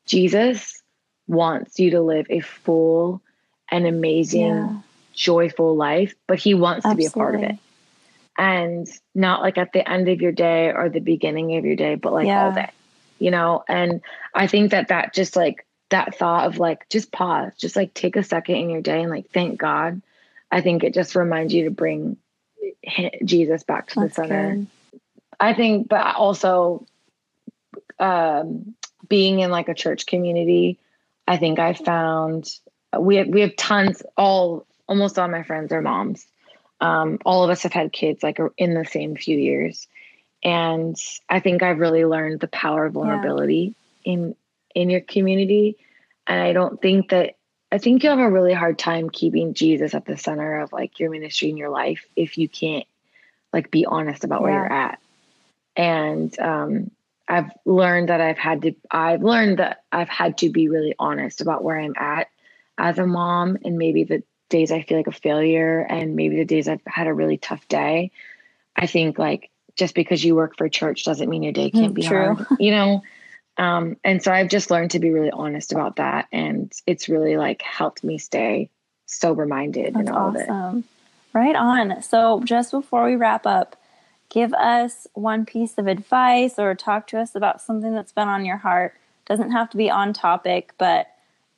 Jesus 0.04 0.82
wants 1.26 1.78
you 1.78 1.92
to 1.92 2.02
live 2.02 2.26
a 2.28 2.40
full 2.40 3.22
and 3.70 3.86
amazing, 3.86 4.42
yeah. 4.42 4.78
joyful 5.14 5.76
life, 5.76 6.14
but 6.26 6.38
he 6.38 6.52
wants 6.52 6.84
Absolutely. 6.84 7.04
to 7.04 7.10
be 7.10 7.14
a 7.14 7.18
part 7.18 7.34
of 7.36 7.42
it. 7.42 7.58
And 8.38 8.88
not 9.14 9.42
like 9.42 9.58
at 9.58 9.72
the 9.72 9.88
end 9.88 10.08
of 10.08 10.22
your 10.22 10.32
day 10.32 10.72
or 10.72 10.88
the 10.88 11.00
beginning 11.00 11.56
of 11.56 11.64
your 11.64 11.76
day, 11.76 11.96
but 11.96 12.12
like 12.12 12.28
yeah. 12.28 12.44
all 12.46 12.52
day, 12.52 12.70
you 13.18 13.32
know? 13.32 13.64
And 13.68 14.00
I 14.32 14.46
think 14.46 14.70
that 14.70 14.88
that 14.88 15.12
just 15.12 15.34
like 15.34 15.66
that 15.90 16.14
thought 16.16 16.46
of 16.46 16.58
like, 16.58 16.88
just 16.88 17.10
pause, 17.10 17.52
just 17.58 17.74
like 17.74 17.94
take 17.94 18.14
a 18.14 18.22
second 18.22 18.54
in 18.54 18.70
your 18.70 18.80
day 18.80 19.02
and 19.02 19.10
like 19.10 19.30
thank 19.30 19.58
God. 19.58 20.00
I 20.52 20.60
think 20.60 20.84
it 20.84 20.94
just 20.94 21.16
reminds 21.16 21.52
you 21.52 21.64
to 21.64 21.70
bring 21.70 22.16
Jesus 23.24 23.64
back 23.64 23.88
to 23.88 24.00
That's 24.00 24.16
the 24.16 24.22
center. 24.22 24.54
Good. 24.54 24.66
I 25.40 25.54
think, 25.54 25.88
but 25.88 26.14
also, 26.14 26.86
um, 27.98 28.74
being 29.08 29.40
in 29.40 29.50
like 29.50 29.68
a 29.68 29.74
church 29.74 30.06
community, 30.06 30.78
I 31.26 31.36
think 31.36 31.58
I 31.58 31.74
found 31.74 32.48
we 32.98 33.16
have 33.16 33.28
we 33.28 33.42
have 33.42 33.56
tons 33.56 34.02
all 34.16 34.66
almost 34.88 35.18
all 35.18 35.28
my 35.28 35.42
friends 35.42 35.72
are 35.72 35.82
moms. 35.82 36.26
Um, 36.80 37.18
all 37.24 37.44
of 37.44 37.50
us 37.50 37.62
have 37.64 37.72
had 37.72 37.92
kids 37.92 38.22
like 38.22 38.38
in 38.56 38.74
the 38.74 38.84
same 38.84 39.16
few 39.16 39.36
years, 39.36 39.88
and 40.42 40.96
I 41.28 41.40
think 41.40 41.62
I've 41.62 41.78
really 41.78 42.04
learned 42.04 42.40
the 42.40 42.48
power 42.48 42.86
of 42.86 42.92
vulnerability 42.94 43.74
yeah. 44.04 44.12
in 44.12 44.36
in 44.74 44.90
your 44.90 45.00
community. 45.00 45.76
And 46.26 46.40
I 46.40 46.52
don't 46.52 46.80
think 46.80 47.10
that 47.10 47.36
I 47.72 47.78
think 47.78 48.02
you 48.02 48.10
have 48.10 48.18
a 48.18 48.30
really 48.30 48.54
hard 48.54 48.78
time 48.78 49.10
keeping 49.10 49.54
Jesus 49.54 49.94
at 49.94 50.04
the 50.04 50.16
center 50.16 50.60
of 50.60 50.72
like 50.72 51.00
your 51.00 51.10
ministry 51.10 51.48
and 51.48 51.58
your 51.58 51.70
life 51.70 52.06
if 52.16 52.38
you 52.38 52.48
can't 52.48 52.86
like 53.52 53.70
be 53.70 53.84
honest 53.86 54.24
about 54.24 54.40
yeah. 54.40 54.42
where 54.42 54.52
you're 54.52 54.72
at. 54.72 55.00
And 55.76 56.38
um, 56.38 56.90
I've 57.28 57.50
learned 57.64 58.08
that 58.08 58.20
I've 58.20 58.38
had 58.38 58.62
to 58.62 58.74
I've 58.90 59.22
learned 59.22 59.58
that 59.58 59.82
I've 59.92 60.08
had 60.08 60.38
to 60.38 60.50
be 60.50 60.68
really 60.68 60.94
honest 60.98 61.40
about 61.40 61.62
where 61.62 61.78
I'm 61.78 61.94
at 61.96 62.28
as 62.78 62.98
a 62.98 63.06
mom 63.06 63.58
and 63.64 63.76
maybe 63.76 64.04
the 64.04 64.22
days 64.48 64.72
I 64.72 64.82
feel 64.82 64.98
like 64.98 65.06
a 65.06 65.12
failure 65.12 65.80
and 65.80 66.16
maybe 66.16 66.36
the 66.36 66.44
days 66.44 66.68
I've 66.68 66.80
had 66.86 67.06
a 67.06 67.14
really 67.14 67.36
tough 67.36 67.66
day. 67.68 68.10
I 68.76 68.86
think 68.86 69.18
like 69.18 69.50
just 69.76 69.94
because 69.94 70.24
you 70.24 70.34
work 70.34 70.56
for 70.56 70.68
church 70.68 71.04
doesn't 71.04 71.28
mean 71.28 71.42
your 71.42 71.52
day 71.52 71.70
can't 71.70 71.94
be 71.94 72.02
True. 72.02 72.34
hard, 72.34 72.46
you 72.58 72.70
know? 72.70 73.02
Um, 73.56 73.96
and 74.04 74.22
so 74.22 74.32
I've 74.32 74.48
just 74.48 74.70
learned 74.70 74.92
to 74.92 74.98
be 74.98 75.10
really 75.10 75.30
honest 75.30 75.72
about 75.72 75.96
that. 75.96 76.26
And 76.32 76.72
it's 76.86 77.08
really 77.08 77.36
like 77.36 77.62
helped 77.62 78.04
me 78.04 78.18
stay 78.18 78.70
sober 79.06 79.46
minded 79.46 79.96
and 79.96 80.08
all 80.08 80.36
awesome. 80.36 80.50
of 80.50 80.78
it. 80.78 80.84
Right 81.32 81.56
on. 81.56 82.02
So 82.02 82.40
just 82.44 82.70
before 82.70 83.04
we 83.04 83.16
wrap 83.16 83.46
up, 83.46 83.76
give 84.28 84.52
us 84.54 85.06
one 85.14 85.44
piece 85.44 85.78
of 85.78 85.86
advice 85.86 86.58
or 86.58 86.74
talk 86.74 87.06
to 87.08 87.18
us 87.18 87.34
about 87.34 87.60
something 87.60 87.94
that's 87.94 88.12
been 88.12 88.28
on 88.28 88.44
your 88.44 88.58
heart. 88.58 88.94
Doesn't 89.26 89.52
have 89.52 89.70
to 89.70 89.76
be 89.76 89.90
on 89.90 90.12
topic, 90.12 90.72
but 90.78 91.08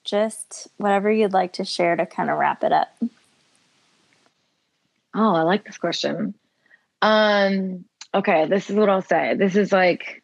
just 0.05 0.69
whatever 0.77 1.11
you'd 1.11 1.33
like 1.33 1.55
to 1.55 1.65
share 1.65 1.97
to 1.97 2.07
kind 2.07 2.31
of 2.31 2.39
wrap 2.39 2.65
it 2.65 2.73
up. 2.73 2.89
Oh, 5.15 5.35
I 5.35 5.43
like 5.43 5.65
this 5.65 5.79
question. 5.79 6.35
Um, 7.03 7.85
okay, 8.15 8.47
this 8.47 8.71
is 8.71 8.77
what 8.77 8.89
I'll 8.89 9.03
say. 9.03 9.35
This 9.35 9.57
is 9.57 9.73
like 9.73 10.23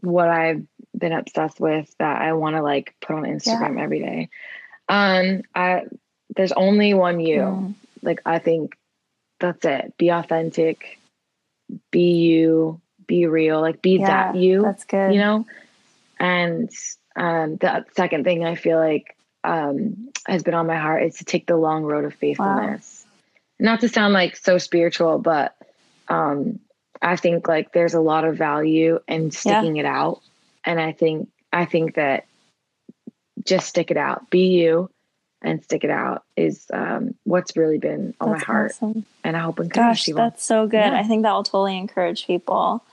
what 0.00 0.28
I've 0.28 0.64
been 0.96 1.12
obsessed 1.12 1.60
with 1.60 1.94
that 1.98 2.20
I 2.20 2.32
want 2.34 2.56
to 2.56 2.62
like 2.62 2.94
put 3.00 3.16
on 3.16 3.22
Instagram 3.22 3.76
yeah. 3.76 3.82
every 3.82 4.00
day. 4.00 4.28
Um, 4.88 5.42
I 5.54 5.84
there's 6.34 6.52
only 6.52 6.94
one 6.94 7.20
you. 7.20 7.38
Mm. 7.38 7.74
Like 8.02 8.20
I 8.24 8.38
think 8.38 8.76
that's 9.40 9.64
it. 9.64 9.94
Be 9.96 10.10
authentic 10.10 10.98
be 11.90 12.12
you, 12.12 12.80
be 13.06 13.26
real, 13.26 13.60
like 13.60 13.82
be 13.82 13.98
yeah, 13.98 14.32
that 14.32 14.38
you. 14.38 14.62
That's 14.62 14.84
good. 14.84 15.14
You 15.14 15.20
know? 15.20 15.46
And 16.18 16.70
um 17.16 17.56
the 17.56 17.84
second 17.94 18.24
thing 18.24 18.44
I 18.44 18.54
feel 18.54 18.78
like 18.78 19.16
um 19.44 20.10
has 20.26 20.42
been 20.42 20.54
on 20.54 20.66
my 20.66 20.76
heart 20.76 21.02
is 21.04 21.16
to 21.18 21.24
take 21.24 21.46
the 21.46 21.56
long 21.56 21.84
road 21.84 22.04
of 22.04 22.14
faithfulness. 22.14 23.04
Wow. 23.04 23.10
Not 23.72 23.80
to 23.80 23.88
sound 23.88 24.14
like 24.14 24.36
so 24.36 24.58
spiritual, 24.58 25.18
but 25.18 25.56
um 26.08 26.60
I 27.00 27.16
think 27.16 27.48
like 27.48 27.72
there's 27.72 27.94
a 27.94 28.00
lot 28.00 28.24
of 28.24 28.36
value 28.36 29.00
in 29.08 29.30
sticking 29.32 29.76
yeah. 29.76 29.82
it 29.82 29.86
out. 29.86 30.20
And 30.64 30.80
I 30.80 30.92
think 30.92 31.28
I 31.52 31.64
think 31.64 31.96
that 31.96 32.26
just 33.44 33.68
stick 33.68 33.90
it 33.90 33.96
out. 33.96 34.30
Be 34.30 34.46
you 34.46 34.88
and 35.42 35.62
stick 35.62 35.84
it 35.84 35.90
out 35.90 36.24
is 36.36 36.66
um, 36.72 37.14
what's 37.24 37.56
really 37.56 37.78
been 37.78 38.14
on 38.20 38.30
that's 38.30 38.40
my 38.40 38.44
heart. 38.46 38.70
Awesome. 38.72 39.04
And 39.24 39.36
I 39.36 39.40
hope 39.40 39.58
encourage 39.58 39.74
Gosh, 39.74 40.04
people. 40.04 40.22
That's 40.22 40.44
so 40.44 40.66
good. 40.66 40.76
Yeah. 40.76 40.98
I 40.98 41.02
think 41.02 41.24
that 41.24 41.32
will 41.32 41.42
totally 41.42 41.76
encourage 41.76 42.26
people. 42.26 42.84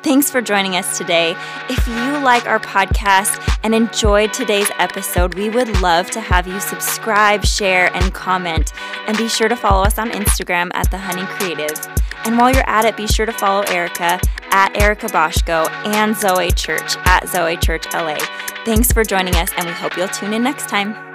Thanks 0.00 0.30
for 0.30 0.40
joining 0.40 0.76
us 0.76 0.96
today. 0.96 1.34
If 1.68 1.86
you 1.88 2.18
like 2.18 2.46
our 2.46 2.60
podcast 2.60 3.58
and 3.64 3.74
enjoyed 3.74 4.32
today's 4.32 4.70
episode, 4.78 5.34
we 5.34 5.50
would 5.50 5.80
love 5.80 6.08
to 6.12 6.20
have 6.20 6.46
you 6.46 6.60
subscribe, 6.60 7.44
share, 7.44 7.94
and 7.94 8.14
comment. 8.14 8.72
And 9.08 9.18
be 9.18 9.28
sure 9.28 9.48
to 9.48 9.56
follow 9.56 9.82
us 9.82 9.98
on 9.98 10.10
Instagram 10.10 10.70
at 10.74 10.90
The 10.92 10.98
Honey 10.98 11.26
Creative. 11.26 11.76
And 12.24 12.38
while 12.38 12.52
you're 12.52 12.68
at 12.68 12.84
it, 12.84 12.96
be 12.96 13.08
sure 13.08 13.26
to 13.26 13.32
follow 13.32 13.62
Erika 13.62 14.20
at 14.50 14.80
Erika 14.80 15.06
Bozhko 15.06 15.68
and 15.86 16.16
Zoe 16.16 16.52
Church 16.52 16.96
at 17.04 17.28
Zoe 17.28 17.56
Church 17.56 17.86
LA. 17.92 18.18
Thanks 18.64 18.92
for 18.92 19.02
joining 19.02 19.34
us, 19.34 19.50
and 19.56 19.66
we 19.66 19.72
hope 19.72 19.96
you'll 19.96 20.08
tune 20.08 20.32
in 20.32 20.42
next 20.42 20.68
time. 20.68 21.07